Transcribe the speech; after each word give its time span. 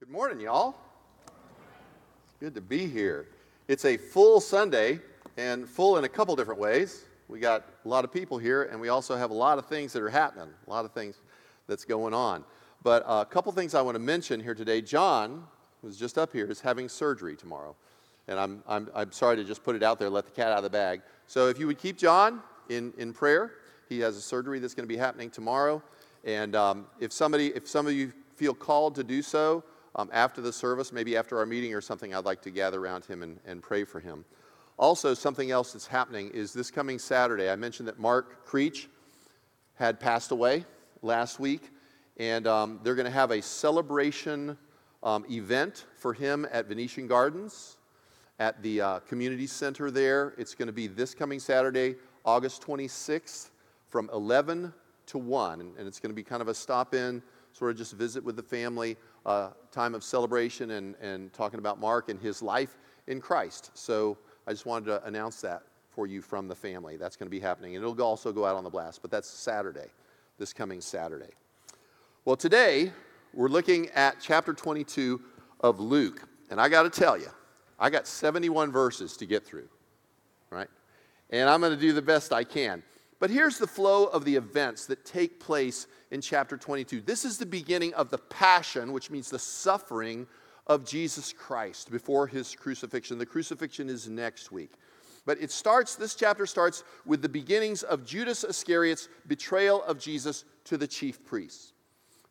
Good 0.00 0.08
morning, 0.08 0.40
y'all. 0.40 0.76
Good 2.40 2.54
to 2.54 2.62
be 2.62 2.86
here. 2.86 3.26
It's 3.68 3.84
a 3.84 3.98
full 3.98 4.40
Sunday 4.40 4.98
and 5.36 5.68
full 5.68 5.98
in 5.98 6.04
a 6.04 6.08
couple 6.08 6.34
different 6.36 6.58
ways. 6.58 7.04
We 7.28 7.38
got 7.38 7.66
a 7.84 7.88
lot 7.88 8.06
of 8.06 8.10
people 8.10 8.38
here, 8.38 8.62
and 8.62 8.80
we 8.80 8.88
also 8.88 9.14
have 9.14 9.30
a 9.30 9.34
lot 9.34 9.58
of 9.58 9.66
things 9.66 9.92
that 9.92 10.02
are 10.02 10.08
happening, 10.08 10.48
a 10.66 10.70
lot 10.70 10.86
of 10.86 10.92
things 10.92 11.16
that's 11.66 11.84
going 11.84 12.14
on. 12.14 12.44
But 12.82 13.04
a 13.06 13.26
couple 13.26 13.52
things 13.52 13.74
I 13.74 13.82
want 13.82 13.94
to 13.94 13.98
mention 13.98 14.40
here 14.40 14.54
today. 14.54 14.80
John, 14.80 15.46
who's 15.82 15.98
just 15.98 16.16
up 16.16 16.32
here, 16.32 16.46
is 16.46 16.62
having 16.62 16.88
surgery 16.88 17.36
tomorrow. 17.36 17.76
And 18.26 18.40
I'm, 18.40 18.62
I'm, 18.66 18.88
I'm 18.94 19.12
sorry 19.12 19.36
to 19.36 19.44
just 19.44 19.62
put 19.62 19.76
it 19.76 19.82
out 19.82 19.98
there, 19.98 20.08
let 20.08 20.24
the 20.24 20.30
cat 20.30 20.50
out 20.50 20.56
of 20.56 20.64
the 20.64 20.70
bag. 20.70 21.02
So 21.26 21.48
if 21.48 21.58
you 21.58 21.66
would 21.66 21.78
keep 21.78 21.98
John 21.98 22.40
in, 22.70 22.94
in 22.96 23.12
prayer, 23.12 23.52
he 23.90 24.00
has 24.00 24.16
a 24.16 24.22
surgery 24.22 24.60
that's 24.60 24.72
going 24.72 24.88
to 24.88 24.92
be 24.92 24.96
happening 24.96 25.28
tomorrow. 25.28 25.82
And 26.24 26.56
um, 26.56 26.86
if 27.00 27.12
somebody, 27.12 27.48
if 27.48 27.68
some 27.68 27.86
of 27.86 27.92
you 27.92 28.14
feel 28.36 28.54
called 28.54 28.94
to 28.94 29.04
do 29.04 29.20
so, 29.20 29.62
um, 29.96 30.08
after 30.12 30.40
the 30.40 30.52
service, 30.52 30.92
maybe 30.92 31.16
after 31.16 31.38
our 31.38 31.46
meeting 31.46 31.74
or 31.74 31.80
something, 31.80 32.14
I'd 32.14 32.24
like 32.24 32.42
to 32.42 32.50
gather 32.50 32.80
around 32.80 33.04
him 33.04 33.22
and, 33.22 33.38
and 33.46 33.62
pray 33.62 33.84
for 33.84 34.00
him. 34.00 34.24
Also, 34.78 35.12
something 35.14 35.50
else 35.50 35.72
that's 35.72 35.86
happening 35.86 36.30
is 36.30 36.52
this 36.52 36.70
coming 36.70 36.98
Saturday. 36.98 37.50
I 37.50 37.56
mentioned 37.56 37.88
that 37.88 37.98
Mark 37.98 38.46
Creech 38.46 38.88
had 39.74 40.00
passed 40.00 40.30
away 40.30 40.64
last 41.02 41.38
week, 41.38 41.70
and 42.16 42.46
um, 42.46 42.80
they're 42.82 42.94
going 42.94 43.04
to 43.06 43.10
have 43.10 43.30
a 43.30 43.42
celebration 43.42 44.56
um, 45.02 45.24
event 45.30 45.86
for 45.96 46.12
him 46.12 46.46
at 46.50 46.66
Venetian 46.66 47.06
Gardens 47.06 47.76
at 48.38 48.62
the 48.62 48.80
uh, 48.80 48.98
community 49.00 49.46
center 49.46 49.90
there. 49.90 50.34
It's 50.38 50.54
going 50.54 50.66
to 50.66 50.72
be 50.72 50.86
this 50.86 51.14
coming 51.14 51.38
Saturday, 51.38 51.96
August 52.24 52.62
26th, 52.62 53.50
from 53.88 54.08
11 54.12 54.72
to 55.06 55.18
1, 55.18 55.60
and, 55.60 55.76
and 55.76 55.86
it's 55.86 56.00
going 56.00 56.10
to 56.10 56.16
be 56.16 56.22
kind 56.22 56.40
of 56.40 56.48
a 56.48 56.54
stop 56.54 56.94
in, 56.94 57.22
sort 57.52 57.70
of 57.70 57.76
just 57.76 57.92
visit 57.92 58.24
with 58.24 58.36
the 58.36 58.42
family 58.42 58.96
uh, 59.26 59.50
time 59.70 59.94
of 59.94 60.02
celebration 60.02 60.72
and, 60.72 60.94
and 61.00 61.32
talking 61.32 61.58
about 61.58 61.78
Mark 61.78 62.08
and 62.08 62.20
his 62.20 62.42
life 62.42 62.78
in 63.06 63.20
Christ. 63.20 63.70
So 63.74 64.16
I 64.46 64.52
just 64.52 64.66
wanted 64.66 64.86
to 64.86 65.04
announce 65.04 65.40
that 65.42 65.62
for 65.90 66.06
you 66.06 66.22
from 66.22 66.48
the 66.48 66.54
family. 66.54 66.96
That's 66.96 67.16
going 67.16 67.26
to 67.26 67.30
be 67.30 67.40
happening. 67.40 67.76
And 67.76 67.84
it'll 67.84 68.00
also 68.02 68.32
go 68.32 68.44
out 68.44 68.56
on 68.56 68.64
the 68.64 68.70
blast, 68.70 69.02
but 69.02 69.10
that's 69.10 69.28
Saturday, 69.28 69.88
this 70.38 70.52
coming 70.52 70.80
Saturday. 70.80 71.30
Well, 72.24 72.36
today 72.36 72.92
we're 73.32 73.48
looking 73.48 73.88
at 73.90 74.16
chapter 74.20 74.52
22 74.52 75.20
of 75.60 75.80
Luke. 75.80 76.26
And 76.50 76.60
I 76.60 76.68
got 76.68 76.82
to 76.82 76.90
tell 76.90 77.16
you, 77.18 77.28
I 77.78 77.90
got 77.90 78.06
71 78.06 78.72
verses 78.72 79.16
to 79.18 79.26
get 79.26 79.46
through, 79.46 79.68
right? 80.50 80.68
And 81.30 81.48
I'm 81.48 81.60
going 81.60 81.74
to 81.74 81.80
do 81.80 81.92
the 81.92 82.02
best 82.02 82.32
I 82.32 82.44
can. 82.44 82.82
But 83.20 83.30
here's 83.30 83.58
the 83.58 83.66
flow 83.66 84.06
of 84.06 84.24
the 84.24 84.34
events 84.34 84.86
that 84.86 85.04
take 85.04 85.38
place 85.38 85.86
in 86.10 86.20
chapter 86.20 86.56
22. 86.56 87.00
This 87.02 87.24
is 87.24 87.38
the 87.38 87.46
beginning 87.46 87.94
of 87.94 88.10
the 88.10 88.18
passion, 88.18 88.92
which 88.92 89.10
means 89.10 89.30
the 89.30 89.38
suffering 89.38 90.26
of 90.66 90.84
Jesus 90.84 91.32
Christ 91.32 91.90
before 91.90 92.26
his 92.26 92.54
crucifixion. 92.54 93.18
The 93.18 93.26
crucifixion 93.26 93.88
is 93.88 94.08
next 94.08 94.52
week. 94.52 94.72
But 95.26 95.40
it 95.40 95.50
starts, 95.50 95.96
this 95.96 96.14
chapter 96.14 96.46
starts 96.46 96.82
with 97.04 97.22
the 97.22 97.28
beginnings 97.28 97.82
of 97.82 98.04
Judas 98.04 98.44
Iscariot's 98.44 99.08
betrayal 99.26 99.82
of 99.84 99.98
Jesus 99.98 100.44
to 100.64 100.76
the 100.76 100.86
chief 100.86 101.24
priests. 101.24 101.72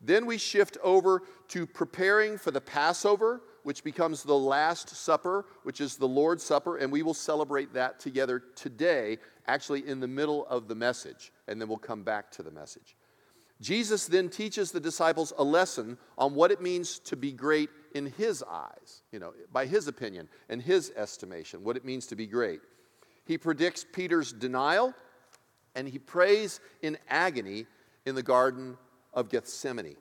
Then 0.02 0.26
we 0.26 0.38
shift 0.38 0.78
over 0.82 1.24
to 1.50 1.66
preparing 1.66 2.38
for 2.38 2.52
the 2.52 2.62
Passover, 2.62 3.42
which 3.64 3.84
becomes 3.84 4.24
the 4.24 4.38
Last 4.38 4.90
Supper, 4.90 5.46
which 5.64 5.82
is 5.82 5.98
the 5.98 6.08
Lord's 6.08 6.44
Supper, 6.44 6.78
and 6.78 6.92
we 6.92 7.04
will 7.04 7.14
celebrate 7.14 7.74
that 7.74 8.00
together 8.00 8.42
today, 8.56 9.18
actually 9.48 9.88
in 9.88 10.00
the 10.00 10.08
middle 10.08 10.48
of 10.48 10.68
the 10.68 10.76
message, 10.76 11.32
and 11.48 11.60
then 11.60 11.68
we'll 11.68 11.78
come 11.78 12.04
back 12.04 12.32
to 12.32 12.44
the 12.44 12.52
message. 12.52 12.96
Jesus 13.62 14.08
then 14.08 14.30
teaches 14.30 14.72
the 14.72 14.80
disciples 14.80 15.34
a 15.38 15.44
lesson 15.44 15.98
on 16.18 16.34
what 16.34 16.52
it 16.52 16.62
means 16.62 17.00
to 17.00 17.18
be 17.18 17.34
great 17.34 17.70
in 17.94 18.06
his 18.06 18.42
eyes, 18.44 19.04
you 19.12 19.20
know, 19.20 19.34
by 19.52 19.66
his 19.66 19.88
opinion 19.88 20.30
and 20.48 20.62
his 20.62 20.92
estimation, 20.96 21.64
what 21.64 21.76
it 21.76 21.84
means 21.84 22.08
to 22.08 22.16
be 22.16 22.26
great. 22.26 22.62
He 23.26 23.38
predicts 23.38 23.86
Peter's 23.92 24.32
denial, 24.32 24.94
and 25.76 25.88
he 25.88 26.00
prays 26.00 26.62
in 26.82 26.98
agony 27.10 27.66
in 28.06 28.16
the 28.16 28.24
Garden 28.24 28.78
of 29.14 29.30
Gethsemane. 29.30 29.98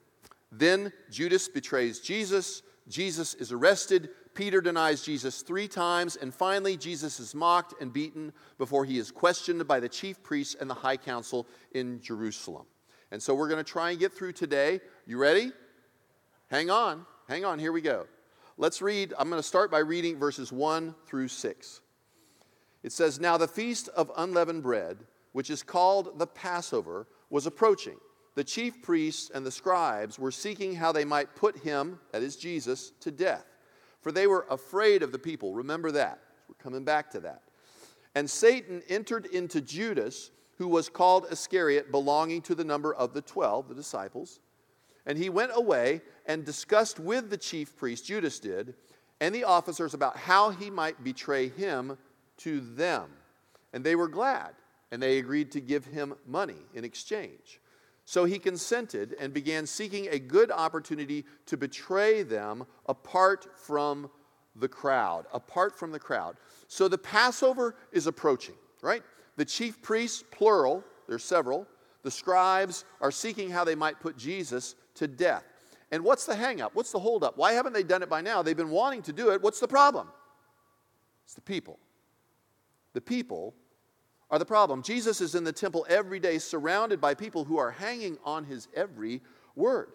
Then 0.52 0.92
Judas 1.10 1.48
betrays 1.48 2.00
Jesus. 2.00 2.62
Jesus 2.88 3.34
is 3.34 3.52
arrested. 3.52 4.10
Peter 4.34 4.60
denies 4.60 5.02
Jesus 5.02 5.42
three 5.42 5.68
times. 5.68 6.16
And 6.16 6.32
finally, 6.32 6.76
Jesus 6.76 7.20
is 7.20 7.34
mocked 7.34 7.74
and 7.82 7.92
beaten 7.92 8.32
before 8.56 8.84
he 8.84 8.98
is 8.98 9.10
questioned 9.10 9.66
by 9.66 9.80
the 9.80 9.88
chief 9.88 10.22
priests 10.22 10.56
and 10.58 10.70
the 10.70 10.74
high 10.74 10.96
council 10.96 11.46
in 11.72 12.00
Jerusalem. 12.00 12.66
And 13.10 13.22
so 13.22 13.34
we're 13.34 13.48
going 13.48 13.64
to 13.64 13.70
try 13.70 13.90
and 13.90 13.98
get 13.98 14.12
through 14.12 14.32
today. 14.32 14.80
You 15.06 15.18
ready? 15.18 15.52
Hang 16.50 16.70
on. 16.70 17.06
Hang 17.28 17.44
on. 17.44 17.58
Here 17.58 17.72
we 17.72 17.80
go. 17.80 18.06
Let's 18.56 18.82
read. 18.82 19.14
I'm 19.18 19.28
going 19.30 19.40
to 19.40 19.46
start 19.46 19.70
by 19.70 19.78
reading 19.78 20.18
verses 20.18 20.52
1 20.52 20.94
through 21.06 21.28
6. 21.28 21.80
It 22.82 22.92
says, 22.92 23.20
Now 23.20 23.36
the 23.36 23.48
feast 23.48 23.88
of 23.88 24.10
unleavened 24.16 24.62
bread, 24.62 24.98
which 25.32 25.50
is 25.50 25.62
called 25.62 26.18
the 26.18 26.26
Passover, 26.26 27.06
was 27.30 27.46
approaching 27.46 27.96
the 28.38 28.44
chief 28.44 28.80
priests 28.82 29.32
and 29.34 29.44
the 29.44 29.50
scribes 29.50 30.16
were 30.16 30.30
seeking 30.30 30.72
how 30.72 30.92
they 30.92 31.04
might 31.04 31.34
put 31.34 31.58
him, 31.58 31.98
that 32.12 32.22
is 32.22 32.36
Jesus, 32.36 32.92
to 33.00 33.10
death. 33.10 33.44
For 34.00 34.12
they 34.12 34.28
were 34.28 34.46
afraid 34.48 35.02
of 35.02 35.10
the 35.10 35.18
people. 35.18 35.54
Remember 35.54 35.90
that. 35.90 36.20
We're 36.48 36.54
coming 36.54 36.84
back 36.84 37.10
to 37.10 37.20
that. 37.22 37.42
And 38.14 38.30
Satan 38.30 38.80
entered 38.88 39.26
into 39.26 39.60
Judas, 39.60 40.30
who 40.58 40.68
was 40.68 40.88
called 40.88 41.26
Iscariot, 41.30 41.90
belonging 41.90 42.42
to 42.42 42.54
the 42.54 42.64
number 42.64 42.92
of 42.92 43.14
the 43.14 43.22
twelve, 43.22 43.68
the 43.68 43.74
disciples. 43.74 44.40
And 45.06 45.16
he 45.16 45.30
went 45.30 45.52
away 45.54 46.02
and 46.26 46.44
discussed 46.44 47.00
with 47.00 47.30
the 47.30 47.36
chief 47.38 47.76
priests, 47.76 48.06
Judas 48.06 48.38
did, 48.38 48.74
and 49.20 49.34
the 49.34 49.44
officers 49.44 49.94
about 49.94 50.16
how 50.16 50.50
he 50.50 50.68
might 50.68 51.02
betray 51.02 51.48
him 51.48 51.96
to 52.38 52.60
them. 52.60 53.10
And 53.72 53.82
they 53.84 53.96
were 53.96 54.08
glad, 54.08 54.50
and 54.90 55.02
they 55.02 55.18
agreed 55.18 55.52
to 55.52 55.60
give 55.60 55.84
him 55.86 56.14
money 56.26 56.66
in 56.74 56.84
exchange. 56.84 57.60
So 58.04 58.24
he 58.24 58.38
consented 58.38 59.14
and 59.20 59.34
began 59.34 59.66
seeking 59.66 60.08
a 60.08 60.18
good 60.18 60.50
opportunity 60.50 61.24
to 61.46 61.56
betray 61.56 62.22
them 62.22 62.66
apart 62.86 63.46
from 63.56 64.10
the 64.56 64.68
crowd. 64.68 65.26
Apart 65.32 65.78
from 65.78 65.92
the 65.92 65.98
crowd. 65.98 66.36
So 66.68 66.88
the 66.88 66.98
Passover 66.98 67.76
is 67.92 68.06
approaching, 68.06 68.54
right? 68.82 69.02
The 69.38 69.44
chief 69.44 69.80
priests, 69.80 70.24
plural, 70.32 70.82
there's 71.06 71.22
several, 71.22 71.64
the 72.02 72.10
scribes 72.10 72.84
are 73.00 73.12
seeking 73.12 73.50
how 73.50 73.62
they 73.62 73.76
might 73.76 74.00
put 74.00 74.16
Jesus 74.16 74.74
to 74.96 75.06
death. 75.06 75.44
And 75.92 76.02
what's 76.02 76.26
the 76.26 76.34
hangup? 76.34 76.70
What's 76.74 76.90
the 76.90 76.98
holdup? 76.98 77.38
Why 77.38 77.52
haven't 77.52 77.72
they 77.72 77.84
done 77.84 78.02
it 78.02 78.08
by 78.08 78.20
now? 78.20 78.42
They've 78.42 78.56
been 78.56 78.68
wanting 78.68 79.02
to 79.02 79.12
do 79.12 79.30
it. 79.30 79.40
What's 79.40 79.60
the 79.60 79.68
problem? 79.68 80.08
It's 81.24 81.34
the 81.34 81.40
people. 81.40 81.78
The 82.94 83.00
people 83.00 83.54
are 84.28 84.40
the 84.40 84.44
problem. 84.44 84.82
Jesus 84.82 85.20
is 85.20 85.36
in 85.36 85.44
the 85.44 85.52
temple 85.52 85.86
every 85.88 86.18
day, 86.18 86.38
surrounded 86.38 87.00
by 87.00 87.14
people 87.14 87.44
who 87.44 87.58
are 87.58 87.70
hanging 87.70 88.18
on 88.24 88.44
his 88.44 88.66
every 88.74 89.22
word. 89.54 89.92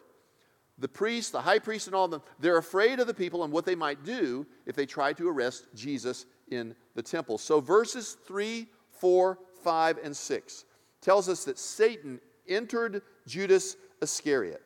The 0.80 0.88
priests, 0.88 1.32
the 1.32 1.42
high 1.42 1.59
priest, 1.59 1.88
and 1.88 1.96
all 1.96 2.06
of 2.06 2.12
them, 2.12 2.22
they're 2.40 2.58
afraid 2.58 3.02
of 3.02 3.08
the 3.08 3.14
people 3.14 3.44
and 3.44 3.52
what 3.52 3.66
they 3.66 3.76
might 3.76 4.06
do 4.06 4.48
if 4.66 4.78
they 4.78 4.86
try 4.86 5.12
to 5.14 5.28
arrest 5.28 5.66
Jesus 5.76 6.28
in 6.50 6.74
the 6.96 7.03
temple. 7.03 7.38
So, 7.38 7.59
verses 7.59 8.16
3, 8.26 8.68
4, 9.03 9.38
5, 9.66 10.00
and 10.02 10.16
6 10.16 10.64
tells 11.02 11.28
us 11.28 11.44
that 11.44 11.59
Satan 11.59 12.22
entered 12.47 13.02
Judas 13.28 13.75
Iscariot. 14.02 14.62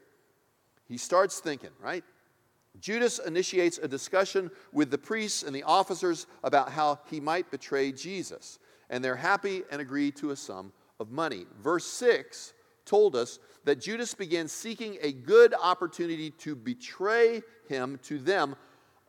He 0.88 0.98
starts 0.98 1.40
thinking, 1.40 1.72
right? 1.81 2.03
Judas 2.80 3.18
initiates 3.18 3.80
a 3.80 3.88
discussion 3.88 4.52
with 4.72 4.92
the 4.92 4.98
priests 5.00 5.42
and 5.42 5.56
the 5.56 5.64
officers 5.64 6.28
about 6.44 6.72
how 6.72 7.00
he 7.09 7.20
might 7.20 7.50
betray 7.50 7.92
Jesus 7.92 8.59
and 8.92 9.03
they're 9.03 9.16
happy 9.16 9.64
and 9.72 9.81
agree 9.81 10.12
to 10.12 10.30
a 10.30 10.36
sum 10.36 10.72
of 11.00 11.09
money. 11.09 11.48
Verse 11.59 11.88
6 11.88 12.54
told 12.86 13.16
us 13.16 13.40
that 13.64 13.81
Judas 13.81 14.14
began 14.14 14.48
seeking 14.48 15.00
a 15.02 15.14
good 15.14 15.56
opportunity 15.59 16.30
to 16.30 16.56
betray 16.56 17.42
him 17.68 18.00
to 18.04 18.19
them 18.19 18.56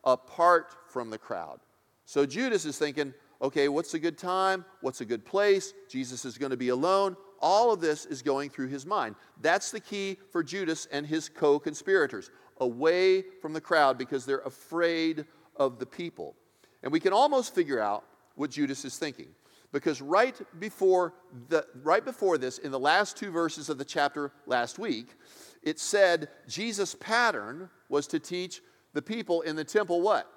apart 0.03 0.75
from 0.87 1.11
the 1.11 1.19
crowd. 1.19 1.59
So 2.05 2.25
Judas 2.25 2.65
is 2.65 2.79
thinking, 2.79 3.13
okay, 3.41 3.67
what's 3.67 3.93
a 3.93 3.99
good 3.99 4.17
time? 4.17 4.65
What's 4.81 5.01
a 5.01 5.05
good 5.05 5.25
place? 5.25 5.73
Jesus 5.89 6.25
is 6.25 6.37
going 6.37 6.51
to 6.51 6.57
be 6.57 6.69
alone. 6.69 7.15
All 7.41 7.71
of 7.71 7.79
this 7.79 8.05
is 8.05 8.21
going 8.21 8.49
through 8.49 8.67
his 8.67 8.85
mind. 8.85 9.15
That's 9.41 9.71
the 9.71 9.79
key 9.79 10.17
for 10.31 10.43
Judas 10.43 10.87
and 10.91 11.05
his 11.05 11.29
co 11.29 11.59
conspirators 11.59 12.31
away 12.57 13.23
from 13.41 13.53
the 13.53 13.61
crowd 13.61 13.97
because 13.97 14.25
they're 14.25 14.39
afraid 14.39 15.25
of 15.55 15.79
the 15.79 15.85
people. 15.85 16.35
And 16.83 16.91
we 16.91 16.99
can 16.99 17.13
almost 17.13 17.55
figure 17.55 17.79
out 17.79 18.03
what 18.35 18.51
Judas 18.51 18.85
is 18.85 18.97
thinking. 18.97 19.27
Because 19.71 20.01
right 20.01 20.35
before, 20.59 21.13
the, 21.49 21.65
right 21.83 22.03
before 22.03 22.37
this, 22.37 22.57
in 22.57 22.71
the 22.71 22.79
last 22.79 23.17
two 23.17 23.29
verses 23.29 23.69
of 23.69 23.77
the 23.77 23.85
chapter 23.85 24.31
last 24.47 24.79
week, 24.79 25.15
it 25.61 25.79
said 25.79 26.29
Jesus' 26.47 26.95
pattern 26.95 27.69
was 27.87 28.07
to 28.07 28.19
teach 28.19 28.61
the 28.93 29.01
people 29.01 29.41
in 29.41 29.55
the 29.55 29.63
temple 29.63 30.01
what? 30.01 30.27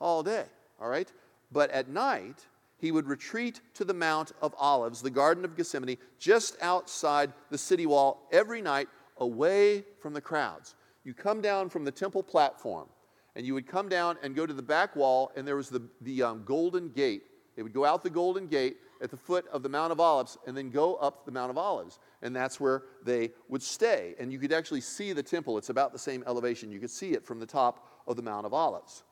All 0.00 0.22
day, 0.22 0.44
all 0.80 0.88
right? 0.88 1.12
But 1.50 1.70
at 1.70 1.88
night, 1.88 2.46
he 2.78 2.92
would 2.92 3.06
retreat 3.06 3.60
to 3.74 3.84
the 3.84 3.94
Mount 3.94 4.32
of 4.40 4.54
Olives, 4.58 5.02
the 5.02 5.10
Garden 5.10 5.44
of 5.44 5.56
Gethsemane, 5.56 5.98
just 6.18 6.56
outside 6.62 7.32
the 7.50 7.58
city 7.58 7.86
wall 7.86 8.28
every 8.32 8.62
night, 8.62 8.88
away 9.18 9.84
from 10.00 10.14
the 10.14 10.20
crowds. 10.20 10.76
you 11.02 11.12
come 11.12 11.40
down 11.40 11.68
from 11.68 11.84
the 11.84 11.90
temple 11.90 12.22
platform, 12.22 12.88
and 13.34 13.44
you 13.44 13.54
would 13.54 13.66
come 13.66 13.88
down 13.88 14.16
and 14.22 14.36
go 14.36 14.46
to 14.46 14.52
the 14.52 14.62
back 14.62 14.94
wall, 14.94 15.32
and 15.36 15.46
there 15.46 15.56
was 15.56 15.68
the, 15.68 15.82
the 16.02 16.22
um, 16.22 16.42
golden 16.44 16.90
gate. 16.90 17.22
They 17.56 17.62
would 17.62 17.72
go 17.72 17.84
out 17.84 18.02
the 18.02 18.10
golden 18.10 18.46
gate 18.46 18.76
at 19.02 19.10
the 19.10 19.16
foot 19.16 19.46
of 19.52 19.62
the 19.62 19.68
Mount 19.68 19.92
of 19.92 20.00
Olives 20.00 20.38
and 20.46 20.56
then 20.56 20.70
go 20.70 20.96
up 20.96 21.24
the 21.24 21.32
Mount 21.32 21.50
of 21.50 21.58
Olives. 21.58 21.98
And 22.22 22.34
that's 22.34 22.60
where 22.60 22.82
they 23.04 23.30
would 23.48 23.62
stay. 23.62 24.14
And 24.18 24.32
you 24.32 24.38
could 24.38 24.52
actually 24.52 24.80
see 24.80 25.12
the 25.12 25.22
temple. 25.22 25.58
It's 25.58 25.70
about 25.70 25.92
the 25.92 25.98
same 25.98 26.24
elevation. 26.26 26.70
You 26.70 26.80
could 26.80 26.90
see 26.90 27.12
it 27.12 27.24
from 27.24 27.38
the 27.38 27.46
top 27.46 27.86
of 28.06 28.16
the 28.16 28.22
Mount 28.22 28.46
of 28.46 28.52
Olives. 28.52 29.04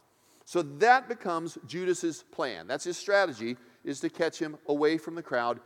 So 0.46 0.62
that 0.62 1.08
becomes 1.08 1.58
Judas's 1.66 2.22
plan. 2.31 2.69
That's 2.69 2.84
his 2.84 2.96
strategy 2.96 3.56
is 3.84 3.98
to 4.00 4.08
catch 4.08 4.38
him 4.38 4.56
away 4.69 4.96
from 4.96 5.16
the 5.16 5.22
crowd 5.22 5.58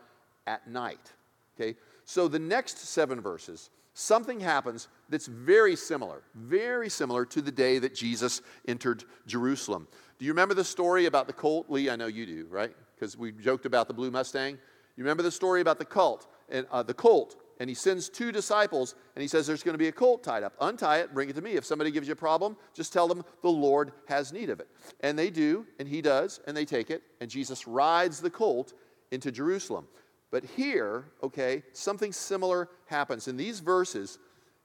at 0.47 0.67
night. 0.67 1.12
Okay? 1.55 1.77
So 2.06 2.29
the 2.29 2.38
next 2.38 2.79
7 2.79 3.21
verses, 3.21 3.69
something 3.93 4.41
happens 4.41 4.88
that's 5.11 5.27
very 5.27 5.77
similar, 5.77 6.23
very 6.35 6.88
similar 6.88 7.27
to 7.27 7.43
the 7.43 7.53
day 7.53 7.79
that 7.79 7.94
Jesus 7.94 8.41
entered 8.67 9.05
Jerusalem. 9.27 9.87
Do 10.19 10.25
you 10.25 10.32
remember 10.32 10.55
the 10.55 10.65
story 10.65 11.05
about 11.05 11.27
the 11.27 11.35
colt? 11.35 11.67
Lee, 11.69 11.91
I 11.91 11.97
know 11.97 12.06
you 12.06 12.25
do, 12.25 12.47
right? 12.50 12.75
Because 12.94 13.19
we 13.19 13.32
joked 13.32 13.67
about 13.67 13.87
the 13.87 13.94
blue 13.94 14.11
Mustang. 14.11 14.55
You 14.97 15.05
remember 15.05 15.23
the 15.23 15.31
story 15.31 15.61
about 15.61 15.79
the 15.79 15.85
cult 15.85 16.27
and 16.49 16.67
uh, 16.71 16.82
the 16.82 16.94
colt 16.94 17.37
and 17.61 17.69
he 17.69 17.75
sends 17.75 18.09
two 18.09 18.33
disciples 18.33 18.95
and 19.15 19.23
he 19.23 19.29
says 19.29 19.47
there's 19.47 19.62
going 19.62 19.75
to 19.75 19.79
be 19.79 19.89
a 19.89 19.93
colt 19.93 20.25
tied 20.25 20.43
up. 20.43 20.55
Untie 20.61 21.01
it 21.01 21.15
bring 21.15 21.29
it 21.29 21.37
to 21.37 21.43
me. 21.43 21.53
If 21.53 21.67
somebody 21.67 21.91
gives 21.91 22.09
you 22.09 22.15
a 22.15 22.17
problem 22.17 22.57
just 22.75 22.93
tell 22.93 23.07
them 23.07 23.23
the 23.43 23.51
lord 23.51 23.93
has 24.09 24.33
need 24.33 24.51
of 24.51 24.59
it. 24.59 24.69
And 25.01 25.17
they 25.17 25.31
do 25.31 25.67
and 25.79 25.87
he 25.87 26.01
does 26.01 26.41
and 26.47 26.57
they 26.57 26.65
take 26.65 26.91
it 26.91 27.03
and 27.21 27.31
jesus 27.31 27.69
rides 27.69 28.21
the 28.21 28.31
colt 28.31 28.73
into 29.12 29.31
jerusalem. 29.31 29.87
But 30.33 30.43
here 30.45 31.05
okay 31.23 31.62
something 31.73 32.12
similar 32.12 32.71
happens. 32.87 33.29
In 33.29 33.37
these 33.37 33.61
verses 33.61 34.19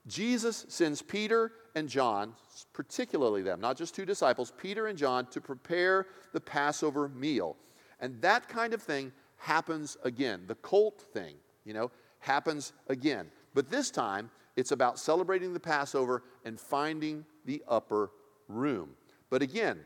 jesus 0.08 0.64
sends 0.68 1.02
peter 1.02 1.52
and 1.74 1.88
john 1.88 2.32
particularly 2.72 3.42
them 3.42 3.60
not 3.60 3.76
just 3.76 3.94
two 3.94 4.06
disciples 4.06 4.52
peter 4.56 4.86
and 4.86 4.96
john 4.96 5.26
to 5.26 5.40
prepare 5.40 6.06
the 6.32 6.40
passover 6.40 7.08
meal. 7.10 7.56
And 8.00 8.20
that 8.22 8.48
kind 8.48 8.72
of 8.72 8.82
thing 8.82 9.12
happens 9.36 9.98
again 10.02 10.44
the 10.46 10.54
colt 10.56 10.98
thing 11.12 11.34
you 11.66 11.74
know 11.74 11.90
happens 12.26 12.72
again. 12.88 13.28
But 13.54 13.70
this 13.70 13.90
time, 13.90 14.30
it's 14.56 14.72
about 14.72 14.98
celebrating 14.98 15.52
the 15.52 15.60
Passover 15.60 16.24
and 16.44 16.58
finding 16.58 17.24
the 17.44 17.62
upper 17.68 18.10
room. 18.48 18.90
But 19.30 19.42
again, 19.42 19.78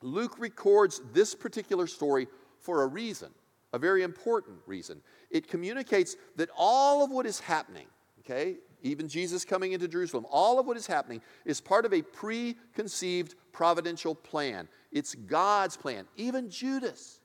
Luke 0.00 0.38
records 0.38 1.02
this 1.12 1.34
particular 1.34 1.86
story 1.86 2.28
for 2.60 2.82
a 2.82 2.86
reason, 2.86 3.30
a 3.72 3.78
very 3.78 4.02
important 4.02 4.58
reason. 4.66 5.02
It 5.30 5.48
communicates 5.48 6.16
that 6.36 6.48
all 6.56 7.04
of 7.04 7.10
what 7.10 7.26
is 7.26 7.40
happening, 7.40 7.86
okay, 8.20 8.56
even 8.82 9.08
Jesus 9.08 9.44
coming 9.44 9.72
into 9.72 9.88
Jerusalem, 9.88 10.26
all 10.30 10.58
of 10.58 10.66
what 10.66 10.76
is 10.76 10.86
happening 10.86 11.20
is 11.44 11.60
part 11.60 11.84
of 11.84 11.92
a 11.92 12.02
preconceived 12.02 13.34
providential 13.52 14.14
plan. 14.14 14.68
It's 14.92 15.14
God's 15.14 15.76
plan. 15.76 16.06
Even 16.16 16.48
Judas 16.48 17.20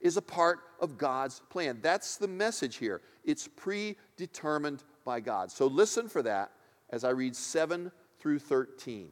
is 0.00 0.16
a 0.16 0.22
part 0.22 0.60
of 0.80 0.98
God's 0.98 1.40
plan. 1.50 1.78
That's 1.82 2.16
the 2.16 2.28
message 2.28 2.76
here. 2.76 3.00
It's 3.24 3.48
predetermined 3.48 4.82
by 5.04 5.20
God. 5.20 5.50
So 5.50 5.66
listen 5.66 6.08
for 6.08 6.22
that 6.22 6.52
as 6.90 7.04
I 7.04 7.10
read 7.10 7.34
7 7.34 7.90
through 8.18 8.38
13. 8.38 9.10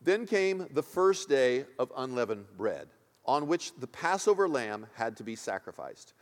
Then 0.00 0.26
came 0.26 0.66
the 0.72 0.82
first 0.82 1.28
day 1.28 1.64
of 1.78 1.90
unleavened 1.96 2.44
bread, 2.58 2.88
on 3.24 3.46
which 3.46 3.74
the 3.76 3.86
Passover 3.86 4.46
lamb 4.48 4.86
had 4.94 5.16
to 5.16 5.24
be 5.24 5.34
sacrificed. 5.34 6.12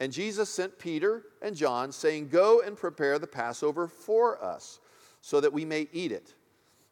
And 0.00 0.12
Jesus 0.12 0.48
sent 0.48 0.78
Peter 0.78 1.22
and 1.40 1.56
John, 1.56 1.92
saying, 1.92 2.28
Go 2.28 2.60
and 2.60 2.76
prepare 2.76 3.18
the 3.18 3.26
Passover 3.26 3.86
for 3.86 4.42
us, 4.42 4.80
so 5.20 5.40
that 5.40 5.52
we 5.52 5.64
may 5.64 5.88
eat 5.92 6.12
it. 6.12 6.34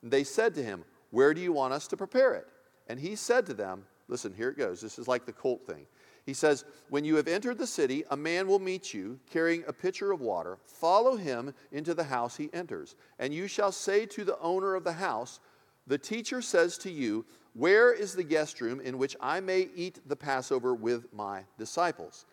And 0.02 0.10
they 0.10 0.24
said 0.24 0.54
to 0.54 0.62
him, 0.62 0.84
Where 1.10 1.34
do 1.34 1.40
you 1.40 1.52
want 1.52 1.72
us 1.72 1.88
to 1.88 1.96
prepare 1.96 2.34
it? 2.34 2.46
And 2.88 3.00
he 3.00 3.16
said 3.16 3.46
to 3.46 3.54
them, 3.54 3.84
Listen, 4.08 4.32
here 4.32 4.50
it 4.50 4.58
goes. 4.58 4.80
This 4.80 4.98
is 4.98 5.08
like 5.08 5.26
the 5.26 5.32
colt 5.32 5.66
thing. 5.66 5.86
He 6.26 6.34
says, 6.34 6.64
When 6.90 7.04
you 7.04 7.16
have 7.16 7.28
entered 7.28 7.58
the 7.58 7.66
city, 7.66 8.04
a 8.10 8.16
man 8.16 8.46
will 8.46 8.58
meet 8.58 8.92
you 8.92 9.18
carrying 9.30 9.64
a 9.66 9.72
pitcher 9.72 10.12
of 10.12 10.20
water. 10.20 10.58
Follow 10.64 11.16
him 11.16 11.54
into 11.72 11.94
the 11.94 12.04
house 12.04 12.36
he 12.36 12.50
enters. 12.52 12.96
And 13.18 13.32
you 13.32 13.46
shall 13.46 13.72
say 13.72 14.06
to 14.06 14.24
the 14.24 14.38
owner 14.40 14.74
of 14.74 14.84
the 14.84 14.92
house, 14.92 15.40
The 15.86 15.98
teacher 15.98 16.42
says 16.42 16.78
to 16.78 16.90
you, 16.90 17.24
Where 17.54 17.92
is 17.92 18.14
the 18.14 18.24
guest 18.24 18.60
room 18.60 18.80
in 18.80 18.98
which 18.98 19.16
I 19.20 19.40
may 19.40 19.68
eat 19.74 20.00
the 20.06 20.16
Passover 20.16 20.74
with 20.74 21.12
my 21.12 21.42
disciples? 21.58 22.26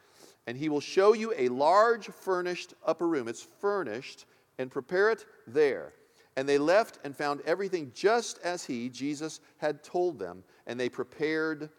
And 0.45 0.57
he 0.57 0.69
will 0.69 0.81
show 0.81 1.13
you 1.13 1.33
a 1.37 1.49
large 1.49 2.07
furnished 2.07 2.73
upper 2.85 3.07
room. 3.07 3.27
It's 3.27 3.47
furnished, 3.61 4.25
and 4.57 4.69
prepare 4.69 5.09
it 5.09 5.25
there. 5.47 5.93
And 6.35 6.50
they 6.50 6.57
left 6.57 7.00
and 7.03 7.15
found 7.15 7.41
everything 7.45 7.91
just 7.94 8.39
as 8.44 8.65
he, 8.65 8.89
Jesus, 8.89 9.39
had 9.57 9.83
told 9.83 10.18
them, 10.18 10.44
and 10.65 10.80
they 10.80 10.89
prepared 10.89 11.69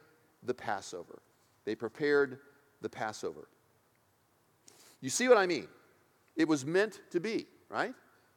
the 0.45 0.55
Passover. 0.55 1.23
They 1.65 1.75
prepared 1.75 2.39
the 2.81 2.89
Passover. 2.89 3.49
You 5.01 5.11
see 5.11 5.29
what 5.29 5.39
I 5.39 5.47
mean? 5.47 5.69
It 6.37 6.47
was 6.47 6.65
meant 6.65 7.01
to 7.11 7.21
be, 7.21 7.47
right? 7.69 7.95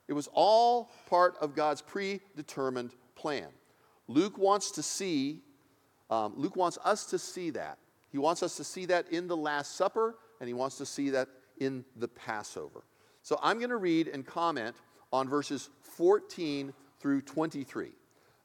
It 0.08 0.14
was 0.14 0.28
all 0.34 0.92
part 1.10 1.36
of 1.42 1.56
God's 1.56 1.81
predetermined 1.81 2.92
plan. 3.16 3.48
Luke 4.08 4.38
wants 4.38 4.72
to 4.72 4.84
see, 4.84 5.42
um, 6.10 6.34
Luke 6.36 6.56
wants 6.56 6.78
us 6.84 7.06
to 7.08 7.19
see 7.19 7.50
that. 7.52 7.78
He 8.10 8.18
wants 8.18 8.42
us 8.42 8.56
to 8.58 8.64
see 8.64 8.86
that 8.86 9.12
in 9.12 9.28
the 9.28 9.38
Last 9.38 9.75
Supper, 9.75 10.16
and 10.40 10.48
he 10.48 10.54
wants 10.54 10.78
to 10.78 10.86
see 10.86 11.10
that 11.12 11.28
in 11.60 11.84
the 11.96 12.08
Passover. 12.08 12.84
So 13.22 13.38
I'm 13.44 13.58
going 13.58 13.69
to 13.69 13.78
read 13.78 14.08
and 14.08 14.25
comment 14.25 14.75
on 15.12 15.27
verses 15.30 15.69
14 15.81 16.74
through 17.00 17.21
23. 17.21 17.92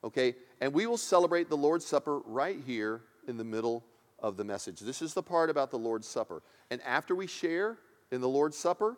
Okay? 0.04 0.34
And 0.60 0.72
we 0.72 0.86
will 0.86 0.98
celebrate 0.98 1.48
the 1.48 1.56
Lord's 1.56 1.86
Supper 1.86 2.20
right 2.20 2.58
here 2.66 3.02
in 3.26 3.36
the 3.36 3.44
middle 3.44 3.84
of 4.18 4.36
the 4.36 4.44
message. 4.44 4.80
This 4.80 5.02
is 5.02 5.14
the 5.14 5.22
part 5.22 5.50
about 5.50 5.70
the 5.70 5.78
Lord's 5.78 6.06
Supper. 6.06 6.42
And 6.70 6.80
after 6.82 7.14
we 7.14 7.26
share 7.26 7.78
in 8.10 8.20
the 8.20 8.28
Lord's 8.28 8.56
Supper, 8.56 8.96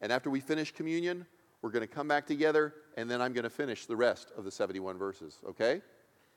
and 0.00 0.12
after 0.12 0.30
we 0.30 0.40
finish 0.40 0.72
communion, 0.72 1.26
we're 1.62 1.70
going 1.70 1.86
to 1.86 1.92
come 1.92 2.08
back 2.08 2.26
together, 2.26 2.74
and 2.96 3.10
then 3.10 3.20
I'm 3.20 3.32
going 3.32 3.44
to 3.44 3.50
finish 3.50 3.86
the 3.86 3.96
rest 3.96 4.32
of 4.36 4.44
the 4.44 4.50
71 4.50 4.98
verses, 4.98 5.38
okay? 5.48 5.80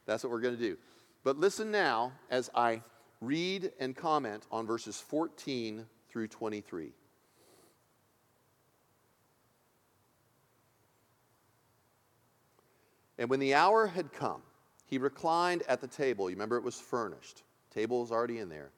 That's 0.06 0.24
what 0.24 0.32
we're 0.32 0.42
going 0.42 0.56
to 0.56 0.62
do. 0.62 0.78
But 1.24 1.38
listen 1.38 1.72
now 1.72 2.12
as 2.30 2.50
I 2.54 2.82
read 3.22 3.72
and 3.80 3.96
comment 3.96 4.46
on 4.52 4.68
verses 4.68 5.00
14 5.02 5.86
through 6.10 6.28
23. 6.28 6.92
And 13.18 13.30
when 13.30 13.40
the 13.40 13.54
hour 13.54 13.88
had 13.88 14.12
come, 14.12 14.42
he 14.86 14.98
reclined 14.98 15.64
at 15.68 15.82
the 15.82 15.88
table. 15.88 16.30
You 16.30 16.36
remember 16.36 16.58
it 16.58 16.64
was 16.64 16.80
furnished. 16.80 17.44
Table 17.74 18.02
was 18.02 18.12
already 18.12 18.40
in 18.40 18.50
there. 18.50 18.72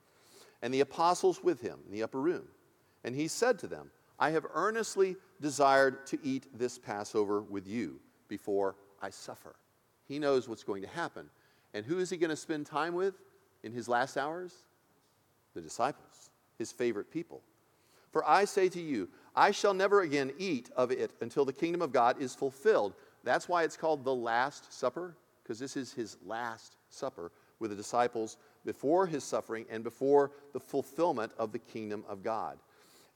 And 0.62 0.74
the 0.74 0.82
apostles 0.82 1.44
with 1.44 1.62
him 1.62 1.80
in 1.86 1.92
the 1.92 2.04
upper 2.04 2.20
room. 2.20 2.48
And 3.04 3.16
he 3.16 3.28
said 3.28 3.60
to 3.60 3.68
them, 3.68 3.92
I 4.20 4.32
have 4.32 4.46
earnestly 4.54 5.16
desired 5.42 6.08
to 6.08 6.20
eat 6.24 6.48
this 6.58 6.80
Passover 6.80 7.42
with 7.42 7.68
you 7.68 8.00
before 8.28 8.76
I 9.02 9.12
suffer. 9.12 9.56
He 10.08 10.18
knows 10.18 10.50
what's 10.50 10.64
going 10.64 10.82
to 10.82 10.88
happen. 10.88 11.30
And 11.74 11.86
who 11.86 12.00
is 12.00 12.10
he 12.10 12.18
going 12.18 12.32
to 12.32 12.36
spend 12.36 12.66
time 12.66 12.96
with 12.96 13.16
in 13.64 13.72
his 13.72 13.88
last 13.88 14.18
hours? 14.18 14.54
The 15.54 15.62
disciples, 15.62 16.32
his 16.58 16.72
favorite 16.72 17.12
people. 17.12 17.42
For 18.12 18.28
I 18.28 18.46
say 18.46 18.70
to 18.70 18.82
you, 18.82 19.10
I 19.36 19.52
shall 19.52 19.74
never 19.74 20.02
again 20.02 20.32
eat 20.40 20.72
of 20.76 20.92
it 20.92 21.12
until 21.22 21.46
the 21.46 21.54
kingdom 21.54 21.82
of 21.82 21.92
God 21.92 22.20
is 22.20 22.34
fulfilled. 22.34 22.94
That's 23.28 23.50
why 23.50 23.64
it's 23.64 23.78
called 23.78 24.04
the 24.04 24.16
Last 24.16 24.74
Supper, 24.74 25.16
because 25.44 25.60
this 25.60 25.78
is 25.78 25.94
his 25.94 26.18
last 26.26 26.78
supper 26.90 27.32
with 27.60 27.72
the 27.72 27.78
disciples 27.78 28.38
before 28.66 29.08
his 29.08 29.24
suffering 29.24 29.66
and 29.70 29.84
before 29.84 30.32
the 30.54 30.60
fulfillment 30.60 31.32
of 31.38 31.52
the 31.52 31.60
kingdom 31.60 32.04
of 32.08 32.24
God. 32.24 32.58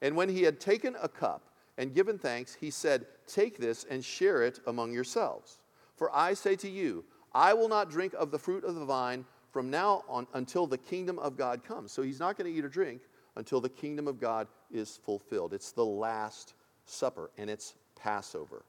And 0.01 0.15
when 0.15 0.29
he 0.29 0.43
had 0.43 0.59
taken 0.59 0.95
a 1.01 1.07
cup 1.07 1.43
and 1.77 1.93
given 1.93 2.17
thanks, 2.17 2.55
he 2.55 2.71
said, 2.71 3.05
Take 3.27 3.57
this 3.57 3.85
and 3.89 4.03
share 4.03 4.43
it 4.43 4.59
among 4.67 4.93
yourselves. 4.93 5.59
For 5.95 6.13
I 6.15 6.33
say 6.33 6.55
to 6.57 6.69
you, 6.69 7.05
I 7.33 7.53
will 7.53 7.69
not 7.69 7.89
drink 7.89 8.13
of 8.17 8.31
the 8.31 8.39
fruit 8.39 8.63
of 8.63 8.75
the 8.75 8.85
vine 8.85 9.25
from 9.51 9.69
now 9.69 10.03
on 10.09 10.27
until 10.33 10.65
the 10.67 10.77
kingdom 10.77 11.19
of 11.19 11.37
God 11.37 11.63
comes. 11.63 11.91
So 11.91 12.01
he's 12.01 12.19
not 12.19 12.37
going 12.37 12.51
to 12.51 12.57
eat 12.57 12.65
or 12.65 12.69
drink 12.69 13.01
until 13.35 13.61
the 13.61 13.69
kingdom 13.69 14.07
of 14.07 14.19
God 14.19 14.47
is 14.71 14.97
fulfilled. 14.97 15.53
It's 15.53 15.71
the 15.71 15.85
last 15.85 16.53
supper, 16.85 17.29
and 17.37 17.49
it's 17.49 17.75
Passover. 17.95 18.63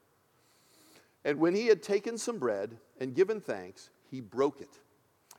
And 1.25 1.39
when 1.39 1.55
he 1.55 1.67
had 1.67 1.81
taken 1.81 2.17
some 2.17 2.37
bread 2.37 2.77
and 2.99 3.15
given 3.15 3.39
thanks, 3.39 3.89
he 4.09 4.21
broke 4.21 4.61
it 4.61 4.79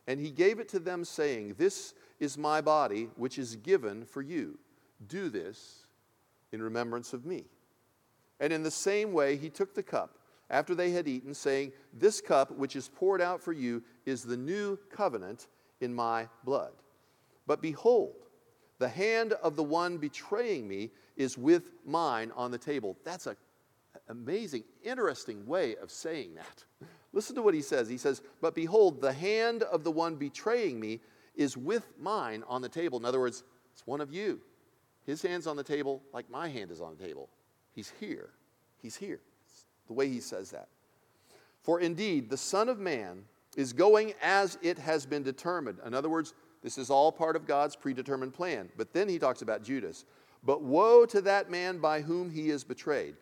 and 0.07 0.21
he 0.21 0.31
gave 0.31 0.59
it 0.59 0.69
to 0.71 0.79
them, 0.79 1.05
saying, 1.05 1.55
This 1.59 1.95
is 2.21 2.37
my 2.37 2.61
body, 2.61 3.09
which 3.17 3.39
is 3.39 3.57
given 3.57 4.05
for 4.05 4.23
you. 4.23 4.59
Do 5.09 5.29
this 5.29 5.87
in 6.53 6.63
remembrance 6.63 7.13
of 7.13 7.25
me. 7.25 7.45
And 8.41 8.53
in 8.53 8.63
the 8.63 8.71
same 8.71 9.13
way, 9.13 9.37
he 9.37 9.49
took 9.49 9.75
the 9.75 9.83
cup 9.83 10.19
after 10.51 10.75
they 10.75 10.91
had 10.91 11.09
eaten, 11.09 11.33
saying, 11.33 11.73
This 11.93 12.21
cup, 12.21 12.51
which 12.53 12.77
is 12.77 12.89
poured 12.89 13.23
out 13.23 13.41
for 13.41 13.53
you, 13.53 13.83
is 14.05 14.23
the 14.23 14.37
new 14.37 14.79
covenant 14.91 15.49
in 15.81 15.95
my 15.95 16.29
blood. 16.45 16.73
But 17.47 17.63
behold, 17.63 18.27
the 18.79 18.89
hand 18.89 19.33
of 19.35 19.57
the 19.57 19.63
one 19.63 19.99
betraying 19.99 20.69
me 20.69 20.91
is 21.17 21.39
with 21.39 21.71
mine 21.87 22.33
on 22.35 22.51
the 22.51 22.59
table. 22.59 22.97
That's 23.05 23.27
a, 23.27 23.37
amazing, 24.09 24.65
interesting 24.83 25.47
way 25.47 25.77
of 25.77 25.91
saying 25.91 26.35
that. 26.35 26.65
Listen 27.13 27.37
to 27.37 27.43
what 27.43 27.55
he 27.55 27.63
says. 27.63 27.89
He 27.89 27.97
says, 27.97 28.23
But 28.41 28.55
behold, 28.55 29.01
the 29.01 29.13
hand 29.13 29.63
of 29.63 29.85
the 29.85 29.91
one 29.91 30.17
betraying 30.17 30.81
me 30.81 31.01
is 31.35 31.57
with 31.57 31.87
mine 31.99 32.43
on 32.49 32.63
the 32.63 32.69
table. 32.69 32.99
In 32.99 33.05
other 33.05 33.21
words, 33.21 33.45
it's 33.73 33.87
one 33.87 34.01
of 34.01 34.13
you. 34.13 34.41
His 35.07 35.23
hand's 35.23 35.47
on 35.47 35.57
the 35.57 35.63
table 35.63 36.03
like 36.13 36.31
my 36.31 36.49
hand 36.49 36.71
is 36.71 36.81
on 36.81 36.97
the 36.97 37.05
table. 37.05 37.29
He's 37.73 37.93
here. 38.01 38.31
He's 38.81 38.97
here. 38.97 39.21
It's 39.47 39.67
the 39.87 39.93
way 39.93 40.09
he 40.09 40.21
says 40.21 40.51
that. 40.51 40.69
For 41.63 41.81
indeed, 41.81 42.31
the 42.31 42.37
Son 42.37 42.69
of 42.69 42.79
Man 42.79 43.25
is 43.57 43.73
going 43.73 44.15
as 44.23 44.59
it 44.63 44.79
has 44.79 45.07
been 45.07 45.23
determined. 45.23 45.79
In 45.85 45.95
other 45.95 46.09
words, 46.09 46.35
this 46.63 46.79
is 46.79 46.91
all 46.91 47.13
part 47.13 47.37
of 47.37 47.47
God's 47.47 47.77
predetermined 47.77 48.35
plan. 48.35 48.71
But 48.77 48.93
then 48.93 49.09
he 49.09 49.19
talks 49.19 49.43
about 49.43 49.63
Judas. 49.63 50.05
But 50.43 50.63
woe 50.63 51.07
to 51.07 51.21
that 51.23 51.51
man 51.51 51.79
by 51.79 52.01
whom 52.01 52.31
he 52.31 52.51
is 52.51 52.65
betrayed. 52.65 53.17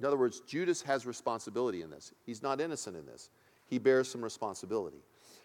In 0.00 0.06
other 0.06 0.16
words, 0.16 0.40
Judas 0.40 0.82
has 0.82 1.06
responsibility 1.06 1.82
in 1.82 1.90
this. 1.90 2.12
He's 2.24 2.42
not 2.42 2.60
innocent 2.60 2.96
in 2.96 3.06
this, 3.06 3.30
he 3.66 3.78
bears 3.78 4.08
some 4.08 4.22
responsibility. 4.22 5.04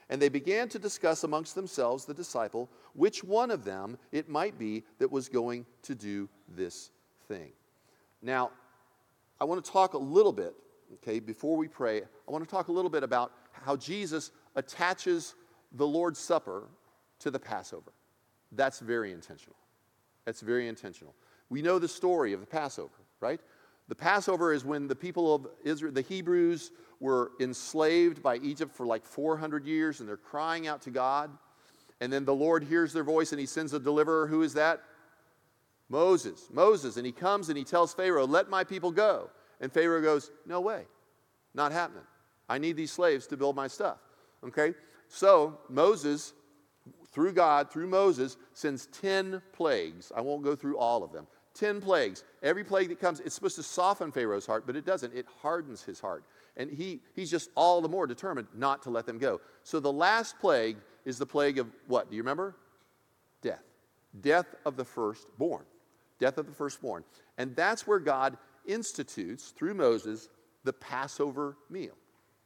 And 0.09 0.21
they 0.21 0.29
began 0.29 0.69
to 0.69 0.79
discuss 0.79 1.23
amongst 1.23 1.55
themselves, 1.55 2.05
the 2.05 2.13
disciple, 2.13 2.69
which 2.93 3.23
one 3.23 3.49
of 3.49 3.63
them 3.65 3.97
it 4.11 4.29
might 4.29 4.57
be 4.59 4.83
that 4.99 5.11
was 5.11 5.29
going 5.29 5.65
to 5.81 5.95
do 5.95 6.29
this 6.55 6.91
thing. 7.27 7.51
Now, 8.21 8.51
I 9.41 9.45
want 9.45 9.65
to 9.65 9.71
talk 9.71 9.95
a 9.95 9.97
little 9.97 10.31
bit, 10.31 10.53
okay, 10.95 11.19
before 11.19 11.57
we 11.57 11.67
pray, 11.67 12.01
I 12.01 12.31
want 12.31 12.43
to 12.43 12.49
talk 12.49 12.67
a 12.67 12.71
little 12.71 12.89
bit 12.89 13.03
about 13.03 13.31
how 13.51 13.75
Jesus 13.75 14.31
attaches 14.55 15.33
the 15.71 15.87
Lord's 15.87 16.19
Supper 16.19 16.67
to 17.19 17.31
the 17.31 17.39
Passover. 17.39 17.91
That's 18.51 18.79
very 18.79 19.11
intentional. 19.11 19.57
That's 20.23 20.41
very 20.41 20.67
intentional. 20.67 21.15
We 21.49 21.61
know 21.61 21.79
the 21.79 21.87
story 21.87 22.33
of 22.33 22.41
the 22.41 22.45
Passover, 22.45 22.93
right? 23.19 23.39
The 23.87 23.95
Passover 23.95 24.53
is 24.53 24.65
when 24.65 24.87
the 24.87 24.95
people 24.95 25.35
of 25.35 25.47
Israel, 25.63 25.93
the 25.93 26.01
Hebrews, 26.01 26.71
were 26.99 27.31
enslaved 27.39 28.23
by 28.23 28.37
Egypt 28.37 28.75
for 28.75 28.85
like 28.85 29.05
400 29.05 29.65
years 29.65 29.99
and 29.99 30.09
they're 30.09 30.17
crying 30.17 30.67
out 30.67 30.81
to 30.83 30.91
God. 30.91 31.29
And 32.01 32.11
then 32.11 32.25
the 32.25 32.33
Lord 32.33 32.63
hears 32.63 32.93
their 32.93 33.03
voice 33.03 33.31
and 33.31 33.39
he 33.39 33.45
sends 33.45 33.73
a 33.73 33.79
deliverer. 33.79 34.27
Who 34.27 34.41
is 34.41 34.53
that? 34.55 34.81
Moses. 35.87 36.47
Moses. 36.51 36.97
And 36.97 37.05
he 37.05 37.11
comes 37.11 37.49
and 37.49 37.57
he 37.57 37.63
tells 37.63 37.93
Pharaoh, 37.93 38.25
Let 38.25 38.49
my 38.49 38.63
people 38.63 38.91
go. 38.91 39.29
And 39.61 39.71
Pharaoh 39.71 40.01
goes, 40.01 40.31
No 40.45 40.61
way. 40.61 40.83
Not 41.53 41.71
happening. 41.71 42.03
I 42.49 42.57
need 42.57 42.75
these 42.75 42.91
slaves 42.91 43.27
to 43.27 43.37
build 43.37 43.55
my 43.55 43.67
stuff. 43.67 43.97
Okay? 44.43 44.73
So 45.07 45.59
Moses, 45.69 46.33
through 47.11 47.33
God, 47.33 47.71
through 47.71 47.87
Moses, 47.87 48.37
sends 48.53 48.87
10 48.87 49.41
plagues. 49.53 50.11
I 50.15 50.21
won't 50.21 50.43
go 50.43 50.55
through 50.55 50.77
all 50.77 51.03
of 51.03 51.11
them. 51.11 51.27
10 51.55 51.81
plagues. 51.81 52.23
Every 52.43 52.63
plague 52.63 52.89
that 52.89 52.99
comes, 52.99 53.19
it's 53.21 53.33
supposed 53.33 53.55
to 53.55 53.63
soften 53.63 54.11
Pharaoh's 54.11 54.45
heart, 54.45 54.65
but 54.67 54.75
it 54.75 54.85
doesn't. 54.85 55.13
It 55.15 55.25
hardens 55.41 55.81
his 55.81 55.99
heart. 55.99 56.23
And 56.57 56.69
he, 56.69 57.01
he's 57.13 57.31
just 57.31 57.49
all 57.55 57.81
the 57.81 57.89
more 57.89 58.05
determined 58.07 58.47
not 58.53 58.83
to 58.83 58.89
let 58.89 59.05
them 59.05 59.17
go. 59.17 59.41
So 59.63 59.79
the 59.79 59.91
last 59.91 60.39
plague 60.39 60.77
is 61.05 61.17
the 61.17 61.25
plague 61.25 61.57
of 61.57 61.67
what? 61.87 62.09
Do 62.09 62.15
you 62.15 62.21
remember? 62.21 62.55
Death. 63.41 63.63
Death 64.21 64.55
of 64.65 64.77
the 64.77 64.85
firstborn. 64.85 65.65
Death 66.19 66.37
of 66.37 66.45
the 66.45 66.53
firstborn. 66.53 67.03
And 67.37 67.55
that's 67.55 67.87
where 67.87 67.99
God 67.99 68.37
institutes, 68.65 69.49
through 69.49 69.73
Moses, 69.73 70.29
the 70.63 70.73
Passover 70.73 71.57
meal. 71.69 71.95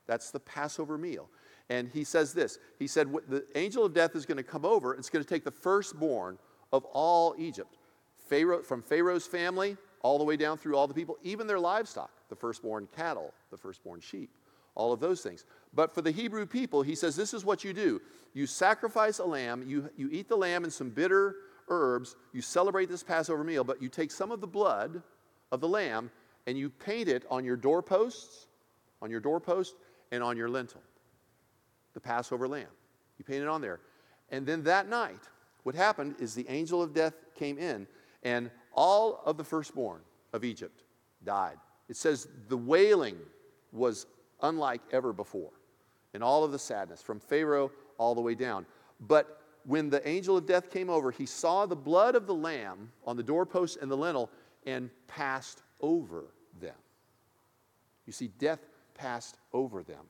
That's 0.07 0.31
the 0.31 0.39
Passover 0.39 0.97
meal. 0.97 1.29
And 1.69 1.89
he 1.89 2.03
says 2.03 2.33
this 2.33 2.57
He 2.79 2.87
said, 2.87 3.11
The 3.27 3.45
angel 3.55 3.85
of 3.85 3.93
death 3.93 4.15
is 4.15 4.25
going 4.25 4.37
to 4.37 4.43
come 4.43 4.65
over, 4.65 4.93
it's 4.95 5.09
going 5.09 5.23
to 5.23 5.29
take 5.29 5.43
the 5.43 5.51
firstborn 5.51 6.37
of 6.71 6.85
all 6.85 7.35
Egypt. 7.37 7.78
Pharaoh, 8.29 8.61
from 8.61 8.81
Pharaoh's 8.81 9.25
family 9.25 9.75
all 10.01 10.17
the 10.17 10.23
way 10.23 10.37
down 10.37 10.57
through 10.57 10.77
all 10.77 10.87
the 10.87 10.93
people, 10.93 11.17
even 11.23 11.47
their 11.47 11.59
livestock, 11.59 12.11
the 12.29 12.35
firstborn 12.35 12.87
cattle, 12.95 13.33
the 13.51 13.57
firstborn 13.57 13.99
sheep, 13.99 14.29
all 14.75 14.93
of 14.93 14.99
those 14.99 15.21
things. 15.21 15.45
But 15.73 15.93
for 15.93 16.01
the 16.01 16.11
Hebrew 16.11 16.45
people, 16.45 16.81
he 16.81 16.95
says, 16.95 17.15
This 17.15 17.33
is 17.33 17.43
what 17.43 17.63
you 17.63 17.73
do. 17.73 18.01
You 18.33 18.45
sacrifice 18.45 19.19
a 19.19 19.25
lamb, 19.25 19.65
you, 19.67 19.89
you 19.97 20.09
eat 20.11 20.29
the 20.29 20.37
lamb 20.37 20.63
and 20.63 20.71
some 20.71 20.89
bitter 20.89 21.35
herbs, 21.67 22.15
you 22.33 22.41
celebrate 22.41 22.89
this 22.89 23.03
Passover 23.03 23.43
meal, 23.43 23.63
but 23.63 23.81
you 23.81 23.89
take 23.89 24.11
some 24.11 24.31
of 24.31 24.41
the 24.41 24.47
blood 24.47 25.01
of 25.51 25.59
the 25.61 25.67
lamb 25.67 26.11
and 26.47 26.57
you 26.57 26.69
paint 26.69 27.09
it 27.09 27.25
on 27.29 27.43
your 27.43 27.57
doorposts, 27.57 28.47
on 29.01 29.11
your 29.11 29.19
doorpost, 29.19 29.75
and 30.11 30.23
on 30.23 30.37
your 30.37 30.49
lintel. 30.49 30.81
The 31.93 31.99
Passover 31.99 32.47
lamb. 32.47 32.67
You 33.17 33.25
paint 33.25 33.43
it 33.43 33.47
on 33.47 33.61
there. 33.61 33.79
And 34.31 34.45
then 34.45 34.63
that 34.63 34.87
night, 34.87 35.19
what 35.63 35.75
happened 35.75 36.15
is 36.19 36.33
the 36.33 36.47
angel 36.49 36.81
of 36.81 36.93
death 36.93 37.13
came 37.35 37.57
in 37.57 37.87
and 38.23 38.51
all 38.73 39.21
of 39.25 39.37
the 39.37 39.43
firstborn 39.43 40.01
of 40.33 40.43
Egypt 40.43 40.83
died. 41.23 41.57
It 41.87 41.97
says 41.97 42.27
the 42.47 42.57
wailing 42.57 43.17
was 43.71 44.05
unlike 44.41 44.81
ever 44.91 45.11
before, 45.13 45.51
and 46.13 46.23
all 46.23 46.43
of 46.43 46.51
the 46.51 46.59
sadness 46.59 47.01
from 47.01 47.19
Pharaoh 47.19 47.71
all 47.97 48.15
the 48.15 48.21
way 48.21 48.35
down. 48.35 48.65
But 49.01 49.41
when 49.65 49.89
the 49.89 50.07
angel 50.07 50.37
of 50.37 50.45
death 50.45 50.69
came 50.69 50.89
over, 50.89 51.11
he 51.11 51.25
saw 51.25 51.65
the 51.65 51.75
blood 51.75 52.15
of 52.15 52.25
the 52.25 52.33
lamb 52.33 52.91
on 53.05 53.17
the 53.17 53.23
doorpost 53.23 53.77
and 53.81 53.91
the 53.91 53.97
lintel 53.97 54.29
and 54.65 54.89
passed 55.07 55.61
over 55.81 56.25
them. 56.59 56.75
You 58.05 58.13
see, 58.13 58.29
death 58.39 58.59
passed 58.95 59.37
over 59.53 59.83
them. 59.83 60.05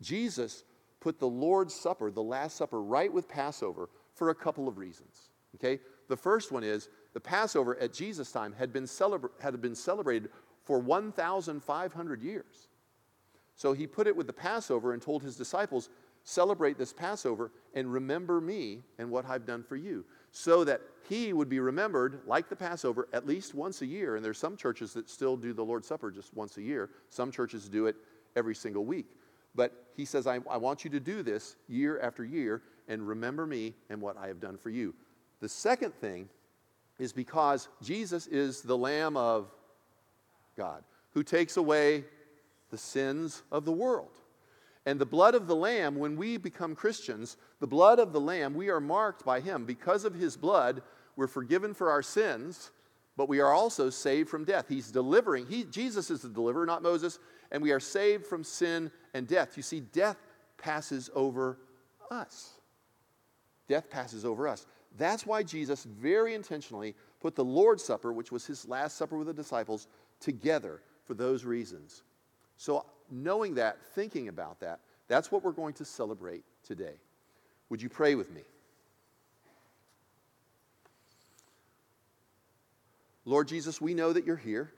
Jesus 0.00 0.64
put 1.00 1.18
the 1.18 1.28
Lord's 1.28 1.74
Supper, 1.74 2.10
the 2.10 2.22
Last 2.22 2.56
Supper, 2.56 2.82
right 2.82 3.12
with 3.12 3.28
Passover 3.28 3.88
for 4.14 4.30
a 4.30 4.34
couple 4.34 4.68
of 4.68 4.78
reasons. 4.78 5.30
Okay? 5.54 5.80
The 6.08 6.16
first 6.16 6.50
one 6.50 6.64
is 6.64 6.88
the 7.14 7.20
Passover 7.20 7.78
at 7.78 7.92
Jesus' 7.92 8.30
time 8.30 8.52
had 8.52 8.72
been, 8.72 8.84
celebra- 8.84 9.30
had 9.40 9.60
been 9.62 9.74
celebrated 9.74 10.28
for 10.64 10.78
1,500 10.78 12.22
years. 12.22 12.68
So 13.56 13.72
he 13.72 13.86
put 13.86 14.06
it 14.06 14.16
with 14.16 14.26
the 14.26 14.32
Passover 14.32 14.92
and 14.92 15.00
told 15.00 15.22
his 15.22 15.36
disciples, 15.36 15.88
Celebrate 16.26 16.78
this 16.78 16.92
Passover 16.92 17.52
and 17.74 17.92
remember 17.92 18.40
me 18.40 18.82
and 18.98 19.10
what 19.10 19.26
I've 19.26 19.44
done 19.44 19.62
for 19.62 19.76
you. 19.76 20.06
So 20.32 20.64
that 20.64 20.80
he 21.06 21.34
would 21.34 21.50
be 21.50 21.60
remembered, 21.60 22.22
like 22.26 22.48
the 22.48 22.56
Passover, 22.56 23.08
at 23.12 23.26
least 23.26 23.54
once 23.54 23.82
a 23.82 23.86
year. 23.86 24.16
And 24.16 24.24
there's 24.24 24.38
some 24.38 24.56
churches 24.56 24.94
that 24.94 25.10
still 25.10 25.36
do 25.36 25.52
the 25.52 25.62
Lord's 25.62 25.86
Supper 25.86 26.10
just 26.10 26.34
once 26.34 26.56
a 26.56 26.62
year, 26.62 26.90
some 27.10 27.30
churches 27.30 27.68
do 27.68 27.86
it 27.86 27.96
every 28.36 28.54
single 28.54 28.86
week. 28.86 29.06
But 29.54 29.72
he 29.94 30.06
says, 30.06 30.26
I, 30.26 30.40
I 30.50 30.56
want 30.56 30.82
you 30.82 30.90
to 30.90 30.98
do 30.98 31.22
this 31.22 31.56
year 31.68 32.00
after 32.00 32.24
year 32.24 32.62
and 32.88 33.06
remember 33.06 33.46
me 33.46 33.74
and 33.90 34.00
what 34.00 34.16
I 34.16 34.26
have 34.26 34.40
done 34.40 34.56
for 34.56 34.70
you. 34.70 34.94
The 35.40 35.48
second 35.48 35.94
thing 35.94 36.28
is 36.98 37.12
because 37.12 37.68
Jesus 37.82 38.26
is 38.26 38.62
the 38.62 38.76
Lamb 38.76 39.16
of 39.16 39.50
God 40.56 40.84
who 41.12 41.22
takes 41.22 41.56
away 41.56 42.04
the 42.70 42.78
sins 42.78 43.42
of 43.52 43.64
the 43.64 43.72
world. 43.72 44.10
And 44.86 45.00
the 45.00 45.06
blood 45.06 45.34
of 45.34 45.46
the 45.46 45.56
Lamb, 45.56 45.96
when 45.96 46.16
we 46.16 46.36
become 46.36 46.74
Christians, 46.74 47.36
the 47.60 47.66
blood 47.66 47.98
of 47.98 48.12
the 48.12 48.20
Lamb, 48.20 48.54
we 48.54 48.68
are 48.68 48.80
marked 48.80 49.24
by 49.24 49.40
Him. 49.40 49.64
Because 49.64 50.04
of 50.04 50.14
His 50.14 50.36
blood, 50.36 50.82
we're 51.16 51.26
forgiven 51.26 51.72
for 51.72 51.90
our 51.90 52.02
sins, 52.02 52.70
but 53.16 53.28
we 53.28 53.40
are 53.40 53.52
also 53.52 53.88
saved 53.88 54.28
from 54.28 54.44
death. 54.44 54.66
He's 54.68 54.90
delivering, 54.90 55.46
he, 55.46 55.64
Jesus 55.64 56.10
is 56.10 56.20
the 56.20 56.28
deliverer, 56.28 56.66
not 56.66 56.82
Moses, 56.82 57.18
and 57.50 57.62
we 57.62 57.72
are 57.72 57.80
saved 57.80 58.26
from 58.26 58.44
sin 58.44 58.90
and 59.14 59.26
death. 59.26 59.56
You 59.56 59.62
see, 59.62 59.80
death 59.80 60.16
passes 60.58 61.08
over 61.14 61.58
us. 62.10 62.54
Death 63.68 63.88
passes 63.88 64.24
over 64.24 64.48
us. 64.48 64.66
That's 64.96 65.26
why 65.26 65.42
Jesus 65.42 65.84
very 65.84 66.34
intentionally 66.34 66.94
put 67.20 67.34
the 67.34 67.44
Lord's 67.44 67.82
Supper, 67.82 68.12
which 68.12 68.30
was 68.30 68.46
his 68.46 68.66
last 68.68 68.96
supper 68.96 69.16
with 69.16 69.26
the 69.26 69.34
disciples, 69.34 69.88
together 70.20 70.80
for 71.04 71.14
those 71.14 71.44
reasons. 71.44 72.02
So, 72.56 72.86
knowing 73.10 73.54
that, 73.54 73.78
thinking 73.94 74.28
about 74.28 74.60
that, 74.60 74.80
that's 75.08 75.32
what 75.32 75.42
we're 75.42 75.52
going 75.52 75.74
to 75.74 75.84
celebrate 75.84 76.44
today. 76.62 76.94
Would 77.68 77.82
you 77.82 77.88
pray 77.88 78.14
with 78.14 78.30
me? 78.30 78.42
Lord 83.24 83.48
Jesus, 83.48 83.80
we 83.80 83.94
know 83.94 84.12
that 84.12 84.26
you're 84.26 84.36
here. 84.36 84.72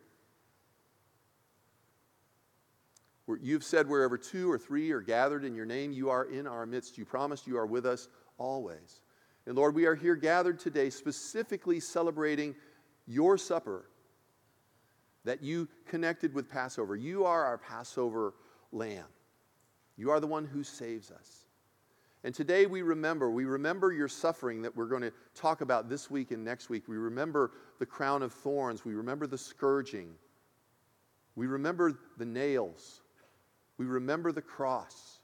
You've 3.42 3.64
said 3.64 3.88
wherever 3.88 4.16
two 4.16 4.50
or 4.50 4.56
three 4.56 4.92
are 4.92 5.00
gathered 5.00 5.44
in 5.44 5.54
your 5.54 5.66
name, 5.66 5.90
you 5.90 6.10
are 6.10 6.24
in 6.24 6.46
our 6.46 6.64
midst. 6.64 6.96
You 6.96 7.04
promised 7.04 7.48
you 7.48 7.58
are 7.58 7.66
with 7.66 7.84
us 7.84 8.08
always. 8.38 9.00
And 9.46 9.56
Lord, 9.56 9.74
we 9.74 9.86
are 9.86 9.94
here 9.94 10.16
gathered 10.16 10.58
today 10.58 10.90
specifically 10.90 11.78
celebrating 11.78 12.54
your 13.06 13.38
supper 13.38 13.88
that 15.24 15.42
you 15.42 15.68
connected 15.86 16.34
with 16.34 16.48
Passover. 16.48 16.96
You 16.96 17.24
are 17.24 17.44
our 17.44 17.58
Passover 17.58 18.34
lamb. 18.72 19.06
You 19.96 20.10
are 20.10 20.20
the 20.20 20.26
one 20.26 20.44
who 20.44 20.62
saves 20.62 21.10
us. 21.10 21.46
And 22.24 22.34
today 22.34 22.66
we 22.66 22.82
remember, 22.82 23.30
we 23.30 23.44
remember 23.44 23.92
your 23.92 24.08
suffering 24.08 24.62
that 24.62 24.76
we're 24.76 24.86
going 24.86 25.02
to 25.02 25.12
talk 25.34 25.60
about 25.60 25.88
this 25.88 26.10
week 26.10 26.32
and 26.32 26.44
next 26.44 26.68
week. 26.68 26.88
We 26.88 26.96
remember 26.96 27.52
the 27.78 27.86
crown 27.86 28.22
of 28.22 28.32
thorns. 28.32 28.84
We 28.84 28.94
remember 28.94 29.28
the 29.28 29.38
scourging. 29.38 30.08
We 31.36 31.46
remember 31.46 31.96
the 32.18 32.24
nails. 32.24 33.02
We 33.78 33.86
remember 33.86 34.32
the 34.32 34.42
cross. 34.42 35.20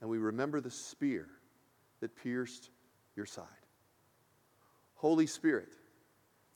And 0.00 0.08
we 0.08 0.16
remember 0.16 0.62
the 0.62 0.70
spear 0.70 1.28
that 2.00 2.16
pierced 2.16 2.70
your 3.16 3.26
side. 3.26 3.46
Holy 4.94 5.26
Spirit, 5.26 5.72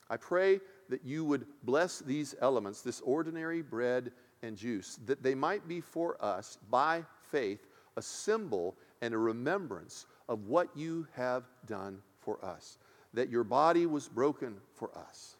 I 0.08 0.16
pray 0.16 0.60
that 0.88 1.04
you 1.04 1.24
would 1.24 1.46
bless 1.64 1.98
these 1.98 2.34
elements, 2.40 2.82
this 2.82 3.00
ordinary 3.00 3.60
bread 3.62 4.12
and 4.42 4.56
juice, 4.56 4.98
that 5.06 5.22
they 5.22 5.34
might 5.34 5.66
be 5.66 5.80
for 5.80 6.22
us, 6.24 6.58
by 6.70 7.04
faith, 7.30 7.66
a 7.96 8.02
symbol 8.02 8.76
and 9.02 9.12
a 9.12 9.18
remembrance 9.18 10.06
of 10.28 10.46
what 10.46 10.68
you 10.76 11.06
have 11.14 11.44
done 11.66 11.98
for 12.20 12.44
us. 12.44 12.78
That 13.14 13.30
your 13.30 13.44
body 13.44 13.86
was 13.86 14.08
broken 14.08 14.56
for 14.74 14.96
us, 14.96 15.36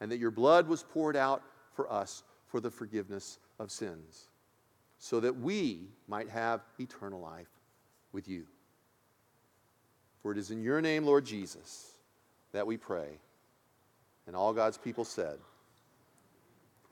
and 0.00 0.10
that 0.10 0.18
your 0.18 0.30
blood 0.30 0.66
was 0.66 0.82
poured 0.82 1.16
out 1.16 1.42
for 1.74 1.92
us 1.92 2.22
for 2.46 2.58
the 2.58 2.70
forgiveness 2.70 3.38
of 3.58 3.70
sins, 3.70 4.28
so 4.98 5.20
that 5.20 5.36
we 5.36 5.88
might 6.08 6.28
have 6.28 6.62
eternal 6.80 7.20
life 7.20 7.48
with 8.12 8.26
you. 8.28 8.46
For 10.24 10.32
it 10.32 10.38
is 10.38 10.50
in 10.50 10.62
your 10.62 10.80
name, 10.80 11.04
Lord 11.04 11.26
Jesus, 11.26 11.92
that 12.52 12.66
we 12.66 12.78
pray. 12.78 13.18
And 14.26 14.34
all 14.34 14.54
God's 14.54 14.78
people 14.78 15.04
said, 15.04 15.36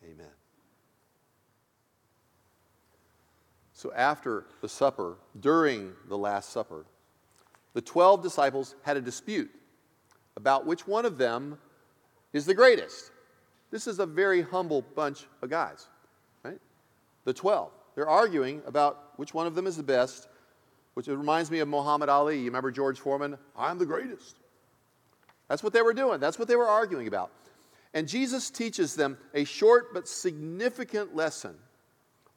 Amen. 0.04 0.26
So 3.72 3.90
after 3.94 4.44
the 4.60 4.68
supper, 4.68 5.16
during 5.40 5.94
the 6.08 6.18
Last 6.18 6.50
Supper, 6.50 6.84
the 7.72 7.80
12 7.80 8.22
disciples 8.22 8.74
had 8.82 8.98
a 8.98 9.00
dispute 9.00 9.50
about 10.36 10.66
which 10.66 10.86
one 10.86 11.06
of 11.06 11.16
them 11.16 11.56
is 12.34 12.44
the 12.44 12.52
greatest. 12.52 13.12
This 13.70 13.86
is 13.86 13.98
a 13.98 14.04
very 14.04 14.42
humble 14.42 14.82
bunch 14.94 15.24
of 15.40 15.48
guys, 15.48 15.88
right? 16.42 16.60
The 17.24 17.32
12. 17.32 17.70
They're 17.94 18.08
arguing 18.08 18.60
about 18.66 19.14
which 19.16 19.32
one 19.32 19.46
of 19.46 19.54
them 19.54 19.66
is 19.66 19.78
the 19.78 19.82
best, 19.82 20.28
which 20.94 21.06
reminds 21.06 21.50
me 21.50 21.60
of 21.60 21.68
Muhammad 21.68 22.08
Ali. 22.08 22.38
You 22.38 22.46
remember 22.46 22.70
George 22.70 23.00
Foreman? 23.00 23.36
I'm 23.56 23.78
the 23.78 23.86
greatest. 23.86 24.36
That's 25.48 25.62
what 25.62 25.72
they 25.72 25.82
were 25.82 25.94
doing, 25.94 26.20
that's 26.20 26.38
what 26.38 26.48
they 26.48 26.56
were 26.56 26.68
arguing 26.68 27.08
about. 27.08 27.30
And 27.94 28.08
Jesus 28.08 28.48
teaches 28.48 28.94
them 28.94 29.18
a 29.34 29.44
short 29.44 29.92
but 29.92 30.08
significant 30.08 31.14
lesson 31.14 31.54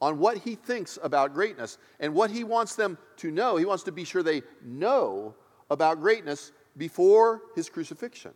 on 0.02 0.20
what 0.20 0.38
he 0.38 0.56
thinks 0.56 1.00
about 1.02 1.34
greatness 1.34 1.78
and 2.00 2.14
what 2.14 2.30
he 2.30 2.44
wants 2.44 2.76
them 2.76 2.98
to 3.18 3.32
know. 3.32 3.56
He 3.56 3.66
wants 3.66 3.84
to 3.84 3.92
be 3.92 4.04
sure 4.04 4.22
they 4.22 4.42
know 4.64 5.34
about 5.70 6.02
greatness 6.02 6.52
before 6.76 7.42
his 7.56 7.70
crucifixion. 7.70 8.34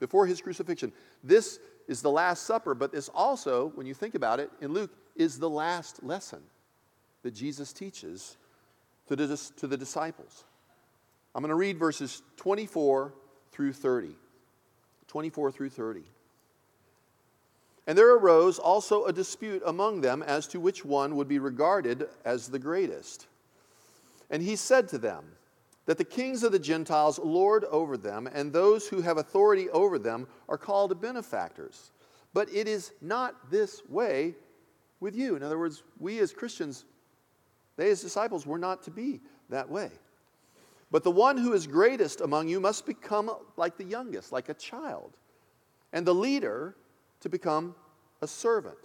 Before 0.00 0.26
his 0.26 0.40
crucifixion. 0.40 0.92
This 1.22 1.60
is 1.86 2.00
the 2.00 2.10
Last 2.10 2.44
Supper, 2.44 2.74
but 2.74 2.92
this 2.92 3.10
also, 3.10 3.72
when 3.74 3.86
you 3.86 3.94
think 3.94 4.14
about 4.14 4.40
it, 4.40 4.50
in 4.62 4.72
Luke, 4.72 4.90
is 5.16 5.38
the 5.38 5.50
last 5.50 6.02
lesson 6.02 6.40
that 7.22 7.34
Jesus 7.34 7.72
teaches 7.72 8.36
to 9.08 9.16
the, 9.16 9.50
to 9.56 9.66
the 9.66 9.76
disciples. 9.76 10.44
I'm 11.34 11.42
going 11.42 11.50
to 11.50 11.56
read 11.56 11.78
verses 11.78 12.22
24 12.36 13.12
through 13.52 13.72
30. 13.72 14.16
24 15.08 15.52
through 15.52 15.70
30. 15.70 16.02
And 17.86 17.98
there 17.98 18.14
arose 18.14 18.58
also 18.58 19.04
a 19.04 19.12
dispute 19.12 19.62
among 19.66 20.00
them 20.00 20.22
as 20.22 20.46
to 20.48 20.60
which 20.60 20.84
one 20.84 21.16
would 21.16 21.28
be 21.28 21.38
regarded 21.38 22.08
as 22.24 22.48
the 22.48 22.58
greatest. 22.58 23.26
And 24.30 24.42
he 24.42 24.56
said 24.56 24.88
to 24.88 24.98
them, 24.98 25.24
That 25.86 25.98
the 25.98 26.04
kings 26.04 26.42
of 26.42 26.52
the 26.52 26.58
Gentiles 26.58 27.18
lord 27.18 27.64
over 27.64 27.96
them, 27.96 28.26
and 28.32 28.52
those 28.52 28.88
who 28.88 29.02
have 29.02 29.18
authority 29.18 29.68
over 29.70 29.98
them 29.98 30.26
are 30.48 30.56
called 30.56 30.98
benefactors. 31.00 31.90
But 32.32 32.52
it 32.52 32.66
is 32.66 32.92
not 33.02 33.50
this 33.50 33.82
way 33.88 34.34
with 34.98 35.14
you. 35.14 35.36
In 35.36 35.42
other 35.42 35.58
words, 35.58 35.82
we 36.00 36.18
as 36.20 36.32
Christians, 36.32 36.86
they 37.76 37.90
as 37.90 38.00
disciples, 38.00 38.46
were 38.46 38.58
not 38.58 38.82
to 38.84 38.90
be 38.90 39.20
that 39.50 39.68
way. 39.68 39.90
But 40.90 41.02
the 41.02 41.10
one 41.10 41.36
who 41.36 41.52
is 41.52 41.66
greatest 41.66 42.20
among 42.20 42.48
you 42.48 42.60
must 42.60 42.86
become 42.86 43.30
like 43.56 43.76
the 43.76 43.84
youngest, 43.84 44.32
like 44.32 44.48
a 44.48 44.54
child, 44.54 45.16
and 45.92 46.06
the 46.06 46.14
leader 46.14 46.76
to 47.20 47.28
become 47.28 47.74
a 48.22 48.26
servant. 48.26 48.78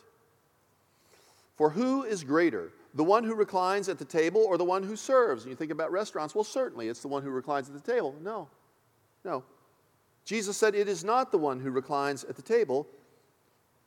For 1.56 1.70
who 1.70 2.04
is 2.04 2.24
greater, 2.24 2.72
the 2.94 3.04
one 3.04 3.24
who 3.24 3.36
reclines 3.36 3.90
at 3.90 4.00
the 4.00 4.06
table 4.06 4.42
or 4.42 4.58
the 4.58 4.64
one 4.64 4.82
who 4.82 4.96
serves? 4.96 5.44
And 5.44 5.52
you 5.52 5.56
think 5.56 5.72
about 5.72 5.92
restaurants, 5.92 6.34
well, 6.34 6.44
certainly 6.44 6.88
it's 6.88 7.02
the 7.02 7.08
one 7.08 7.22
who 7.22 7.30
reclines 7.30 7.70
at 7.70 7.76
the 7.76 7.92
table. 7.92 8.16
No, 8.22 8.48
no. 9.24 9.44
Jesus 10.26 10.58
said, 10.58 10.74
It 10.74 10.88
is 10.88 11.04
not 11.04 11.32
the 11.32 11.38
one 11.38 11.60
who 11.60 11.70
reclines 11.70 12.24
at 12.24 12.36
the 12.36 12.42
table, 12.42 12.88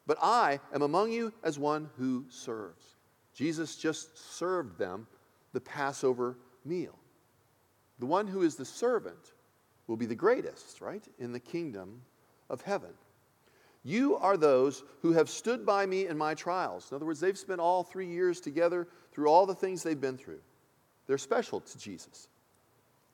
but 0.06 0.18
I 0.20 0.60
am 0.74 0.82
among 0.82 1.12
you 1.12 1.32
as 1.42 1.58
one 1.58 1.88
who 1.96 2.26
serves. 2.28 2.96
Jesus 3.34 3.76
just 3.76 4.36
served 4.36 4.78
them 4.78 5.06
the 5.52 5.60
Passover 5.60 6.36
meal. 6.64 6.98
The 7.98 8.06
one 8.06 8.26
who 8.26 8.42
is 8.42 8.56
the 8.56 8.64
servant 8.64 9.32
will 9.86 9.96
be 9.96 10.06
the 10.06 10.14
greatest, 10.14 10.80
right, 10.80 11.06
in 11.18 11.32
the 11.32 11.40
kingdom 11.40 12.02
of 12.48 12.62
heaven. 12.62 12.90
You 13.84 14.16
are 14.16 14.36
those 14.36 14.84
who 15.00 15.12
have 15.12 15.28
stood 15.28 15.66
by 15.66 15.86
me 15.86 16.06
in 16.06 16.16
my 16.16 16.34
trials. 16.34 16.90
In 16.90 16.94
other 16.94 17.06
words, 17.06 17.20
they've 17.20 17.38
spent 17.38 17.60
all 17.60 17.82
three 17.82 18.06
years 18.06 18.40
together 18.40 18.86
through 19.12 19.28
all 19.28 19.44
the 19.44 19.54
things 19.54 19.82
they've 19.82 20.00
been 20.00 20.16
through. 20.16 20.40
They're 21.06 21.18
special 21.18 21.60
to 21.60 21.78
Jesus. 21.78 22.28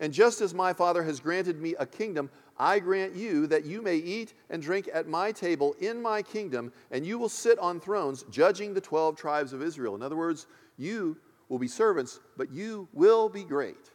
And 0.01 0.13
just 0.13 0.41
as 0.41 0.55
my 0.55 0.73
Father 0.73 1.03
has 1.03 1.21
granted 1.21 1.61
me 1.61 1.75
a 1.79 1.87
kingdom, 1.87 2.31
I 2.59 2.81
grant 2.81 3.15
you 3.15 3.47
that 3.47 3.65
you 3.65 3.83
may 3.83 3.97
eat 3.97 4.35
and 4.51 4.61
drink 4.61 4.89
at 4.93 5.09
my 5.09 5.31
table 5.33 5.77
in 5.81 6.03
my 6.03 6.23
kingdom, 6.23 6.73
and 6.91 7.07
you 7.07 7.19
will 7.19 7.29
sit 7.29 7.59
on 7.59 7.81
thrones 7.81 8.25
judging 8.31 8.75
the 8.75 8.81
12 8.81 9.17
tribes 9.17 9.53
of 9.53 9.63
Israel. 9.63 9.95
In 9.95 10.03
other 10.03 10.17
words, 10.17 10.47
you 10.77 11.17
will 11.49 11.59
be 11.59 11.69
servants, 11.69 12.21
but 12.37 12.51
you 12.51 12.89
will 12.93 13.29
be 13.29 13.45
great 13.45 13.91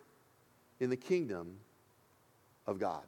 in 0.80 0.90
the 0.90 0.98
kingdom 0.98 1.58
of 2.66 2.80
God. 2.80 3.04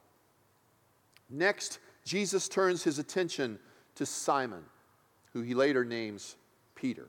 Next, 1.29 1.79
Jesus 2.03 2.47
turns 2.47 2.83
his 2.83 2.99
attention 2.99 3.59
to 3.95 4.05
Simon, 4.05 4.63
who 5.33 5.41
he 5.41 5.53
later 5.53 5.83
names 5.83 6.35
Peter. 6.75 7.07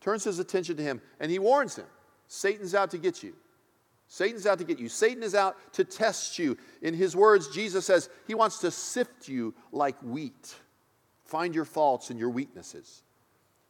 Turns 0.00 0.24
his 0.24 0.38
attention 0.38 0.76
to 0.76 0.82
him 0.82 1.00
and 1.20 1.30
he 1.30 1.38
warns 1.38 1.76
him 1.76 1.86
Satan's 2.28 2.74
out 2.74 2.90
to 2.90 2.98
get 2.98 3.22
you. 3.22 3.34
Satan's 4.08 4.46
out 4.46 4.58
to 4.58 4.64
get 4.64 4.78
you. 4.78 4.88
Satan 4.88 5.22
is 5.22 5.34
out 5.34 5.56
to 5.74 5.84
test 5.84 6.38
you. 6.38 6.56
In 6.82 6.94
his 6.94 7.16
words, 7.16 7.48
Jesus 7.48 7.86
says 7.86 8.08
he 8.26 8.34
wants 8.34 8.58
to 8.60 8.70
sift 8.70 9.28
you 9.28 9.54
like 9.72 10.00
wheat. 10.02 10.54
Find 11.24 11.54
your 11.54 11.64
faults 11.64 12.10
and 12.10 12.18
your 12.18 12.30
weaknesses. 12.30 13.02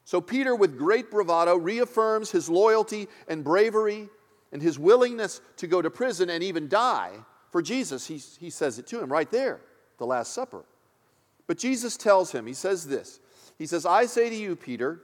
So 0.04 0.20
Peter, 0.20 0.54
with 0.54 0.78
great 0.78 1.10
bravado, 1.10 1.56
reaffirms 1.56 2.30
his 2.30 2.48
loyalty 2.48 3.08
and 3.28 3.42
bravery 3.42 4.08
and 4.52 4.62
his 4.62 4.78
willingness 4.78 5.40
to 5.56 5.66
go 5.66 5.82
to 5.82 5.90
prison 5.90 6.30
and 6.30 6.44
even 6.44 6.68
die 6.68 7.12
for 7.50 7.62
Jesus. 7.62 8.06
He, 8.06 8.18
he 8.38 8.50
says 8.50 8.78
it 8.78 8.86
to 8.88 9.00
him 9.00 9.10
right 9.10 9.30
there, 9.30 9.60
the 9.98 10.06
Last 10.06 10.32
Supper. 10.32 10.64
But 11.46 11.58
Jesus 11.58 11.96
tells 11.96 12.30
him, 12.30 12.46
He 12.46 12.54
says 12.54 12.86
this 12.86 13.20
He 13.58 13.66
says, 13.66 13.86
I 13.86 14.06
say 14.06 14.28
to 14.28 14.36
you, 14.36 14.54
Peter, 14.54 15.00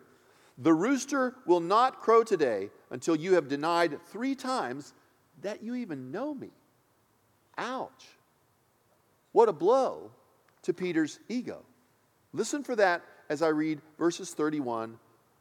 the 0.59 0.75
rooster 0.75 1.35
will 1.47 1.61
not 1.61 2.01
crow 2.01 2.23
today 2.23 2.71
until 2.91 3.17
you 3.17 3.35
have 3.35 3.49
denied 3.49 3.99
three 4.07 4.35
times 4.35 4.93
that 5.43 5.63
you 5.63 5.75
even 5.75 6.11
know 6.11 6.35
me. 6.35 6.51
Ouch. 7.59 8.07
What 9.33 9.49
a 9.49 9.53
blow 9.53 10.11
to 10.63 10.73
Peter's 10.73 11.19
ego. 11.29 11.63
Listen 12.33 12.63
for 12.63 12.77
that 12.77 13.03
as 13.29 13.43
I 13.43 13.49
read 13.49 13.81
verses 13.99 14.33
31 14.35 14.99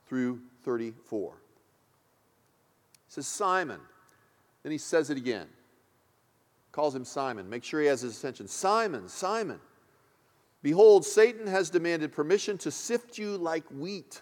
through 0.08 0.42
34. 0.64 1.34
It 1.34 1.38
says, 3.08 3.28
Simon, 3.28 3.80
then 4.64 4.72
he 4.72 4.78
says 4.78 5.10
it 5.10 5.18
again. 5.18 5.48
Calls 6.72 6.96
him 6.96 7.04
Simon. 7.04 7.50
Make 7.50 7.64
sure 7.64 7.82
he 7.82 7.88
has 7.88 8.02
his 8.02 8.18
attention. 8.18 8.48
Simon, 8.48 9.10
Simon. 9.10 9.60
Behold, 10.64 11.06
Satan 11.06 11.48
has 11.48 11.70
demanded 11.70 12.12
permission 12.12 12.58
to 12.60 12.72
sift 12.72 13.18
you 13.18 13.38
like 13.38 13.66
wheat. 13.72 14.22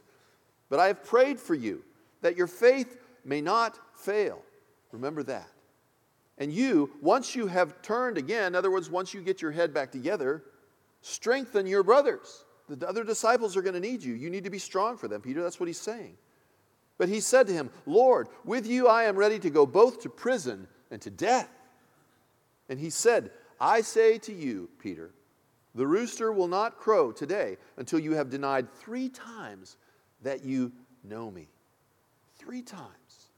But 0.70 0.80
I 0.80 0.88
have 0.88 1.04
prayed 1.04 1.40
for 1.40 1.54
you 1.54 1.84
that 2.22 2.38
your 2.38 2.48
faith 2.48 2.98
may 3.24 3.42
not 3.42 3.78
fail. 3.96 4.42
Remember 4.92 5.22
that. 5.24 5.50
And 6.40 6.54
you, 6.54 6.90
once 7.02 7.36
you 7.36 7.48
have 7.48 7.82
turned 7.82 8.18
again, 8.18 8.48
in 8.48 8.56
other 8.56 8.72
words, 8.72 8.90
once 8.90 9.14
you 9.14 9.22
get 9.22 9.42
your 9.42 9.52
head 9.52 9.74
back 9.74 9.92
together, 9.92 10.44
strengthen 11.02 11.68
your 11.68 11.84
brothers. 11.84 12.46
The 12.70 12.88
other 12.88 13.04
disciples 13.04 13.58
are 13.58 13.62
going 13.62 13.74
to 13.74 13.80
need 13.80 14.02
you. 14.02 14.14
You 14.14 14.30
need 14.30 14.46
to 14.46 14.50
be 14.50 14.60
strong 14.60 14.98
for 14.98 15.08
them, 15.08 15.22
Peter. 15.22 15.44
That's 15.44 15.60
what 15.60 15.68
he's 15.68 15.80
saying. 15.80 16.16
But 16.98 17.10
he 17.10 17.20
said 17.20 17.48
to 17.48 17.54
him, 17.54 17.70
Lord, 17.86 18.28
with 18.46 18.68
you 18.68 18.88
I 18.88 19.04
am 19.04 19.18
ready 19.18 19.40
to 19.40 19.50
go 19.50 19.66
both 19.66 20.02
to 20.02 20.10
prison 20.10 20.68
and 20.92 21.02
to 21.02 21.10
death. 21.10 21.50
And 22.70 22.80
he 22.80 22.90
said, 22.90 23.32
I 23.60 23.82
say 23.82 24.18
to 24.20 24.34
you, 24.34 24.70
Peter, 24.80 25.12
the 25.76 25.88
rooster 25.88 26.32
will 26.32 26.48
not 26.48 26.78
crow 26.78 27.12
today 27.12 27.58
until 27.78 28.00
you 28.00 28.14
have 28.14 28.30
denied 28.30 28.72
three 28.74 29.10
times 29.10 29.78
that 30.24 30.44
you 30.44 30.72
know 31.04 31.32
me. 31.32 31.48
Three 32.38 32.62
times 32.62 33.30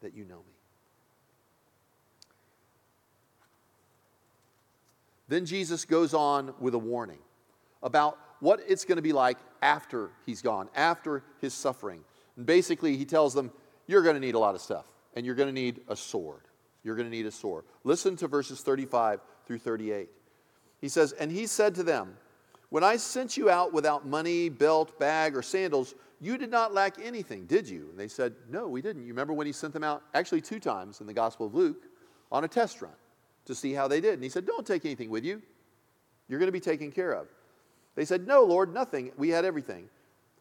that 0.00 0.14
you 0.14 0.24
know 0.24 0.38
me. 0.38 0.51
Then 5.32 5.46
Jesus 5.46 5.86
goes 5.86 6.12
on 6.12 6.52
with 6.60 6.74
a 6.74 6.78
warning 6.78 7.20
about 7.82 8.18
what 8.40 8.60
it's 8.68 8.84
going 8.84 8.96
to 8.96 9.02
be 9.02 9.14
like 9.14 9.38
after 9.62 10.10
he's 10.26 10.42
gone, 10.42 10.68
after 10.74 11.24
his 11.40 11.54
suffering. 11.54 12.04
And 12.36 12.44
basically, 12.44 12.98
he 12.98 13.06
tells 13.06 13.32
them, 13.32 13.50
You're 13.86 14.02
going 14.02 14.14
to 14.14 14.20
need 14.20 14.34
a 14.34 14.38
lot 14.38 14.54
of 14.54 14.60
stuff, 14.60 14.84
and 15.16 15.24
you're 15.24 15.34
going 15.34 15.48
to 15.48 15.54
need 15.54 15.80
a 15.88 15.96
sword. 15.96 16.42
You're 16.84 16.96
going 16.96 17.10
to 17.10 17.16
need 17.16 17.24
a 17.24 17.30
sword. 17.30 17.64
Listen 17.82 18.14
to 18.16 18.28
verses 18.28 18.60
35 18.60 19.20
through 19.46 19.60
38. 19.60 20.10
He 20.82 20.90
says, 20.90 21.12
And 21.12 21.32
he 21.32 21.46
said 21.46 21.74
to 21.76 21.82
them, 21.82 22.14
When 22.68 22.84
I 22.84 22.96
sent 22.96 23.38
you 23.38 23.48
out 23.48 23.72
without 23.72 24.06
money, 24.06 24.50
belt, 24.50 24.98
bag, 24.98 25.34
or 25.34 25.40
sandals, 25.40 25.94
you 26.20 26.36
did 26.36 26.50
not 26.50 26.74
lack 26.74 26.96
anything, 27.02 27.46
did 27.46 27.66
you? 27.66 27.88
And 27.88 27.98
they 27.98 28.08
said, 28.08 28.34
No, 28.50 28.68
we 28.68 28.82
didn't. 28.82 29.06
You 29.06 29.14
remember 29.14 29.32
when 29.32 29.46
he 29.46 29.54
sent 29.54 29.72
them 29.72 29.82
out, 29.82 30.02
actually 30.12 30.42
two 30.42 30.60
times 30.60 31.00
in 31.00 31.06
the 31.06 31.14
Gospel 31.14 31.46
of 31.46 31.54
Luke, 31.54 31.86
on 32.30 32.44
a 32.44 32.48
test 32.48 32.82
run 32.82 32.92
to 33.46 33.54
see 33.54 33.72
how 33.72 33.88
they 33.88 34.00
did. 34.00 34.14
And 34.14 34.22
he 34.22 34.28
said, 34.28 34.46
Don't 34.46 34.66
take 34.66 34.84
anything 34.84 35.10
with 35.10 35.24
you. 35.24 35.42
You're 36.28 36.38
going 36.38 36.48
to 36.48 36.52
be 36.52 36.60
taken 36.60 36.90
care 36.90 37.12
of. 37.12 37.28
They 37.94 38.04
said, 38.04 38.26
No, 38.26 38.42
Lord, 38.42 38.72
nothing. 38.72 39.12
We 39.16 39.30
had 39.30 39.44
everything. 39.44 39.88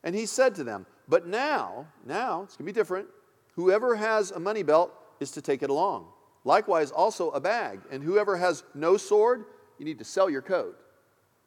And 0.03 0.15
he 0.15 0.25
said 0.25 0.55
to 0.55 0.63
them, 0.63 0.85
But 1.07 1.27
now, 1.27 1.87
now, 2.05 2.43
it's 2.43 2.55
going 2.55 2.65
to 2.65 2.73
be 2.73 2.79
different. 2.79 3.07
Whoever 3.55 3.95
has 3.95 4.31
a 4.31 4.39
money 4.39 4.63
belt 4.63 4.91
is 5.19 5.31
to 5.31 5.41
take 5.41 5.63
it 5.63 5.69
along. 5.69 6.07
Likewise, 6.43 6.91
also 6.91 7.29
a 7.31 7.39
bag. 7.39 7.81
And 7.91 8.03
whoever 8.03 8.37
has 8.37 8.63
no 8.73 8.97
sword, 8.97 9.45
you 9.77 9.85
need 9.85 9.99
to 9.99 10.05
sell 10.05 10.29
your 10.29 10.41
coat 10.41 10.79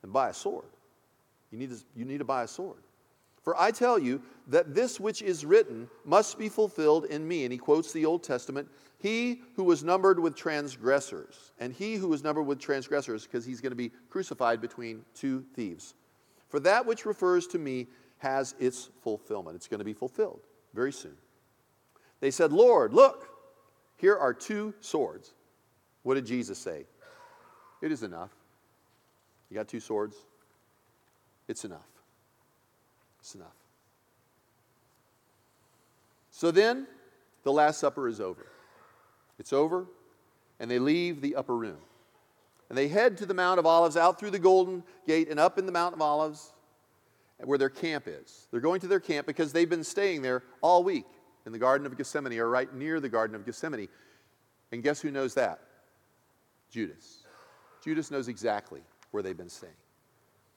and 0.02 0.12
buy 0.12 0.28
a 0.28 0.34
sword. 0.34 0.66
You 1.50 1.58
need 1.58 1.70
to, 1.70 1.78
you 1.96 2.04
need 2.04 2.18
to 2.18 2.24
buy 2.24 2.42
a 2.42 2.48
sword. 2.48 2.78
For 3.44 3.60
I 3.60 3.70
tell 3.70 3.98
you 3.98 4.22
that 4.48 4.74
this 4.74 4.98
which 4.98 5.20
is 5.20 5.44
written 5.44 5.88
must 6.04 6.38
be 6.38 6.48
fulfilled 6.48 7.04
in 7.04 7.28
me. 7.28 7.44
And 7.44 7.52
he 7.52 7.58
quotes 7.58 7.92
the 7.92 8.06
Old 8.06 8.24
Testament 8.24 8.68
He 8.98 9.42
who 9.54 9.64
was 9.64 9.84
numbered 9.84 10.18
with 10.18 10.34
transgressors, 10.34 11.52
and 11.60 11.72
he 11.72 11.94
who 11.96 12.08
was 12.08 12.24
numbered 12.24 12.46
with 12.46 12.58
transgressors, 12.58 13.24
because 13.24 13.44
he's 13.44 13.60
going 13.60 13.72
to 13.72 13.76
be 13.76 13.92
crucified 14.08 14.62
between 14.62 15.04
two 15.14 15.44
thieves. 15.54 15.94
For 16.48 16.58
that 16.60 16.86
which 16.86 17.04
refers 17.04 17.46
to 17.48 17.58
me 17.58 17.86
has 18.18 18.54
its 18.58 18.88
fulfillment. 19.02 19.56
It's 19.56 19.68
going 19.68 19.80
to 19.80 19.84
be 19.84 19.92
fulfilled 19.92 20.40
very 20.72 20.92
soon. 20.92 21.16
They 22.20 22.30
said, 22.30 22.50
Lord, 22.50 22.94
look, 22.94 23.28
here 23.98 24.16
are 24.16 24.32
two 24.32 24.72
swords. 24.80 25.34
What 26.02 26.14
did 26.14 26.24
Jesus 26.24 26.58
say? 26.58 26.86
It 27.82 27.92
is 27.92 28.02
enough. 28.02 28.30
You 29.50 29.56
got 29.56 29.68
two 29.68 29.80
swords? 29.80 30.16
It's 31.46 31.66
enough. 31.66 31.93
It's 33.24 33.34
enough. 33.34 33.56
So 36.30 36.50
then, 36.50 36.86
the 37.42 37.52
Last 37.52 37.80
Supper 37.80 38.06
is 38.06 38.20
over. 38.20 38.44
It's 39.38 39.50
over, 39.50 39.86
and 40.60 40.70
they 40.70 40.78
leave 40.78 41.22
the 41.22 41.34
upper 41.34 41.56
room. 41.56 41.78
And 42.68 42.76
they 42.76 42.86
head 42.86 43.16
to 43.18 43.26
the 43.26 43.32
Mount 43.32 43.58
of 43.58 43.64
Olives, 43.64 43.96
out 43.96 44.20
through 44.20 44.32
the 44.32 44.38
Golden 44.38 44.82
Gate, 45.06 45.30
and 45.30 45.40
up 45.40 45.58
in 45.58 45.64
the 45.64 45.72
Mount 45.72 45.94
of 45.94 46.02
Olives, 46.02 46.52
where 47.38 47.56
their 47.56 47.70
camp 47.70 48.04
is. 48.06 48.46
They're 48.50 48.60
going 48.60 48.82
to 48.82 48.88
their 48.88 49.00
camp 49.00 49.26
because 49.26 49.54
they've 49.54 49.70
been 49.70 49.84
staying 49.84 50.20
there 50.20 50.42
all 50.60 50.84
week 50.84 51.06
in 51.46 51.52
the 51.52 51.58
Garden 51.58 51.86
of 51.86 51.96
Gethsemane, 51.96 52.38
or 52.38 52.50
right 52.50 52.74
near 52.74 53.00
the 53.00 53.08
Garden 53.08 53.34
of 53.34 53.46
Gethsemane. 53.46 53.88
And 54.70 54.82
guess 54.82 55.00
who 55.00 55.10
knows 55.10 55.32
that? 55.32 55.60
Judas. 56.70 57.24
Judas 57.82 58.10
knows 58.10 58.28
exactly 58.28 58.82
where 59.12 59.22
they've 59.22 59.34
been 59.34 59.48
staying. 59.48 59.72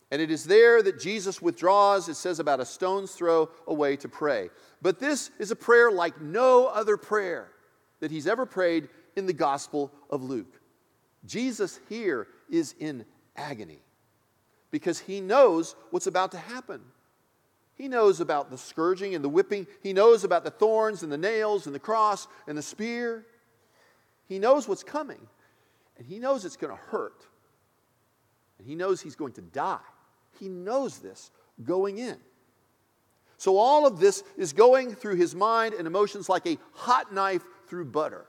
And 0.09 0.21
it 0.21 0.31
is 0.31 0.45
there 0.45 0.81
that 0.83 0.99
Jesus 0.99 1.41
withdraws, 1.41 2.07
it 2.07 2.15
says, 2.15 2.39
about 2.39 2.61
a 2.61 2.65
stone's 2.65 3.11
throw 3.11 3.49
away 3.67 3.97
to 3.97 4.07
pray. 4.07 4.49
But 4.81 4.99
this 4.99 5.31
is 5.37 5.51
a 5.51 5.55
prayer 5.55 5.91
like 5.91 6.21
no 6.21 6.67
other 6.67 6.95
prayer 6.95 7.51
that 7.99 8.11
he's 8.11 8.27
ever 8.27 8.45
prayed 8.45 8.87
in 9.15 9.25
the 9.25 9.33
Gospel 9.33 9.91
of 10.09 10.23
Luke. 10.23 10.61
Jesus 11.25 11.79
here 11.89 12.27
is 12.49 12.73
in 12.79 13.05
agony 13.35 13.79
because 14.71 14.99
he 14.99 15.19
knows 15.19 15.75
what's 15.91 16.07
about 16.07 16.31
to 16.31 16.37
happen. 16.37 16.81
He 17.75 17.87
knows 17.87 18.21
about 18.21 18.49
the 18.49 18.57
scourging 18.57 19.13
and 19.13 19.23
the 19.23 19.29
whipping, 19.29 19.67
he 19.83 19.93
knows 19.93 20.23
about 20.23 20.43
the 20.43 20.51
thorns 20.51 21.03
and 21.03 21.11
the 21.11 21.17
nails 21.17 21.65
and 21.65 21.75
the 21.75 21.79
cross 21.79 22.27
and 22.47 22.57
the 22.57 22.61
spear. 22.61 23.25
He 24.27 24.39
knows 24.39 24.67
what's 24.67 24.83
coming, 24.83 25.25
and 25.97 26.05
he 26.05 26.19
knows 26.19 26.43
it's 26.43 26.57
going 26.57 26.75
to 26.75 26.81
hurt, 26.81 27.25
and 28.57 28.67
he 28.67 28.75
knows 28.75 28.99
he's 28.99 29.15
going 29.15 29.33
to 29.33 29.41
die. 29.41 29.79
He 30.39 30.49
knows 30.49 30.99
this 30.99 31.31
going 31.63 31.97
in. 31.97 32.17
So 33.37 33.57
all 33.57 33.85
of 33.85 33.99
this 33.99 34.23
is 34.35 34.53
going 34.53 34.95
through 34.95 35.15
his 35.15 35.35
mind 35.35 35.75
and 35.75 35.85
emotions 35.85 36.27
like 36.27 36.45
a 36.47 36.57
hot 36.73 37.13
knife 37.13 37.43
through 37.67 37.85
butter. 37.85 38.25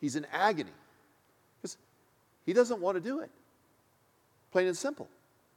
He's 0.00 0.16
in 0.16 0.26
agony 0.32 0.72
because 1.60 1.76
he 2.46 2.52
doesn't 2.52 2.80
want 2.80 2.96
to 2.96 3.00
do 3.00 3.20
it. 3.20 3.30
Plain 4.50 4.68
and 4.68 4.76
simple. 4.76 5.08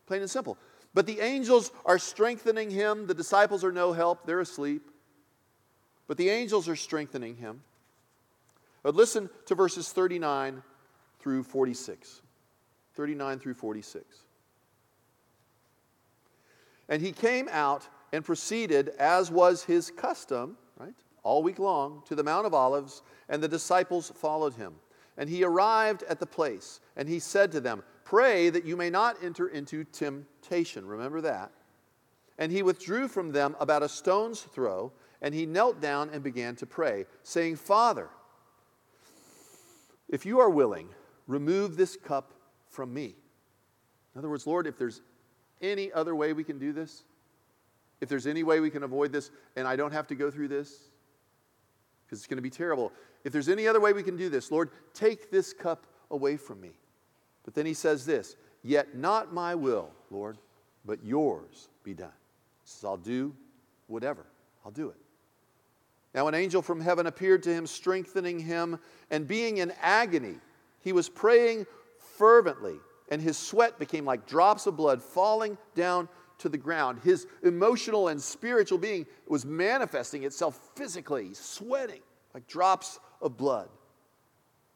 Plain 0.08 0.22
and 0.22 0.30
simple. 0.30 0.58
But 0.94 1.06
the 1.06 1.20
angels 1.20 1.72
are 1.86 2.00
strengthening 2.00 2.70
him. 2.70 3.08
The 3.08 3.14
disciples 3.14 3.64
are 3.64 3.72
no 3.72 3.92
help, 3.92 4.26
they're 4.26 4.40
asleep. 4.40 4.84
But 6.08 6.18
the 6.18 6.30
angels 6.30 6.70
are 6.70 6.76
strengthening 6.76 7.36
him. 7.36 7.64
But 8.84 8.96
listen 8.96 9.30
to 9.48 9.56
verses 9.56 9.92
39 9.92 10.62
through 11.20 11.44
46. 11.44 12.22
39 12.94 13.40
through 13.40 13.54
46. 13.56 14.25
And 16.90 17.02
he 17.02 17.12
came 17.12 17.50
out 17.52 17.88
and 18.12 18.24
proceeded, 18.24 18.90
as 19.00 19.32
was 19.32 19.64
his 19.64 19.92
custom, 19.92 20.58
right, 20.78 20.94
all 21.24 21.44
week 21.44 21.60
long, 21.60 22.04
to 22.06 22.16
the 22.16 22.24
Mount 22.24 22.46
of 22.46 22.54
Olives, 22.54 23.02
and 23.30 23.42
the 23.42 23.48
disciples 23.48 24.12
followed 24.16 24.54
him. 24.54 24.76
And 25.18 25.30
he 25.30 25.44
arrived 25.44 26.04
at 26.04 26.20
the 26.20 26.26
place, 26.26 26.80
and 26.96 27.08
he 27.08 27.20
said 27.20 27.52
to 27.54 27.62
them, 27.62 27.84
Pray 28.04 28.50
that 28.50 28.66
you 28.66 28.78
may 28.78 28.90
not 28.90 29.18
enter 29.24 29.48
into 29.48 29.84
temptation. 29.84 30.86
Remember 30.86 31.22
that. 31.22 31.52
And 32.38 32.52
he 32.52 32.62
withdrew 32.62 33.08
from 33.08 33.32
them 33.32 33.56
about 33.60 33.82
a 33.82 33.90
stone's 33.90 34.42
throw, 34.42 34.92
and 35.22 35.34
he 35.34 35.46
knelt 35.46 35.82
down 35.82 36.10
and 36.12 36.22
began 36.22 36.56
to 36.58 36.66
pray, 36.66 37.06
saying, 37.24 37.56
Father, 37.56 38.10
if 40.10 40.26
you 40.26 40.40
are 40.40 40.50
willing, 40.50 40.90
remove 41.28 41.78
this 41.78 41.98
cup 41.98 42.34
from 42.70 42.94
me. 42.94 43.16
In 44.14 44.20
other 44.20 44.30
words, 44.30 44.46
Lord, 44.46 44.68
if 44.68 44.78
there's 44.78 45.02
any 45.62 45.92
other 45.92 46.16
way 46.16 46.34
we 46.34 46.44
can 46.44 46.60
do 46.60 46.74
this? 46.74 47.04
If 48.02 48.10
there's 48.10 48.28
any 48.28 48.44
way 48.44 48.60
we 48.60 48.70
can 48.70 48.84
avoid 48.84 49.12
this 49.12 49.32
and 49.56 49.68
I 49.68 49.76
don't 49.76 49.92
have 49.92 50.08
to 50.08 50.16
go 50.16 50.30
through 50.30 50.50
this? 50.50 50.90
Because 52.06 52.20
it's 52.20 52.28
going 52.28 52.38
to 52.38 52.44
be 52.44 52.50
terrible. 52.50 52.92
If 53.24 53.34
there's 53.34 53.50
any 53.50 53.68
other 53.68 53.80
way 53.80 53.94
we 53.94 54.04
can 54.04 54.18
do 54.18 54.30
this, 54.30 54.52
Lord, 54.52 54.70
take 54.94 55.32
this 55.32 55.54
cup 55.54 55.88
away 56.12 56.38
from 56.38 56.62
me. 56.62 56.72
But 57.44 57.54
then 57.54 57.66
he 57.66 57.74
says 57.74 58.06
this 58.06 58.36
Yet 58.64 58.96
not 58.96 59.34
my 59.34 59.56
will, 59.56 59.92
Lord, 60.10 60.38
but 60.86 61.04
yours 61.04 61.70
be 61.84 61.94
done. 61.94 62.10
He 62.64 62.70
says, 62.70 62.84
I'll 62.84 62.98
do 62.98 63.34
whatever. 63.88 64.26
I'll 64.66 64.72
do 64.72 64.90
it. 64.90 64.98
Now, 66.14 66.28
an 66.28 66.34
angel 66.34 66.62
from 66.62 66.80
heaven 66.80 67.08
appeared 67.08 67.44
to 67.44 67.54
him, 67.54 67.68
strengthening 67.68 68.40
him, 68.40 68.80
and 69.12 69.28
being 69.28 69.58
in 69.58 69.74
agony, 69.82 70.36
he 70.80 70.94
was 70.94 71.10
praying 71.10 71.66
fervently 72.18 72.76
and 73.10 73.22
his 73.22 73.38
sweat 73.38 73.78
became 73.80 74.06
like 74.06 74.26
drops 74.26 74.66
of 74.68 74.76
blood 74.76 75.02
falling 75.02 75.58
down 75.76 76.10
to 76.40 76.50
the 76.50 76.58
ground. 76.58 77.00
His 77.04 77.28
emotional 77.44 78.10
and 78.10 78.22
spiritual 78.22 78.78
being 78.78 79.06
was 79.28 79.46
manifesting 79.46 80.24
itself 80.24 80.60
physically, 80.76 81.28
He's 81.28 81.40
sweating 81.40 82.02
like 82.34 82.48
drops 82.48 83.00
of 83.22 83.38
blood. 83.38 83.70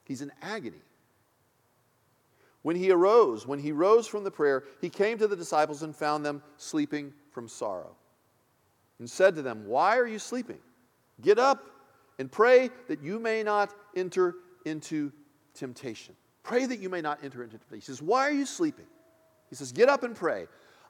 He's 0.06 0.22
in 0.22 0.32
agony. 0.42 0.82
When 2.62 2.76
he 2.76 2.92
arose, 2.92 3.46
when 3.46 3.60
he 3.60 3.72
rose 3.72 4.08
from 4.08 4.24
the 4.24 4.32
prayer, 4.32 4.64
he 4.82 4.90
came 4.90 5.18
to 5.18 5.28
the 5.28 5.36
disciples 5.36 5.84
and 5.84 5.96
found 5.96 6.26
them 6.26 6.42
sleeping 6.58 7.14
from 7.32 7.48
sorrow. 7.48 7.96
And 8.98 9.10
said 9.10 9.36
to 9.36 9.42
them, 9.42 9.66
Why 9.66 9.98
are 9.98 10.08
you 10.08 10.20
sleeping? 10.20 10.60
Get 11.22 11.38
up 11.38 11.70
and 12.18 12.32
pray 12.32 12.70
that 12.88 13.02
you 13.02 13.20
may 13.20 13.44
not 13.44 13.74
enter 13.96 14.36
into 14.66 15.12
temptation. 15.54 16.16
Pray 16.50 16.66
that 16.66 16.80
you 16.80 16.90
may 16.90 17.00
not 17.00 17.20
enter 17.24 17.44
into 17.44 17.60
temptation. 17.60 17.80
He 17.80 17.86
says, 17.86 18.02
Why 18.02 18.28
are 18.28 18.32
you 18.32 18.48
sleeping? 18.48 18.88
He 19.52 19.56
says, 19.56 19.72
Get 19.72 19.88
up 19.88 20.02
and 20.02 20.16
pray. 20.16 20.48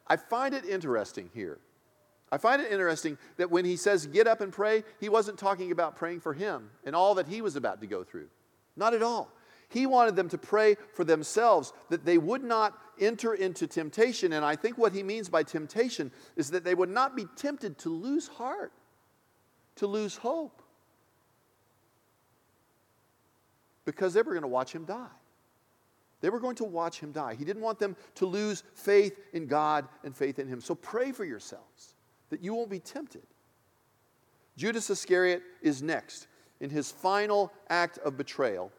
I 0.08 0.16
find 0.16 0.56
it 0.56 0.64
interesting 0.64 1.30
here. 1.34 1.60
I 2.32 2.38
find 2.38 2.62
it 2.62 2.72
interesting 2.72 3.18
that 3.36 3.52
when 3.52 3.66
he 3.66 3.76
says 3.76 4.06
get 4.06 4.26
up 4.26 4.40
and 4.40 4.54
pray, 4.54 4.86
he 5.02 5.10
wasn't 5.10 5.38
talking 5.38 5.74
about 5.74 5.98
praying 5.98 6.22
for 6.22 6.34
him 6.34 6.70
and 6.86 6.96
all 6.96 7.16
that 7.16 7.28
he 7.28 7.42
was 7.42 7.58
about 7.58 7.82
to 7.82 7.88
go 7.88 8.06
through. 8.06 8.30
Not 8.78 8.94
at 8.94 9.04
all. 9.04 9.30
He 9.68 9.86
wanted 9.86 10.16
them 10.16 10.30
to 10.30 10.38
pray 10.38 10.78
for 10.94 11.04
themselves 11.04 11.74
that 11.90 12.06
they 12.06 12.18
would 12.18 12.44
not 12.44 12.78
enter 12.98 13.34
into 13.34 13.68
temptation. 13.68 14.32
And 14.32 14.46
I 14.46 14.56
think 14.56 14.78
what 14.78 14.94
he 14.94 15.04
means 15.04 15.28
by 15.28 15.44
temptation 15.44 16.10
is 16.38 16.52
that 16.52 16.64
they 16.64 16.74
would 16.74 16.90
not 16.90 17.18
be 17.18 17.26
tempted 17.36 17.78
to 17.80 17.90
lose 17.90 18.30
heart, 18.30 18.72
to 19.76 19.88
lose 19.88 20.16
hope, 20.16 20.62
because 23.84 24.14
they 24.14 24.22
were 24.22 24.32
going 24.32 24.44
to 24.44 24.48
watch 24.48 24.72
him 24.72 24.86
die. 24.86 25.19
They 26.22 26.30
were 26.30 26.40
going 26.40 26.56
to 26.58 26.66
watch 26.66 27.00
him 27.00 27.12
die. 27.12 27.36
He 27.36 27.46
didn't 27.46 27.62
want 27.62 27.80
them 27.80 27.96
to 28.16 28.26
lose 28.26 28.64
faith 28.74 29.18
in 29.34 29.48
God 29.48 29.88
and 30.04 30.16
faith 30.16 30.40
in 30.40 30.48
him. 30.48 30.60
So 30.60 30.76
pray 30.76 31.12
for 31.12 31.24
yourselves 31.24 31.96
that 32.30 32.44
you 32.44 32.54
won't 32.54 32.70
be 32.70 32.80
tempted. 32.80 33.24
Judas 34.58 34.90
Iscariot 34.90 35.42
is 35.62 35.82
next 35.82 36.28
in 36.60 36.70
his 36.70 36.92
final 36.92 37.54
act 37.70 37.98
of 38.00 38.18
betrayal, 38.18 38.72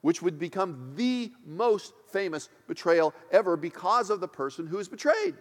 which 0.00 0.22
would 0.22 0.38
become 0.38 0.94
the 0.96 1.30
most 1.44 1.92
famous 2.10 2.48
betrayal 2.66 3.12
ever 3.30 3.56
because 3.56 4.08
of 4.08 4.20
the 4.20 4.28
person 4.28 4.66
who 4.66 4.78
is 4.78 4.88
betrayed. 4.88 5.34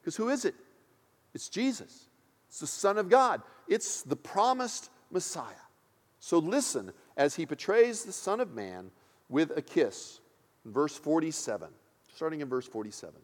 Because 0.00 0.14
who 0.14 0.28
is 0.28 0.44
it? 0.44 0.54
It's 1.34 1.48
Jesus, 1.48 2.06
it's 2.48 2.60
the 2.60 2.66
Son 2.66 2.96
of 2.96 3.10
God, 3.10 3.42
it's 3.68 4.02
the 4.02 4.16
promised 4.16 4.90
Messiah. 5.10 5.52
So 6.20 6.38
listen 6.38 6.92
as 7.16 7.34
he 7.34 7.44
betrays 7.44 8.04
the 8.04 8.12
Son 8.12 8.40
of 8.40 8.54
Man 8.54 8.90
with 9.28 9.50
a 9.56 9.62
kiss 9.62 10.20
verse 10.66 10.96
47. 10.96 11.68
starting 12.14 12.40
in 12.40 12.48
verse 12.48 12.66
47. 12.66 13.14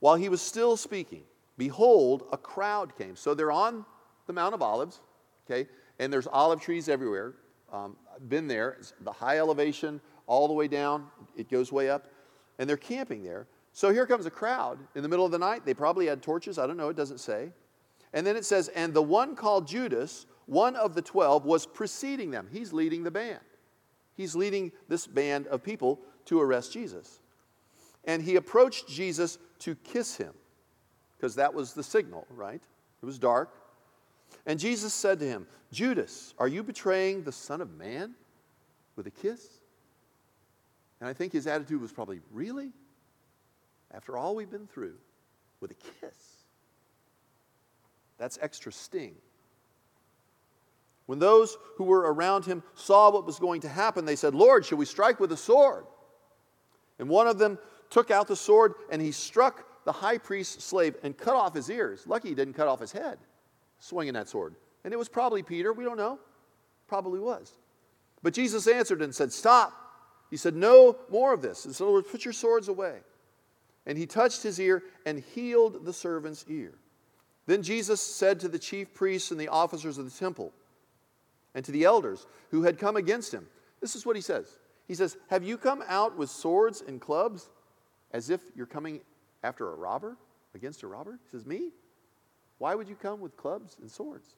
While 0.00 0.16
he 0.16 0.28
was 0.28 0.42
still 0.42 0.76
speaking, 0.76 1.22
behold, 1.56 2.24
a 2.32 2.36
crowd 2.36 2.96
came. 2.98 3.16
So 3.16 3.32
they're 3.32 3.52
on 3.52 3.86
the 4.26 4.32
Mount 4.32 4.54
of 4.54 4.62
Olives, 4.62 5.00
okay, 5.46 5.68
and 5.98 6.12
there's 6.12 6.26
olive 6.26 6.60
trees 6.60 6.88
everywhere. 6.88 7.34
Um, 7.72 7.96
been 8.28 8.46
there, 8.46 8.76
it's 8.78 8.92
the 9.00 9.12
high 9.12 9.38
elevation 9.38 10.00
all 10.26 10.48
the 10.48 10.54
way 10.54 10.68
down, 10.68 11.06
it 11.36 11.50
goes 11.50 11.72
way 11.72 11.90
up, 11.90 12.08
and 12.58 12.68
they're 12.68 12.76
camping 12.76 13.22
there. 13.22 13.46
So 13.72 13.92
here 13.92 14.06
comes 14.06 14.26
a 14.26 14.30
crowd 14.30 14.78
in 14.94 15.02
the 15.02 15.08
middle 15.08 15.24
of 15.24 15.32
the 15.32 15.38
night. 15.38 15.64
They 15.64 15.74
probably 15.74 16.06
had 16.06 16.22
torches, 16.22 16.58
I 16.58 16.66
don't 16.66 16.76
know, 16.76 16.88
it 16.88 16.96
doesn't 16.96 17.18
say. 17.18 17.50
And 18.12 18.26
then 18.26 18.36
it 18.36 18.44
says, 18.44 18.68
and 18.68 18.94
the 18.94 19.02
one 19.02 19.34
called 19.34 19.66
Judas, 19.66 20.26
one 20.46 20.76
of 20.76 20.94
the 20.94 21.02
twelve, 21.02 21.44
was 21.44 21.66
preceding 21.66 22.30
them. 22.30 22.48
He's 22.52 22.72
leading 22.72 23.02
the 23.02 23.10
band. 23.10 23.40
He's 24.16 24.34
leading 24.34 24.72
this 24.88 25.06
band 25.06 25.46
of 25.48 25.62
people 25.62 26.00
to 26.26 26.40
arrest 26.40 26.72
Jesus. 26.72 27.20
And 28.04 28.22
he 28.22 28.36
approached 28.36 28.88
Jesus 28.88 29.38
to 29.60 29.74
kiss 29.76 30.16
him, 30.16 30.32
because 31.16 31.34
that 31.36 31.54
was 31.54 31.72
the 31.72 31.82
signal, 31.82 32.26
right? 32.30 32.62
It 33.02 33.06
was 33.06 33.18
dark. 33.18 33.50
And 34.46 34.58
Jesus 34.58 34.92
said 34.92 35.18
to 35.20 35.26
him, 35.26 35.46
Judas, 35.72 36.34
are 36.38 36.48
you 36.48 36.62
betraying 36.62 37.22
the 37.22 37.32
Son 37.32 37.60
of 37.60 37.76
Man 37.76 38.14
with 38.96 39.06
a 39.06 39.10
kiss? 39.10 39.60
And 41.00 41.08
I 41.08 41.12
think 41.12 41.32
his 41.32 41.46
attitude 41.46 41.80
was 41.80 41.92
probably, 41.92 42.20
Really? 42.32 42.72
After 43.92 44.16
all 44.16 44.34
we've 44.34 44.50
been 44.50 44.66
through, 44.66 44.96
with 45.60 45.70
a 45.70 45.74
kiss? 45.74 46.16
That's 48.18 48.38
extra 48.42 48.72
sting. 48.72 49.14
When 51.06 51.18
those 51.18 51.56
who 51.76 51.84
were 51.84 52.12
around 52.12 52.46
him 52.46 52.62
saw 52.74 53.10
what 53.10 53.26
was 53.26 53.38
going 53.38 53.60
to 53.62 53.68
happen, 53.68 54.04
they 54.04 54.16
said, 54.16 54.34
Lord, 54.34 54.64
should 54.64 54.78
we 54.78 54.86
strike 54.86 55.20
with 55.20 55.32
a 55.32 55.36
sword? 55.36 55.84
And 56.98 57.08
one 57.08 57.26
of 57.26 57.38
them 57.38 57.58
took 57.90 58.10
out 58.10 58.26
the 58.26 58.36
sword 58.36 58.74
and 58.90 59.02
he 59.02 59.12
struck 59.12 59.84
the 59.84 59.92
high 59.92 60.18
priest's 60.18 60.64
slave 60.64 60.96
and 61.02 61.16
cut 61.16 61.34
off 61.34 61.54
his 61.54 61.68
ears. 61.68 62.06
Lucky 62.06 62.30
he 62.30 62.34
didn't 62.34 62.54
cut 62.54 62.68
off 62.68 62.80
his 62.80 62.92
head 62.92 63.18
swinging 63.78 64.14
that 64.14 64.28
sword. 64.28 64.54
And 64.84 64.92
it 64.92 64.96
was 64.96 65.08
probably 65.08 65.42
Peter. 65.42 65.72
We 65.72 65.84
don't 65.84 65.96
know. 65.96 66.18
Probably 66.86 67.20
was. 67.20 67.52
But 68.22 68.34
Jesus 68.34 68.66
answered 68.66 69.02
and 69.02 69.14
said, 69.14 69.32
Stop. 69.32 69.72
He 70.30 70.36
said, 70.36 70.54
No 70.54 70.96
more 71.10 71.34
of 71.34 71.42
this. 71.42 71.66
In 71.66 71.72
other 71.72 71.92
words, 71.92 72.08
put 72.10 72.24
your 72.24 72.32
swords 72.32 72.68
away. 72.68 72.98
And 73.86 73.98
he 73.98 74.06
touched 74.06 74.42
his 74.42 74.58
ear 74.58 74.82
and 75.04 75.18
healed 75.18 75.84
the 75.84 75.92
servant's 75.92 76.44
ear. 76.48 76.72
Then 77.46 77.62
Jesus 77.62 78.00
said 78.00 78.40
to 78.40 78.48
the 78.48 78.58
chief 78.58 78.94
priests 78.94 79.30
and 79.30 79.38
the 79.38 79.48
officers 79.48 79.98
of 79.98 80.06
the 80.06 80.18
temple 80.18 80.52
and 81.54 81.64
to 81.64 81.72
the 81.72 81.84
elders 81.84 82.26
who 82.50 82.62
had 82.62 82.78
come 82.78 82.96
against 82.96 83.32
him, 83.32 83.46
This 83.80 83.94
is 83.94 84.04
what 84.04 84.16
he 84.16 84.22
says. 84.22 84.58
He 84.86 84.94
says, 84.94 85.16
Have 85.28 85.42
you 85.42 85.56
come 85.56 85.82
out 85.86 86.16
with 86.16 86.30
swords 86.30 86.82
and 86.86 87.00
clubs 87.00 87.48
as 88.12 88.30
if 88.30 88.40
you're 88.54 88.66
coming 88.66 89.00
after 89.42 89.70
a 89.70 89.74
robber, 89.74 90.16
against 90.54 90.82
a 90.82 90.86
robber? 90.86 91.18
He 91.24 91.30
says, 91.30 91.46
Me? 91.46 91.70
Why 92.58 92.74
would 92.74 92.88
you 92.88 92.94
come 92.94 93.20
with 93.20 93.36
clubs 93.36 93.76
and 93.80 93.90
swords? 93.90 94.34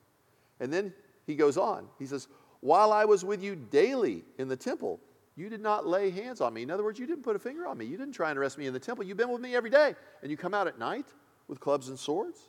And 0.61 0.72
then 0.72 0.92
he 1.26 1.35
goes 1.35 1.57
on. 1.59 1.87
He 1.98 2.07
says, 2.07 2.29
While 2.61 2.92
I 2.92 3.05
was 3.05 3.24
with 3.24 3.42
you 3.42 3.57
daily 3.57 4.24
in 4.38 4.48
the 4.48 4.57
temple, 4.57 5.00
you 5.37 5.50
did 5.50 5.61
not 5.61 5.87
lay 5.87 6.11
hands 6.11 6.40
on 6.40 6.55
me. 6.55 6.62
In 6.62 6.70
other 6.70 6.83
words, 6.83 6.98
you 6.98 7.07
didn't 7.07 7.22
put 7.22 7.37
a 7.37 7.38
finger 7.38 7.66
on 7.66 7.76
me. 7.76 7.85
You 7.85 7.98
didn't 7.98 8.14
try 8.14 8.31
and 8.31 8.38
arrest 8.38 8.57
me 8.57 8.66
in 8.66 8.72
the 8.72 8.81
temple. 8.81 9.05
You've 9.05 9.18
been 9.18 9.31
with 9.31 9.42
me 9.42 9.55
every 9.55 9.68
day. 9.68 9.94
And 10.22 10.31
you 10.31 10.37
come 10.37 10.55
out 10.55 10.66
at 10.66 10.79
night 10.79 11.07
with 11.46 11.61
clubs 11.61 11.88
and 11.88 11.98
swords? 11.98 12.40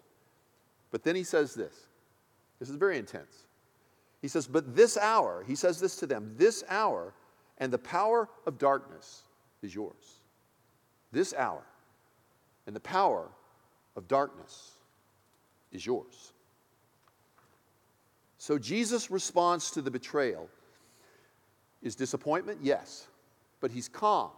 But 0.90 1.04
then 1.04 1.16
he 1.16 1.24
says 1.24 1.54
this. 1.54 1.76
This 2.60 2.70
is 2.70 2.76
very 2.76 2.98
intense. 2.98 3.47
He 4.22 4.28
says, 4.28 4.48
But 4.48 4.76
this 4.76 4.98
hour, 4.98 5.44
he 5.46 5.56
says 5.56 5.80
this 5.80 5.96
to 5.98 6.08
them, 6.08 6.34
this 6.38 6.64
hour 6.70 7.14
and 7.58 7.72
the 7.72 7.78
power 7.78 8.30
of 8.46 8.58
darkness 8.58 9.24
is 9.62 9.74
yours. 9.74 10.22
This 11.12 11.34
hour 11.34 11.64
and 12.66 12.76
the 12.76 12.82
power 12.82 13.30
of 13.96 14.08
darkness 14.08 14.72
is 15.72 15.86
yours. 15.86 16.34
So 18.38 18.58
Jesus' 18.58 19.10
response 19.10 19.72
to 19.72 19.82
the 19.82 19.92
betrayal 19.92 20.50
is 21.82 21.96
disappointment, 21.96 22.60
yes, 22.62 23.08
but 23.60 23.72
he's 23.72 23.88
calm 23.88 24.32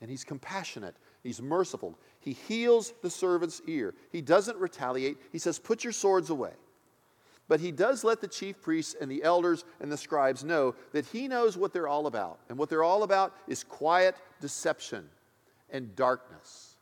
and 0.00 0.10
he's 0.10 0.24
compassionate. 0.24 0.96
He's 1.22 1.40
merciful. 1.40 1.96
He 2.18 2.32
heals 2.32 2.92
the 3.02 3.10
servant's 3.10 3.62
ear. 3.66 3.94
He 4.10 4.20
doesn't 4.20 4.58
retaliate. 4.58 5.18
He 5.30 5.38
says, 5.38 5.58
Put 5.58 5.84
your 5.84 5.92
swords 5.92 6.30
away. 6.30 6.52
But 7.52 7.60
he 7.60 7.70
does 7.70 8.02
let 8.02 8.22
the 8.22 8.28
chief 8.28 8.62
priests 8.62 8.96
and 8.98 9.10
the 9.10 9.22
elders 9.22 9.66
and 9.78 9.92
the 9.92 9.96
scribes 9.98 10.42
know 10.42 10.74
that 10.92 11.04
he 11.04 11.28
knows 11.28 11.54
what 11.54 11.74
they're 11.74 11.86
all 11.86 12.06
about. 12.06 12.38
And 12.48 12.56
what 12.56 12.70
they're 12.70 12.82
all 12.82 13.02
about 13.02 13.36
is 13.46 13.62
quiet 13.62 14.16
deception 14.40 15.06
and 15.68 15.94
darkness. 15.94 16.76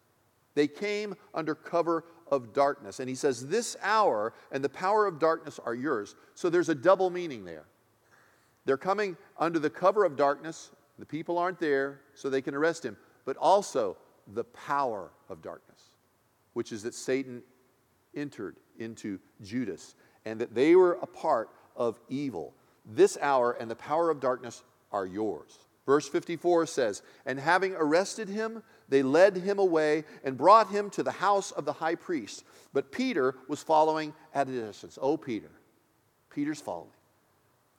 They 0.55 0.69
came 0.69 1.17
under 1.35 1.57
cover 1.57 2.05
of 2.31 2.53
darkness. 2.53 3.01
And 3.01 3.09
he 3.09 3.17
says, 3.17 3.49
This 3.49 3.77
hour 3.83 4.33
and 4.53 4.63
the 4.63 4.69
power 4.69 5.07
of 5.07 5.19
darkness 5.19 5.59
are 5.59 5.75
yours. 5.75 6.15
So 6.37 6.49
there's 6.49 6.69
a 6.69 6.75
double 6.77 7.11
meaning 7.11 7.45
there. 7.45 7.65
They're 8.65 8.77
coming 8.77 9.17
under 9.41 9.59
the 9.59 9.71
cover 9.71 10.05
of 10.05 10.15
darkness. 10.15 10.71
The 11.01 11.05
people 11.05 11.37
aren't 11.37 11.59
there, 11.59 12.03
so 12.15 12.31
they 12.31 12.43
can 12.43 12.55
arrest 12.55 12.85
him. 12.85 12.97
But 13.25 13.37
also 13.39 13.97
the 14.35 14.45
power 14.45 15.11
of 15.29 15.43
darkness, 15.43 15.83
which 16.53 16.71
is 16.71 16.85
that 16.85 16.95
Satan 16.95 17.43
entered 18.15 18.55
into 18.79 19.19
Judas 19.43 19.97
and 20.25 20.41
that 20.41 20.55
they 20.55 20.77
were 20.77 20.99
a 21.03 21.07
part 21.07 21.51
of 21.77 21.99
evil. 22.09 22.55
This 22.85 23.17
hour 23.21 23.53
and 23.53 23.71
the 23.71 23.77
power 23.77 24.11
of 24.11 24.21
darkness 24.21 24.63
are 24.93 25.07
yours. 25.07 25.59
Verse 25.87 26.09
54 26.09 26.67
says, 26.67 27.03
And 27.27 27.39
having 27.39 27.75
arrested 27.75 28.29
him, 28.29 28.63
they 28.89 29.03
led 29.03 29.37
him 29.37 29.59
away 29.59 30.05
and 30.25 30.37
brought 30.37 30.71
him 30.71 30.91
to 30.91 31.03
the 31.03 31.11
house 31.11 31.51
of 31.53 31.65
the 31.65 31.73
high 31.73 31.95
priest. 31.95 32.45
But 32.73 32.93
Peter 32.93 33.35
was 33.49 33.63
following 33.63 34.15
at 34.35 34.49
a 34.49 34.53
distance. 34.53 34.99
Oh, 35.01 35.17
Peter. 35.17 35.51
Peter's 36.31 36.61
following. 36.61 36.91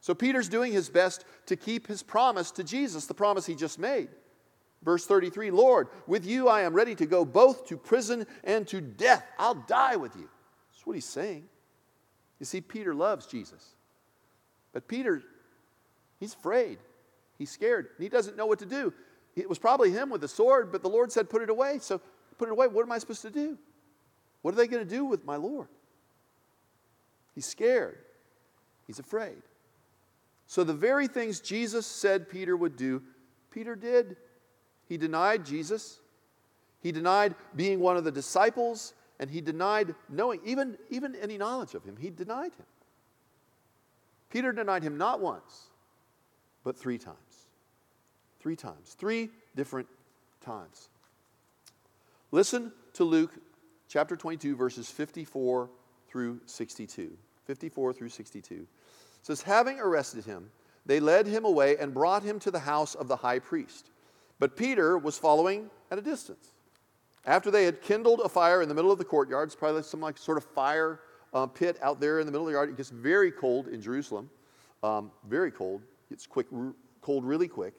So 0.01 0.15
Peter's 0.15 0.49
doing 0.49 0.73
his 0.73 0.89
best 0.89 1.25
to 1.45 1.55
keep 1.55 1.87
his 1.87 2.01
promise 2.01 2.51
to 2.51 2.63
Jesus, 2.63 3.05
the 3.05 3.13
promise 3.13 3.45
he 3.45 3.55
just 3.55 3.77
made. 3.77 4.09
Verse 4.83 5.05
33 5.05 5.51
Lord, 5.51 5.87
with 6.07 6.25
you 6.25 6.47
I 6.47 6.61
am 6.61 6.73
ready 6.73 6.95
to 6.95 7.05
go 7.05 7.23
both 7.23 7.67
to 7.67 7.77
prison 7.77 8.25
and 8.43 8.67
to 8.69 8.81
death. 8.81 9.23
I'll 9.37 9.53
die 9.53 9.95
with 9.95 10.15
you. 10.15 10.27
That's 10.71 10.85
what 10.85 10.95
he's 10.95 11.05
saying. 11.05 11.47
You 12.41 12.45
see, 12.45 12.59
Peter 12.59 12.95
loves 12.95 13.27
Jesus. 13.27 13.75
But 14.73 14.87
Peter, 14.87 15.21
he's 16.19 16.33
afraid. 16.33 16.79
He's 17.37 17.51
scared. 17.51 17.89
And 17.95 18.03
he 18.03 18.09
doesn't 18.09 18.35
know 18.35 18.47
what 18.47 18.57
to 18.59 18.65
do. 18.65 18.91
It 19.35 19.47
was 19.47 19.59
probably 19.59 19.91
him 19.91 20.09
with 20.09 20.21
the 20.21 20.27
sword, 20.27 20.71
but 20.71 20.81
the 20.81 20.89
Lord 20.89 21.11
said, 21.11 21.29
Put 21.29 21.43
it 21.43 21.51
away. 21.51 21.77
So 21.79 22.01
put 22.39 22.49
it 22.49 22.51
away. 22.51 22.65
What 22.65 22.81
am 22.81 22.91
I 22.91 22.97
supposed 22.97 23.21
to 23.21 23.29
do? 23.29 23.59
What 24.41 24.55
are 24.55 24.57
they 24.57 24.65
going 24.65 24.83
to 24.83 24.89
do 24.89 25.05
with 25.05 25.23
my 25.23 25.35
Lord? 25.35 25.67
He's 27.35 27.45
scared. 27.45 27.99
He's 28.87 28.97
afraid. 28.97 29.43
So 30.47 30.63
the 30.63 30.73
very 30.73 31.07
things 31.07 31.41
Jesus 31.41 31.85
said 31.85 32.27
Peter 32.27 32.57
would 32.57 32.75
do, 32.75 33.03
Peter 33.51 33.75
did. 33.75 34.17
He 34.89 34.97
denied 34.97 35.45
Jesus. 35.45 35.99
He 36.81 36.91
denied 36.91 37.35
being 37.55 37.79
one 37.79 37.97
of 37.97 38.03
the 38.03 38.11
disciples, 38.11 38.95
and 39.21 39.29
he 39.29 39.39
denied 39.39 39.93
knowing, 40.09 40.41
even, 40.43 40.77
even 40.89 41.15
any 41.15 41.37
knowledge 41.37 41.75
of 41.75 41.85
him. 41.85 41.95
He 41.95 42.09
denied 42.09 42.53
him. 42.53 42.65
Peter 44.31 44.51
denied 44.51 44.81
him 44.81 44.97
not 44.97 45.21
once, 45.21 45.67
but 46.63 46.75
three 46.75 46.97
times. 46.97 47.17
Three 48.39 48.55
times. 48.55 48.95
Three 48.97 49.29
different 49.55 49.87
times. 50.43 50.89
Listen 52.31 52.71
to 52.93 53.03
Luke 53.03 53.31
chapter 53.87 54.15
22, 54.15 54.55
verses 54.55 54.89
54 54.89 55.69
through 56.09 56.39
62. 56.47 57.15
54 57.45 57.93
through 57.93 58.09
62. 58.09 58.55
It 58.55 58.67
says, 59.21 59.43
Having 59.43 59.79
arrested 59.79 60.25
him, 60.25 60.49
they 60.87 60.99
led 60.99 61.27
him 61.27 61.45
away 61.45 61.77
and 61.77 61.93
brought 61.93 62.23
him 62.23 62.39
to 62.39 62.49
the 62.49 62.59
house 62.59 62.95
of 62.95 63.07
the 63.07 63.17
high 63.17 63.37
priest. 63.37 63.91
But 64.39 64.57
Peter 64.57 64.97
was 64.97 65.19
following 65.19 65.69
at 65.91 65.99
a 65.99 66.01
distance. 66.01 66.53
After 67.25 67.51
they 67.51 67.65
had 67.65 67.81
kindled 67.81 68.21
a 68.21 68.29
fire 68.29 68.61
in 68.61 68.69
the 68.69 68.75
middle 68.75 68.91
of 68.91 68.97
the 68.97 69.05
courtyard, 69.05 69.47
it's 69.47 69.55
probably 69.55 69.83
some 69.83 69.99
like 69.99 70.17
sort 70.17 70.37
of 70.37 70.43
fire 70.43 71.01
uh, 71.33 71.45
pit 71.45 71.77
out 71.81 71.99
there 71.99 72.19
in 72.19 72.25
the 72.25 72.31
middle 72.31 72.47
of 72.47 72.51
the 72.51 72.57
yard. 72.57 72.69
It 72.69 72.77
gets 72.77 72.89
very 72.89 73.31
cold 73.31 73.67
in 73.67 73.81
Jerusalem, 73.81 74.29
um, 74.83 75.11
very 75.27 75.51
cold. 75.51 75.81
It's 76.09 76.25
quick, 76.25 76.47
cold 77.01 77.23
really 77.23 77.47
quick. 77.47 77.73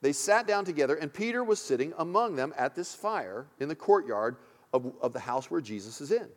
They 0.00 0.12
sat 0.12 0.46
down 0.46 0.64
together, 0.64 0.96
and 0.96 1.12
Peter 1.12 1.44
was 1.44 1.60
sitting 1.60 1.92
among 1.98 2.36
them 2.36 2.52
at 2.56 2.74
this 2.74 2.94
fire 2.94 3.46
in 3.60 3.68
the 3.68 3.74
courtyard 3.74 4.36
of, 4.72 4.92
of 5.00 5.12
the 5.12 5.20
house 5.20 5.50
where 5.50 5.60
Jesus 5.60 6.00
is 6.00 6.10
in. 6.10 6.28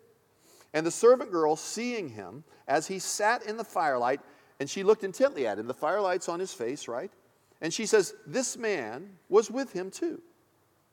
And 0.74 0.86
the 0.86 0.92
servant 0.92 1.32
girl, 1.32 1.56
seeing 1.56 2.10
him 2.10 2.44
as 2.68 2.88
he 2.88 3.00
sat 3.00 3.44
in 3.46 3.58
the 3.58 3.64
firelight, 3.64 4.20
and 4.60 4.70
she 4.70 4.84
looked 4.84 5.04
intently 5.04 5.48
at 5.48 5.58
him, 5.58 5.68
the 5.68 5.74
firelight's 5.74 6.30
on 6.30 6.40
his 6.40 6.54
face, 6.54 6.88
right? 6.88 7.12
And 7.62 7.74
she 7.74 7.86
says, 7.86 8.14
This 8.28 8.58
man 8.58 9.18
was 9.30 9.50
with 9.50 9.74
him 9.74 9.90
too. 9.90 10.22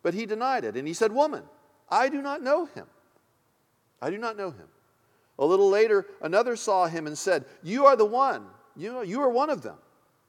But 0.02 0.14
he 0.14 0.26
denied 0.26 0.64
it. 0.64 0.76
And 0.76 0.86
he 0.86 0.94
said, 0.94 1.12
Woman, 1.12 1.42
I 1.88 2.08
do 2.08 2.22
not 2.22 2.42
know 2.42 2.66
him. 2.66 2.86
I 4.00 4.10
do 4.10 4.18
not 4.18 4.36
know 4.36 4.50
him. 4.50 4.68
A 5.38 5.46
little 5.46 5.68
later, 5.68 6.06
another 6.20 6.56
saw 6.56 6.86
him 6.86 7.06
and 7.06 7.16
said, 7.16 7.44
You 7.62 7.86
are 7.86 7.96
the 7.96 8.04
one. 8.04 8.46
You, 8.76 8.92
know, 8.92 9.02
you 9.02 9.20
are 9.20 9.30
one 9.30 9.50
of 9.50 9.62
them. 9.62 9.76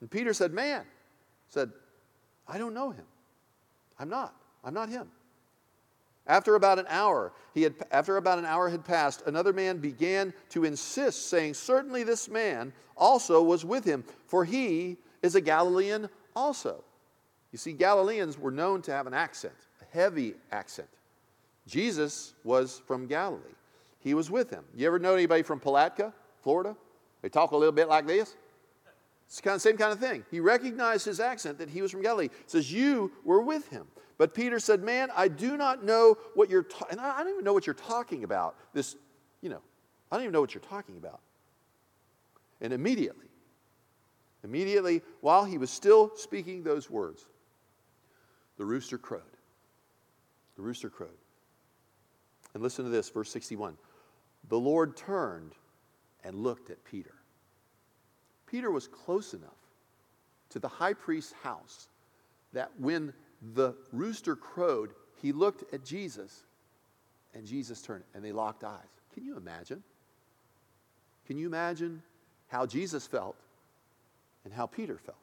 And 0.02 0.10
Peter 0.10 0.34
said, 0.34 0.54
Man, 0.54 0.84
said, 1.48 1.72
I 2.48 2.58
don't 2.58 2.74
know 2.74 2.92
him. 2.92 3.06
I'm 4.00 4.10
not. 4.10 4.36
I'm 4.64 4.74
not 4.74 4.90
him. 4.90 5.10
After 6.26 6.56
about 6.56 6.80
an 6.80 6.86
hour, 6.88 7.34
he 7.54 7.64
had, 7.64 7.76
after 7.92 8.18
about 8.18 8.40
an 8.40 8.46
hour 8.46 8.70
had 8.70 8.86
passed, 8.86 9.24
another 9.26 9.52
man 9.52 9.80
began 9.80 10.34
to 10.50 10.64
insist, 10.64 11.30
saying, 11.30 11.54
Certainly 11.54 12.04
this 12.04 12.30
man 12.30 12.72
also 12.96 13.44
was 13.44 13.66
with 13.66 13.84
him, 13.84 14.04
for 14.28 14.46
he 14.46 14.98
is 15.22 15.36
a 15.36 15.42
Galilean 15.42 16.10
also. 16.36 16.84
You 17.54 17.60
see, 17.60 17.72
Galileans 17.72 18.38
were 18.38 18.52
known 18.52 18.82
to 18.82 18.92
have 18.92 19.06
an 19.08 19.14
accent, 19.14 19.54
a 19.80 19.96
heavy 19.96 20.34
accent. 20.52 20.90
Jesus 21.68 22.34
was 22.44 22.82
from 22.88 23.06
Galilee. 23.06 23.44
He 24.00 24.16
was 24.16 24.30
with 24.30 24.50
him. 24.50 24.66
You 24.76 24.88
ever 24.88 25.00
know 25.00 25.14
anybody 25.14 25.44
from 25.44 25.60
Palatka, 25.60 26.14
Florida? 26.42 26.76
They 27.22 27.30
talk 27.30 27.52
a 27.52 27.56
little 27.56 27.72
bit 27.72 27.88
like 27.88 28.08
this. 28.08 28.36
It's 29.28 29.40
kind 29.40 29.56
of, 29.56 29.62
same 29.62 29.78
kind 29.78 29.94
of 29.94 30.00
thing. 30.00 30.26
He 30.32 30.40
recognized 30.40 31.06
his 31.06 31.20
accent 31.20 31.60
that 31.60 31.70
he 31.70 31.82
was 31.82 31.92
from 31.92 32.02
Galilee. 32.02 32.30
He 32.30 32.44
says, 32.48 32.74
You 32.74 33.12
were 33.24 33.42
with 33.42 33.70
him. 33.70 33.86
But 34.18 34.34
Peter 34.34 34.60
said, 34.60 34.82
Man, 34.82 35.10
I 35.16 35.28
do 35.28 35.56
not 35.56 35.86
know 35.86 36.18
what 36.34 36.50
you're 36.50 36.64
talking 36.64 36.98
and 36.98 37.00
I 37.00 37.20
don't 37.20 37.32
even 37.32 37.46
know 37.46 37.54
what 37.54 37.68
you're 37.68 37.74
talking 37.76 38.24
about. 38.24 38.56
This, 38.74 38.96
you 39.42 39.50
know, 39.50 39.62
I 40.12 40.16
don't 40.16 40.24
even 40.24 40.34
know 40.34 40.42
what 40.42 40.54
you're 40.54 40.62
talking 40.62 40.98
about. 40.98 41.22
And 42.62 42.74
immediately, 42.74 43.28
immediately, 44.44 45.02
while 45.22 45.46
he 45.46 45.58
was 45.58 45.70
still 45.70 46.12
speaking 46.16 46.64
those 46.64 46.90
words, 46.90 47.26
the 48.58 48.66
rooster 48.66 48.98
crowed. 48.98 49.22
The 50.56 50.62
rooster 50.62 50.90
crowed. 50.90 51.10
And 52.54 52.62
listen 52.62 52.86
to 52.86 52.92
this, 52.92 53.10
verse 53.10 53.32
61. 53.32 53.78
The 54.50 54.60
Lord 54.60 54.96
turned 54.96 55.54
and 56.24 56.36
looked 56.36 56.70
at 56.70 56.84
Peter. 56.86 57.16
Peter 58.46 58.70
was 58.72 58.88
close 58.88 59.34
enough 59.34 59.50
to 60.50 60.60
the 60.60 60.68
high 60.68 60.94
priest's 60.94 61.34
house 61.42 61.88
that 62.54 62.70
when 62.78 63.14
the 63.56 63.74
rooster 63.92 64.36
crowed, 64.36 64.92
he 65.22 65.32
looked 65.32 65.74
at 65.74 65.84
Jesus 65.84 66.44
and 67.34 67.46
Jesus 67.46 67.82
turned 67.82 68.04
and 68.14 68.24
they 68.24 68.32
locked 68.32 68.64
eyes. 68.64 68.78
Can 69.14 69.26
you 69.26 69.38
imagine? 69.38 69.82
Can 71.26 71.38
you 71.38 71.48
imagine 71.48 72.02
how 72.48 72.66
Jesus 72.66 73.08
felt 73.08 73.36
and 74.46 74.54
how 74.54 74.68
Peter 74.68 74.98
felt? 74.98 75.18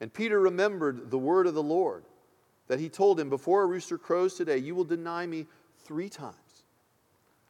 And 0.00 0.12
Peter 0.12 0.38
remembered 0.40 1.10
the 1.10 1.18
word 1.18 1.46
of 1.46 1.54
the 1.54 1.62
Lord 1.62 2.04
that 2.68 2.78
he 2.78 2.88
told 2.88 3.18
him, 3.18 3.28
Before 3.28 3.62
a 3.62 3.66
rooster 3.66 3.98
crows 3.98 4.34
today, 4.34 4.58
you 4.58 4.74
will 4.74 4.84
deny 4.84 5.26
me 5.26 5.46
three 5.84 6.08
times. 6.08 6.34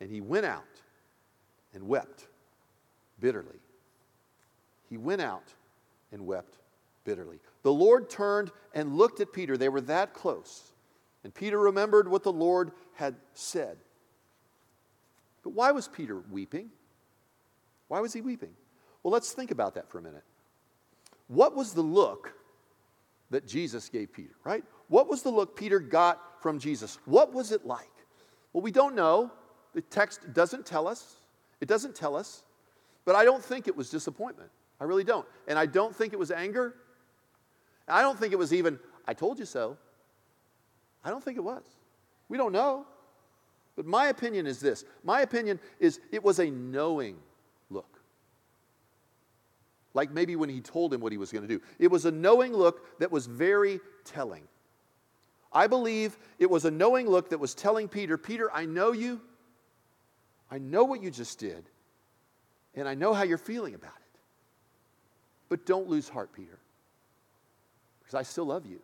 And 0.01 0.11
he 0.11 0.21
went 0.21 0.47
out 0.47 0.65
and 1.75 1.89
wept 1.89 2.27
bitterly. 3.21 3.59
He 4.89 4.97
went 4.97 5.21
out 5.21 5.53
and 6.13 6.27
wept 6.27 6.57
bitterly. 7.05 7.39
The 7.63 7.73
Lord 7.73 8.09
turned 8.09 8.51
and 8.75 8.97
looked 8.97 9.21
at 9.21 9.33
Peter. 9.33 9.57
They 9.57 9.69
were 9.69 9.81
that 9.83 10.15
close. 10.15 10.73
And 11.25 11.35
Peter 11.35 11.59
remembered 11.59 12.09
what 12.09 12.23
the 12.23 12.33
Lord 12.33 12.73
had 12.95 13.17
said. 13.35 13.77
But 15.43 15.51
why 15.51 15.73
was 15.73 15.89
Peter 15.89 16.23
weeping? 16.31 16.71
Why 17.89 18.01
was 18.01 18.13
he 18.13 18.21
weeping? 18.21 18.55
Well, 19.03 19.13
let's 19.13 19.33
think 19.33 19.51
about 19.51 19.75
that 19.75 19.91
for 19.91 19.99
a 19.99 20.03
minute. 20.03 20.25
What 21.29 21.55
was 21.55 21.73
the 21.73 21.83
look 21.83 22.33
that 23.31 23.47
Jesus 23.47 23.89
gave 23.89 24.13
Peter, 24.13 24.35
right? 24.45 24.65
What 24.89 25.09
was 25.09 25.23
the 25.23 25.31
look 25.31 25.57
Peter 25.57 25.79
got 25.79 26.43
from 26.43 26.59
Jesus? 26.59 26.99
What 27.05 27.33
was 27.33 27.53
it 27.53 27.67
like? 27.67 27.91
Well, 28.53 28.63
we 28.63 28.71
don't 28.71 28.95
know. 28.95 29.31
The 29.75 29.83
text 29.83 30.33
doesn't 30.33 30.65
tell 30.67 30.89
us. 30.89 31.17
It 31.61 31.69
doesn't 31.69 31.95
tell 31.95 32.17
us. 32.17 32.43
But 33.05 33.15
I 33.15 33.25
don't 33.25 33.45
think 33.45 33.69
it 33.69 33.77
was 33.77 33.91
disappointment. 33.91 34.51
I 34.81 34.85
really 34.85 35.05
don't. 35.05 35.27
And 35.47 35.59
I 35.59 35.67
don't 35.67 35.95
think 35.95 36.13
it 36.13 36.19
was 36.19 36.31
anger. 36.31 36.75
I 37.87 38.03
don't 38.03 38.19
think 38.19 38.33
it 38.33 38.39
was 38.39 38.53
even, 38.53 38.79
I 39.07 39.15
told 39.15 39.39
you 39.39 39.45
so. 39.45 39.77
I 41.05 41.11
don't 41.11 41.23
think 41.23 41.37
it 41.37 41.45
was. 41.45 41.63
We 42.29 42.37
don't 42.37 42.53
know. 42.53 42.87
But 43.77 43.87
my 43.87 44.09
opinion 44.09 44.47
is 44.47 44.59
this 44.59 44.85
my 45.05 45.21
opinion 45.21 45.61
is 45.79 46.01
it 46.11 46.23
was 46.23 46.41
a 46.41 46.51
knowing. 46.51 47.17
Like 49.95 50.11
maybe 50.11 50.37
when 50.37 50.49
he 50.49 50.61
told 50.61 50.93
him 50.93 51.01
what 51.01 51.13
he 51.13 51.19
was 51.19 51.33
going 51.33 51.47
to 51.47 51.49
do. 51.49 51.63
It 51.79 51.91
was 51.91 52.05
a 52.05 52.11
knowing 52.11 52.53
look 52.53 52.99
that 53.01 53.11
was 53.11 53.27
very 53.27 53.81
telling. 54.05 54.43
I 55.53 55.67
believe 55.67 56.19
it 56.39 56.51
was 56.51 56.65
a 56.65 56.71
knowing 56.71 57.09
look 57.09 57.31
that 57.31 57.39
was 57.39 57.55
telling 57.55 57.89
Peter, 57.89 58.19
Peter, 58.19 58.51
I 58.53 58.67
know 58.67 58.93
you. 58.93 59.21
I 60.51 60.59
know 60.59 60.85
what 60.85 61.03
you 61.03 61.11
just 61.11 61.39
did. 61.39 61.65
And 62.75 62.87
I 62.87 62.95
know 62.95 63.15
how 63.15 63.23
you're 63.23 63.39
feeling 63.39 63.75
about 63.75 63.97
it. 63.97 64.21
But 65.49 65.65
don't 65.65 65.89
lose 65.89 66.09
heart, 66.09 66.33
Peter 66.33 66.59
because 68.09 68.19
I 68.19 68.23
still 68.23 68.47
love 68.47 68.65
you. 68.65 68.81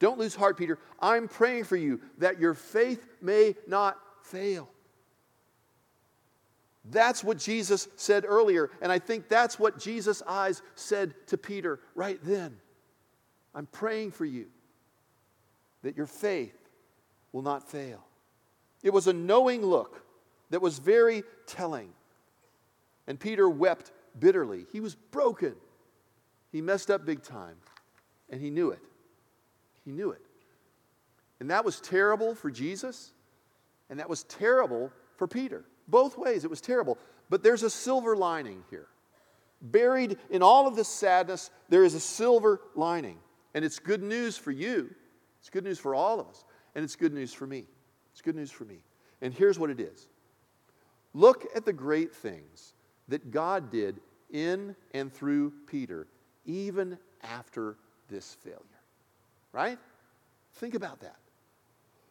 Don't 0.00 0.18
lose 0.18 0.34
heart, 0.34 0.58
Peter. 0.58 0.78
I'm 1.00 1.28
praying 1.28 1.64
for 1.64 1.76
you 1.76 2.00
that 2.18 2.40
your 2.40 2.54
faith 2.54 3.06
may 3.22 3.54
not 3.68 3.96
fail. 4.24 4.68
That's 6.84 7.22
what 7.22 7.38
Jesus 7.38 7.88
said 7.96 8.24
earlier, 8.26 8.70
and 8.80 8.90
I 8.90 8.98
think 8.98 9.28
that's 9.28 9.58
what 9.58 9.78
Jesus' 9.78 10.22
eyes 10.26 10.62
said 10.74 11.14
to 11.26 11.36
Peter 11.36 11.80
right 11.94 12.18
then. 12.22 12.56
I'm 13.54 13.66
praying 13.66 14.12
for 14.12 14.24
you 14.24 14.46
that 15.82 15.96
your 15.96 16.06
faith 16.06 16.56
will 17.32 17.42
not 17.42 17.68
fail. 17.68 18.04
It 18.82 18.92
was 18.92 19.06
a 19.06 19.12
knowing 19.12 19.62
look 19.64 20.02
that 20.50 20.62
was 20.62 20.78
very 20.78 21.22
telling. 21.46 21.90
And 23.06 23.20
Peter 23.20 23.48
wept 23.48 23.92
bitterly. 24.18 24.66
He 24.72 24.80
was 24.80 24.94
broken. 24.94 25.54
He 26.50 26.60
messed 26.60 26.90
up 26.90 27.04
big 27.04 27.22
time, 27.22 27.56
and 28.30 28.40
he 28.40 28.50
knew 28.50 28.70
it. 28.70 28.80
He 29.84 29.92
knew 29.92 30.10
it. 30.10 30.22
And 31.40 31.50
that 31.50 31.64
was 31.64 31.80
terrible 31.80 32.34
for 32.34 32.50
Jesus, 32.50 33.12
and 33.88 33.98
that 34.00 34.08
was 34.08 34.24
terrible 34.24 34.90
for 35.16 35.26
Peter. 35.26 35.64
Both 35.90 36.16
ways, 36.16 36.44
it 36.44 36.50
was 36.50 36.60
terrible. 36.60 36.98
But 37.28 37.42
there's 37.42 37.62
a 37.62 37.70
silver 37.70 38.16
lining 38.16 38.64
here. 38.70 38.86
Buried 39.62 40.16
in 40.30 40.42
all 40.42 40.66
of 40.66 40.76
this 40.76 40.88
sadness, 40.88 41.50
there 41.68 41.84
is 41.84 41.94
a 41.94 42.00
silver 42.00 42.60
lining. 42.74 43.18
And 43.54 43.64
it's 43.64 43.78
good 43.78 44.02
news 44.02 44.36
for 44.36 44.50
you. 44.50 44.94
It's 45.40 45.50
good 45.50 45.64
news 45.64 45.78
for 45.78 45.94
all 45.94 46.20
of 46.20 46.28
us. 46.28 46.44
And 46.74 46.84
it's 46.84 46.96
good 46.96 47.12
news 47.12 47.32
for 47.32 47.46
me. 47.46 47.64
It's 48.12 48.22
good 48.22 48.36
news 48.36 48.50
for 48.50 48.64
me. 48.64 48.82
And 49.20 49.34
here's 49.34 49.58
what 49.58 49.70
it 49.70 49.80
is 49.80 50.08
look 51.12 51.46
at 51.54 51.64
the 51.64 51.72
great 51.72 52.14
things 52.14 52.74
that 53.08 53.30
God 53.30 53.70
did 53.70 54.00
in 54.30 54.76
and 54.94 55.12
through 55.12 55.52
Peter 55.66 56.06
even 56.46 56.96
after 57.22 57.76
this 58.08 58.36
failure. 58.42 58.60
Right? 59.52 59.78
Think 60.54 60.74
about 60.74 61.00
that. 61.00 61.16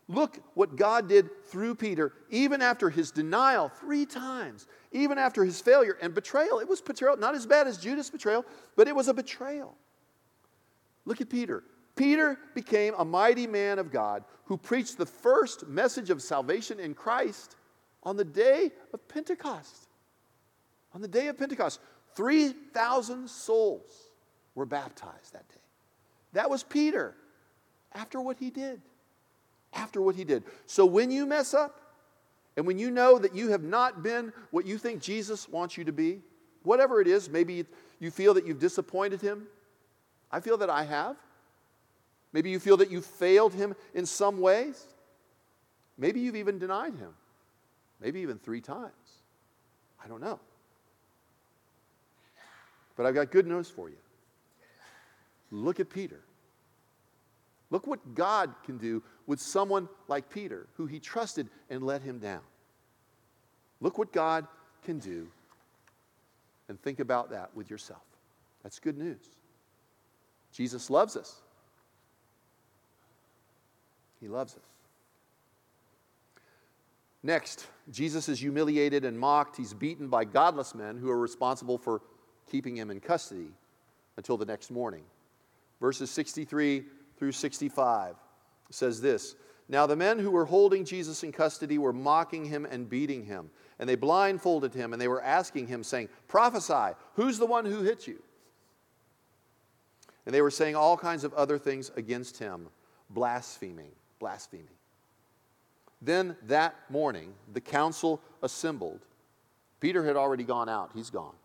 Look 0.10 0.40
what 0.56 0.76
God 0.76 1.08
did 1.08 1.30
through 1.46 1.76
Peter, 1.76 2.14
even 2.32 2.64
after 2.64 2.90
his 2.90 3.12
denial 3.12 3.70
three 3.70 4.08
times, 4.08 4.66
even 4.92 5.20
after 5.20 5.46
his 5.46 5.62
failure 5.62 5.98
and 6.02 6.16
betrayal. 6.16 6.58
It 6.58 6.68
was 6.68 6.82
betrayal, 6.82 7.16
not 7.16 7.36
as 7.36 7.46
bad 7.46 7.68
as 7.68 7.78
Judas' 7.78 8.10
betrayal, 8.10 8.44
but 8.76 8.88
it 8.88 8.96
was 8.96 9.08
a 9.08 9.14
betrayal. 9.14 9.78
Look 11.06 11.22
at 11.22 11.30
Peter. 11.30 11.64
Peter 11.96 12.40
became 12.56 12.96
a 12.98 13.06
mighty 13.06 13.46
man 13.46 13.78
of 13.78 13.92
God 13.92 14.24
who 14.46 14.58
preached 14.58 14.98
the 14.98 15.06
first 15.06 15.68
message 15.68 16.10
of 16.10 16.24
salvation 16.24 16.80
in 16.80 16.96
Christ 16.96 17.56
on 18.02 18.18
the 18.18 18.26
day 18.26 18.72
of 18.92 19.08
Pentecost. 19.08 19.90
On 20.96 21.02
the 21.02 21.08
day 21.08 21.28
of 21.28 21.38
Pentecost, 21.38 21.80
3,000 22.16 23.30
souls 23.30 24.10
were 24.56 24.66
baptized 24.66 25.34
that 25.34 25.48
day. 25.50 25.56
That 26.34 26.50
was 26.50 26.64
Peter 26.64 27.16
after 27.94 28.20
what 28.20 28.38
he 28.40 28.50
did. 28.50 28.82
After 29.74 30.02
what 30.02 30.16
he 30.16 30.24
did. 30.24 30.44
So 30.66 30.86
when 30.86 31.12
you 31.12 31.26
mess 31.26 31.54
up, 31.54 31.80
and 32.58 32.66
when 32.66 32.78
you 32.80 32.92
know 32.92 33.20
that 33.20 33.36
you 33.36 33.50
have 33.50 33.64
not 33.64 34.04
been 34.04 34.34
what 34.52 34.66
you 34.66 34.78
think 34.78 35.02
Jesus 35.02 35.48
wants 35.48 35.78
you 35.78 35.84
to 35.86 35.94
be, 35.94 36.22
whatever 36.64 37.00
it 37.00 37.08
is, 37.08 37.30
maybe 37.30 37.66
you 38.00 38.12
feel 38.12 38.34
that 38.34 38.46
you've 38.46 38.60
disappointed 38.60 39.22
him. 39.22 39.48
I 40.32 40.40
feel 40.40 40.58
that 40.58 40.70
I 40.70 40.84
have. 40.84 41.16
Maybe 42.34 42.50
you 42.50 42.60
feel 42.60 42.78
that 42.78 42.92
you've 42.92 43.06
failed 43.06 43.54
him 43.54 43.76
in 43.94 44.06
some 44.06 44.42
ways. 44.42 44.86
Maybe 45.98 46.20
you've 46.20 46.36
even 46.36 46.60
denied 46.60 46.96
him. 46.96 47.14
Maybe 48.02 48.20
even 48.22 48.38
three 48.38 48.62
times. 48.62 48.92
I 50.04 50.08
don't 50.08 50.22
know. 50.22 50.40
But 52.96 53.06
I've 53.06 53.16
got 53.16 53.32
good 53.32 53.48
news 53.48 53.70
for 53.70 53.90
you. 53.90 53.98
Look 55.52 55.80
at 55.80 55.90
Peter. 55.90 56.20
Look 57.72 57.86
what 57.86 58.16
God 58.16 58.54
can 58.66 58.78
do 58.78 59.04
with 59.28 59.40
someone 59.40 59.88
like 60.08 60.30
Peter, 60.30 60.68
who 60.76 60.86
he 60.86 61.00
trusted 61.00 61.48
and 61.70 61.84
let 61.84 62.02
him 62.02 62.20
down. 62.20 62.42
Look 63.80 63.98
what 63.98 64.12
God 64.12 64.48
can 64.84 65.00
do, 65.00 65.28
and 66.68 66.82
think 66.82 67.00
about 67.00 67.30
that 67.30 67.56
with 67.56 67.70
yourself. 67.70 68.02
That's 68.64 68.80
good 68.80 68.98
news. 68.98 69.20
Jesus 70.52 70.90
loves 70.90 71.16
us. 71.16 71.42
He 74.20 74.28
loves 74.28 74.56
us. 74.56 74.60
Next, 77.22 77.68
Jesus 77.92 78.30
is 78.30 78.40
humiliated 78.40 79.06
and 79.06 79.20
mocked. 79.20 79.58
He's 79.58 79.74
beaten 79.74 80.08
by 80.08 80.26
godless 80.26 80.74
men 80.74 80.98
who 80.98 81.10
are 81.10 81.20
responsible 81.20 81.78
for 81.78 82.02
keeping 82.50 82.76
him 82.76 82.90
in 82.90 83.00
custody 83.00 83.52
until 84.18 84.38
the 84.38 84.46
next 84.46 84.72
morning 84.72 85.04
verses 85.80 86.12
63 86.12 86.84
through 87.20 87.34
65 87.34 88.16
says 88.72 89.02
this 89.02 89.36
Now 89.68 89.86
the 89.86 89.96
men 89.96 90.18
who 90.18 90.32
were 90.32 90.46
holding 90.46 90.86
Jesus 90.86 91.24
in 91.24 91.32
custody 91.32 91.78
were 91.78 91.94
mocking 91.94 92.46
him 92.46 92.66
and 92.66 92.90
beating 92.90 93.26
him. 93.26 93.52
And 93.78 93.88
they 93.88 93.96
blindfolded 93.96 94.74
him 94.74 94.94
and 94.94 95.02
they 95.02 95.08
were 95.08 95.22
asking 95.22 95.68
him, 95.68 95.84
saying, 95.84 96.10
Prophesy, 96.28 96.96
who's 97.14 97.38
the 97.38 97.46
one 97.46 97.66
who 97.66 97.82
hit 97.82 98.08
you? 98.08 98.22
And 100.26 100.34
they 100.34 100.42
were 100.42 100.52
saying 100.52 100.76
all 100.76 100.98
kinds 100.98 101.24
of 101.24 101.34
other 101.34 101.58
things 101.58 101.92
against 101.96 102.38
him, 102.38 102.68
blaspheming, 103.10 103.92
blaspheming. 104.20 104.68
Then 106.02 106.36
that 106.48 106.76
morning, 106.90 107.34
the 107.54 107.62
council 107.62 108.22
assembled. 108.42 109.00
Peter 109.80 110.06
had 110.06 110.16
already 110.16 110.44
gone 110.44 110.70
out, 110.70 110.92
he's 110.94 111.10
gone. 111.10 111.36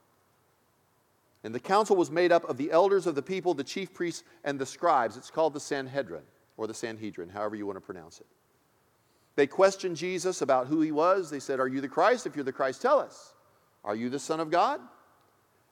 And 1.45 1.55
the 1.55 1.61
council 1.61 1.95
was 1.95 2.11
made 2.11 2.32
up 2.32 2.49
of 2.49 2.57
the 2.57 2.72
elders 2.72 3.07
of 3.07 3.14
the 3.14 3.22
people, 3.22 3.53
the 3.53 3.62
chief 3.62 3.92
priests, 3.92 4.24
and 4.45 4.59
the 4.59 4.66
scribes. 4.66 5.16
It's 5.16 5.30
called 5.30 5.53
the 5.53 5.61
Sanhedrin, 5.61 6.22
or 6.57 6.66
the 6.66 6.74
Sanhedrin, 6.74 7.28
however 7.28 7.55
you 7.55 7.66
want 7.66 7.76
to 7.76 7.82
pronounce 7.82 8.20
it. 8.20 8.26
They 9.36 9.47
questioned 9.47 9.97
Jesus 9.97 10.42
about 10.42 10.68
who 10.68 10.80
he 10.80 10.90
was. 10.90 11.30
They 11.30 11.40
said, 11.40 11.61
Are 11.61 11.68
you 11.68 11.80
the 11.80 11.88
Christ? 11.88 12.26
If 12.26 12.34
you're 12.34 12.45
the 12.45 12.53
Christ, 12.53 12.80
tell 12.80 12.99
us. 12.99 13.34
Are 13.84 13.95
you 13.95 14.09
the 14.09 14.18
Son 14.18 14.40
of 14.40 14.51
God? 14.51 14.80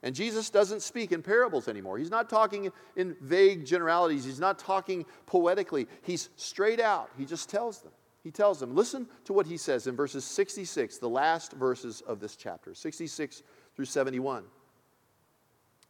And 0.03 0.15
Jesus 0.15 0.51
doesn't 0.51 0.83
speak 0.83 1.13
in 1.13 1.23
parables 1.23 1.69
anymore. 1.69 1.97
He's 1.97 2.11
not 2.11 2.29
talking 2.29 2.71
in 2.97 3.17
vague 3.23 3.65
generalities. 3.65 4.25
He's 4.25 4.41
not 4.41 4.59
talking 4.59 5.07
poetically. 5.27 5.87
He's 6.03 6.29
straight 6.37 6.81
out. 6.81 7.09
He 7.17 7.25
just 7.25 7.49
tells 7.49 7.81
them. 7.81 7.93
He 8.25 8.31
tells 8.31 8.61
them, 8.61 8.75
listen 8.75 9.07
to 9.25 9.33
what 9.33 9.47
he 9.47 9.57
says 9.57 9.87
in 9.87 9.97
verses 9.97 10.25
66, 10.25 10.99
the 10.99 11.09
last 11.09 11.53
verses 11.53 12.03
of 12.03 12.21
this 12.21 12.37
chapter, 12.37 12.75
66 12.75 13.43
through 13.75 13.85
71. 13.85 14.45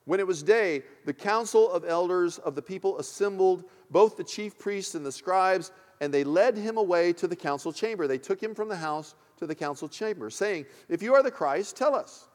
When 0.04 0.20
it 0.20 0.26
was 0.26 0.42
day, 0.42 0.82
the 1.04 1.12
council 1.12 1.70
of 1.70 1.84
elders 1.84 2.38
of 2.38 2.54
the 2.54 2.62
people 2.62 2.98
assembled, 2.98 3.64
both 3.90 4.16
the 4.16 4.24
chief 4.24 4.58
priests 4.58 4.94
and 4.94 5.06
the 5.06 5.12
scribes, 5.12 5.70
and 6.00 6.12
they 6.12 6.24
led 6.24 6.56
him 6.56 6.76
away 6.76 7.12
to 7.14 7.28
the 7.28 7.36
council 7.36 7.72
chamber. 7.72 8.08
They 8.08 8.18
took 8.18 8.42
him 8.42 8.54
from 8.54 8.68
the 8.68 8.76
house 8.76 9.14
to 9.38 9.46
the 9.46 9.54
council 9.54 9.88
chamber, 9.88 10.30
saying, 10.30 10.66
If 10.88 11.02
you 11.02 11.14
are 11.14 11.22
the 11.22 11.30
Christ, 11.30 11.76
tell 11.76 11.94
us. 11.94 12.26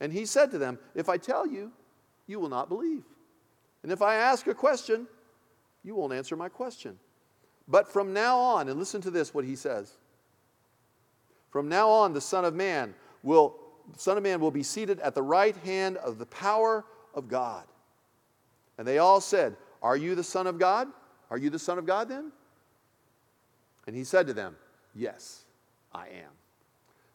And 0.00 0.12
he 0.12 0.26
said 0.26 0.50
to 0.50 0.58
them, 0.58 0.78
If 0.94 1.08
I 1.08 1.16
tell 1.16 1.46
you, 1.46 1.72
you 2.26 2.38
will 2.38 2.50
not 2.50 2.68
believe. 2.68 3.04
And 3.82 3.90
if 3.90 4.02
I 4.02 4.16
ask 4.16 4.46
a 4.46 4.54
question, 4.54 5.06
you 5.82 5.94
won't 5.94 6.12
answer 6.12 6.36
my 6.36 6.50
question. 6.50 6.98
But 7.66 7.90
from 7.90 8.12
now 8.12 8.38
on, 8.38 8.68
and 8.68 8.78
listen 8.78 9.00
to 9.02 9.10
this, 9.10 9.32
what 9.32 9.44
he 9.44 9.56
says. 9.56 9.96
From 11.50 11.68
now 11.68 11.88
on, 11.88 12.12
the 12.12 12.20
Son 12.20 12.44
of 12.44 12.54
Man 12.54 12.94
will, 13.22 13.56
Son 13.96 14.16
of 14.18 14.22
Man 14.22 14.40
will 14.40 14.50
be 14.50 14.62
seated 14.62 15.00
at 15.00 15.14
the 15.14 15.22
right 15.22 15.56
hand 15.58 15.96
of 15.98 16.18
the 16.18 16.26
power 16.26 16.84
of 17.18 17.28
God. 17.28 17.64
And 18.78 18.86
they 18.86 18.98
all 18.98 19.20
said, 19.20 19.56
Are 19.82 19.96
you 19.96 20.14
the 20.14 20.24
Son 20.24 20.46
of 20.46 20.58
God? 20.58 20.88
Are 21.30 21.36
you 21.36 21.50
the 21.50 21.58
Son 21.58 21.78
of 21.78 21.84
God 21.84 22.08
then? 22.08 22.32
And 23.86 23.94
he 23.94 24.04
said 24.04 24.26
to 24.28 24.32
them, 24.32 24.56
Yes, 24.94 25.44
I 25.92 26.06
am. 26.06 26.30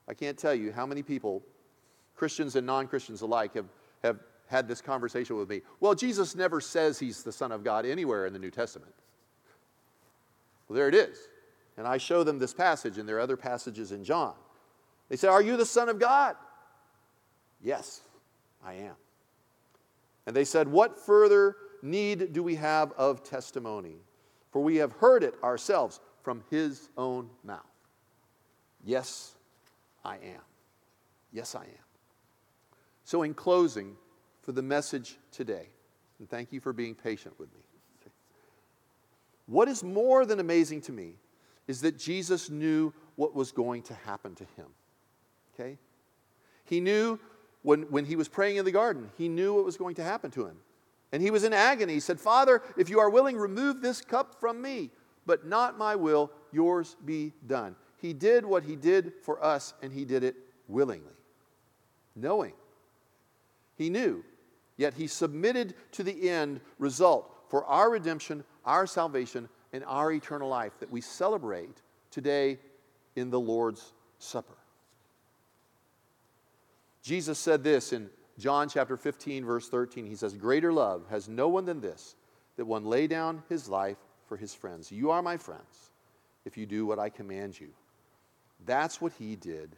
I 0.08 0.14
can't 0.14 0.38
tell 0.38 0.54
you 0.54 0.72
how 0.72 0.86
many 0.86 1.02
people 1.02 1.42
Christians 2.16 2.56
and 2.56 2.68
non 2.68 2.88
Christians 2.88 3.22
alike 3.22 3.56
have, 3.56 3.66
have 4.04 4.20
had 4.48 4.68
this 4.68 4.82
conversation 4.82 5.38
with 5.38 5.50
me. 5.50 5.62
Well, 5.80 5.96
Jesus 5.96 6.36
never 6.36 6.62
says 6.62 7.00
he's 7.00 7.24
the 7.24 7.32
Son 7.32 7.52
of 7.52 7.64
God 7.64 7.86
anywhere 7.86 8.26
in 8.26 8.34
the 8.34 8.40
New 8.40 8.52
Testament. 8.52 8.94
Well, 10.68 10.76
there 10.76 10.88
it 10.88 10.96
is. 10.96 11.18
And 11.78 11.88
I 11.88 11.98
show 11.98 12.24
them 12.24 12.38
this 12.38 12.54
passage, 12.54 12.98
and 12.98 13.10
there 13.10 13.18
are 13.18 13.22
other 13.22 13.38
passages 13.38 13.92
in 13.92 14.04
John. 14.04 14.34
They 15.10 15.16
say, 15.16 15.28
Are 15.28 15.42
you 15.42 15.58
the 15.58 15.66
Son 15.66 15.90
of 15.90 16.00
God? 16.00 16.36
Yes, 17.64 18.02
I 18.66 18.74
am. 18.74 18.96
And 20.26 20.36
they 20.36 20.46
said, 20.46 20.68
What 20.68 21.00
further 21.00 21.56
need 21.82 22.34
do 22.34 22.44
we 22.44 22.56
have 22.56 22.92
of 22.94 23.24
testimony? 23.24 23.98
For 24.52 24.62
we 24.64 24.78
have 24.78 24.94
heard 24.94 25.24
it 25.24 25.36
ourselves 25.44 26.00
from 26.22 26.44
his 26.50 26.90
own 26.98 27.30
mouth. 27.44 27.60
Yes, 28.84 29.36
I 30.06 30.16
am. 30.16 30.42
Yes, 31.32 31.56
I 31.56 31.64
am. 31.64 31.86
So, 33.04 33.24
in 33.24 33.34
closing, 33.34 33.96
for 34.42 34.52
the 34.52 34.62
message 34.62 35.18
today, 35.32 35.70
and 36.20 36.30
thank 36.30 36.52
you 36.52 36.60
for 36.60 36.74
being 36.74 36.96
patient 36.96 37.38
with 37.40 37.52
me. 37.54 37.62
What 39.46 39.68
is 39.68 39.84
more 39.84 40.26
than 40.26 40.40
amazing 40.40 40.82
to 40.82 40.92
me 40.92 41.16
is 41.68 41.82
that 41.82 41.98
Jesus 41.98 42.50
knew 42.50 42.94
what 43.16 43.36
was 43.36 43.52
going 43.52 43.82
to 43.84 43.94
happen 43.94 44.36
to 44.36 44.44
him. 44.56 44.68
Okay? 45.54 45.78
He 46.66 46.80
knew 46.80 47.20
when, 47.64 47.84
when 47.84 48.06
he 48.06 48.16
was 48.16 48.28
praying 48.28 48.58
in 48.58 48.66
the 48.66 48.72
garden, 48.72 49.10
he 49.18 49.28
knew 49.28 49.56
what 49.56 49.66
was 49.66 49.78
going 49.78 49.96
to 49.96 50.04
happen 50.04 50.30
to 50.32 50.46
him. 50.46 50.58
And 51.12 51.22
he 51.22 51.32
was 51.32 51.44
in 51.44 51.54
agony. 51.54 51.94
He 51.94 52.00
said, 52.00 52.20
Father, 52.20 52.62
if 52.78 52.90
you 52.90 53.00
are 53.00 53.10
willing, 53.10 53.38
remove 53.38 53.82
this 53.82 54.02
cup 54.02 54.40
from 54.40 54.62
me, 54.62 54.90
but 55.26 55.46
not 55.46 55.78
my 55.78 55.96
will, 55.96 56.32
yours 56.52 56.96
be 57.06 57.34
done. 57.48 57.76
He 57.98 58.14
did 58.14 58.46
what 58.46 58.64
he 58.64 58.76
did 58.76 59.14
for 59.24 59.44
us, 59.44 59.74
and 59.82 59.94
he 59.94 60.06
did 60.06 60.24
it 60.24 60.36
willingly, 60.68 61.14
knowing 62.16 62.54
he 63.76 63.90
knew, 63.90 64.24
yet 64.78 64.94
he 64.94 65.08
submitted 65.08 65.74
to 65.94 66.04
the 66.04 66.30
end 66.30 66.60
result 66.80 67.34
for 67.50 67.64
our 67.66 67.90
redemption, 67.90 68.44
our 68.66 68.86
salvation, 68.86 69.48
and 69.72 69.84
our 69.86 70.12
eternal 70.12 70.50
life 70.50 70.80
that 70.80 70.92
we 70.92 71.02
celebrate 71.02 71.82
today 72.12 72.60
in 73.16 73.30
the 73.30 73.40
Lord's 73.40 73.94
Supper. 74.20 74.58
Jesus 77.04 77.38
said 77.38 77.64
this 77.64 77.92
in 77.92 78.10
John 78.40 78.70
chapter 78.70 78.96
15, 78.96 79.46
verse 79.46 79.70
13. 79.70 80.06
He 80.06 80.16
says, 80.16 80.34
Greater 80.34 80.72
love 80.72 81.04
has 81.10 81.28
no 81.28 81.50
one 81.50 81.66
than 81.66 81.82
this, 81.82 82.16
that 82.56 82.66
one 82.66 82.86
lay 82.86 83.08
down 83.08 83.44
his 83.50 83.68
life 83.68 83.98
for 84.28 84.38
his 84.38 84.54
friends. 84.54 84.92
You 84.92 85.12
are 85.12 85.22
my 85.22 85.38
friends 85.38 85.92
if 86.46 86.58
you 86.58 86.66
do 86.66 86.86
what 86.86 87.00
I 87.00 87.10
command 87.10 87.60
you. 87.60 87.70
That's 88.66 89.02
what 89.02 89.12
he 89.20 89.36
did 89.36 89.76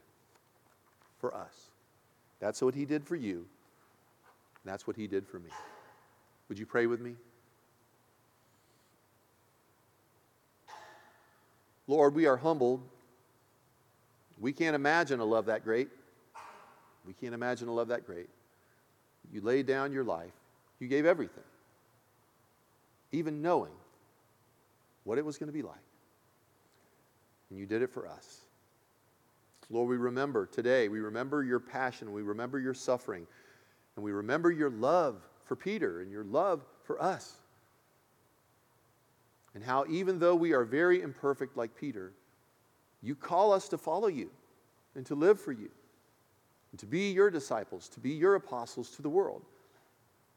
for 1.19 1.35
us. 1.35 1.71
That's 2.39 2.61
what 2.61 2.75
he 2.75 2.85
did 2.85 3.03
for 3.03 3.15
you. 3.15 3.45
That's 4.63 4.85
what 4.85 4.95
he 4.95 5.07
did 5.07 5.27
for 5.27 5.39
me. 5.39 5.49
Would 6.47 6.59
you 6.59 6.65
pray 6.65 6.85
with 6.85 7.01
me? 7.01 7.15
Lord, 11.87 12.13
we 12.13 12.27
are 12.27 12.37
humbled. 12.37 12.81
We 14.39 14.53
can't 14.53 14.75
imagine 14.75 15.19
a 15.19 15.25
love 15.25 15.45
that 15.47 15.63
great. 15.63 15.89
We 17.05 17.13
can't 17.13 17.33
imagine 17.33 17.67
a 17.67 17.73
love 17.73 17.89
that 17.89 18.05
great. 18.05 18.29
You 19.31 19.41
laid 19.41 19.65
down 19.65 19.91
your 19.91 20.03
life, 20.03 20.33
you 20.79 20.87
gave 20.87 21.05
everything, 21.05 21.43
even 23.11 23.41
knowing 23.41 23.71
what 25.03 25.17
it 25.17 25.25
was 25.25 25.37
going 25.37 25.47
to 25.47 25.53
be 25.53 25.61
like. 25.61 25.75
And 27.49 27.59
you 27.59 27.65
did 27.65 27.81
it 27.81 27.91
for 27.91 28.07
us. 28.07 28.41
Lord, 29.69 29.89
we 29.89 29.97
remember 29.97 30.45
today, 30.45 30.89
we 30.89 30.99
remember 30.99 31.43
your 31.43 31.59
passion, 31.59 32.13
we 32.13 32.21
remember 32.21 32.59
your 32.59 32.73
suffering. 32.73 33.25
And 33.95 34.03
we 34.03 34.11
remember 34.11 34.51
your 34.51 34.69
love 34.69 35.21
for 35.45 35.55
Peter 35.55 36.01
and 36.01 36.11
your 36.11 36.23
love 36.23 36.65
for 36.83 37.01
us. 37.01 37.37
And 39.53 39.63
how, 39.63 39.85
even 39.89 40.19
though 40.19 40.35
we 40.35 40.51
are 40.51 40.65
very 40.65 41.01
imperfect 41.01 41.55
like 41.55 41.75
Peter, 41.75 42.11
you 43.01 43.15
call 43.15 43.53
us 43.53 43.69
to 43.69 43.77
follow 43.77 44.07
you 44.07 44.29
and 44.95 45.05
to 45.05 45.15
live 45.15 45.39
for 45.39 45.53
you 45.53 45.69
and 46.75 46.79
to 46.81 46.85
be 46.85 47.11
your 47.11 47.29
disciples, 47.29 47.87
to 47.87 48.01
be 48.01 48.09
your 48.09 48.35
apostles 48.35 48.89
to 48.89 49.01
the 49.01 49.07
world. 49.07 49.41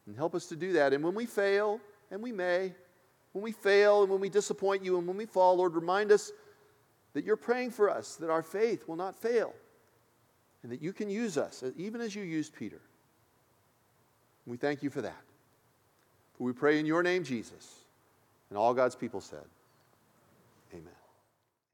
And 0.06 0.14
help 0.14 0.36
us 0.36 0.46
to 0.46 0.54
do 0.54 0.74
that. 0.74 0.92
And 0.92 1.02
when 1.02 1.16
we 1.16 1.26
fail, 1.26 1.80
and 2.12 2.22
we 2.22 2.30
may, 2.30 2.72
when 3.32 3.42
we 3.42 3.50
fail 3.50 4.02
and 4.02 4.12
when 4.12 4.20
we 4.20 4.28
disappoint 4.28 4.84
you 4.84 4.98
and 4.98 5.08
when 5.08 5.16
we 5.16 5.26
fall, 5.26 5.56
Lord, 5.56 5.74
remind 5.74 6.12
us 6.12 6.30
that 7.14 7.24
you're 7.24 7.34
praying 7.34 7.72
for 7.72 7.90
us, 7.90 8.14
that 8.14 8.30
our 8.30 8.44
faith 8.44 8.86
will 8.86 8.94
not 8.94 9.16
fail, 9.16 9.52
and 10.62 10.70
that 10.70 10.80
you 10.80 10.92
can 10.92 11.10
use 11.10 11.36
us, 11.36 11.64
uh, 11.64 11.72
even 11.76 12.00
as 12.00 12.14
you 12.14 12.22
used 12.22 12.54
Peter. 12.54 12.82
We 14.46 14.58
thank 14.58 14.84
you 14.84 14.90
for 14.90 15.02
that. 15.02 15.24
For 16.36 16.44
we 16.44 16.52
pray 16.52 16.78
in 16.78 16.86
your 16.86 17.02
name, 17.02 17.24
Jesus. 17.24 17.80
And 18.48 18.56
all 18.56 18.74
God's 18.74 18.94
people 18.94 19.20
said. 19.20 19.44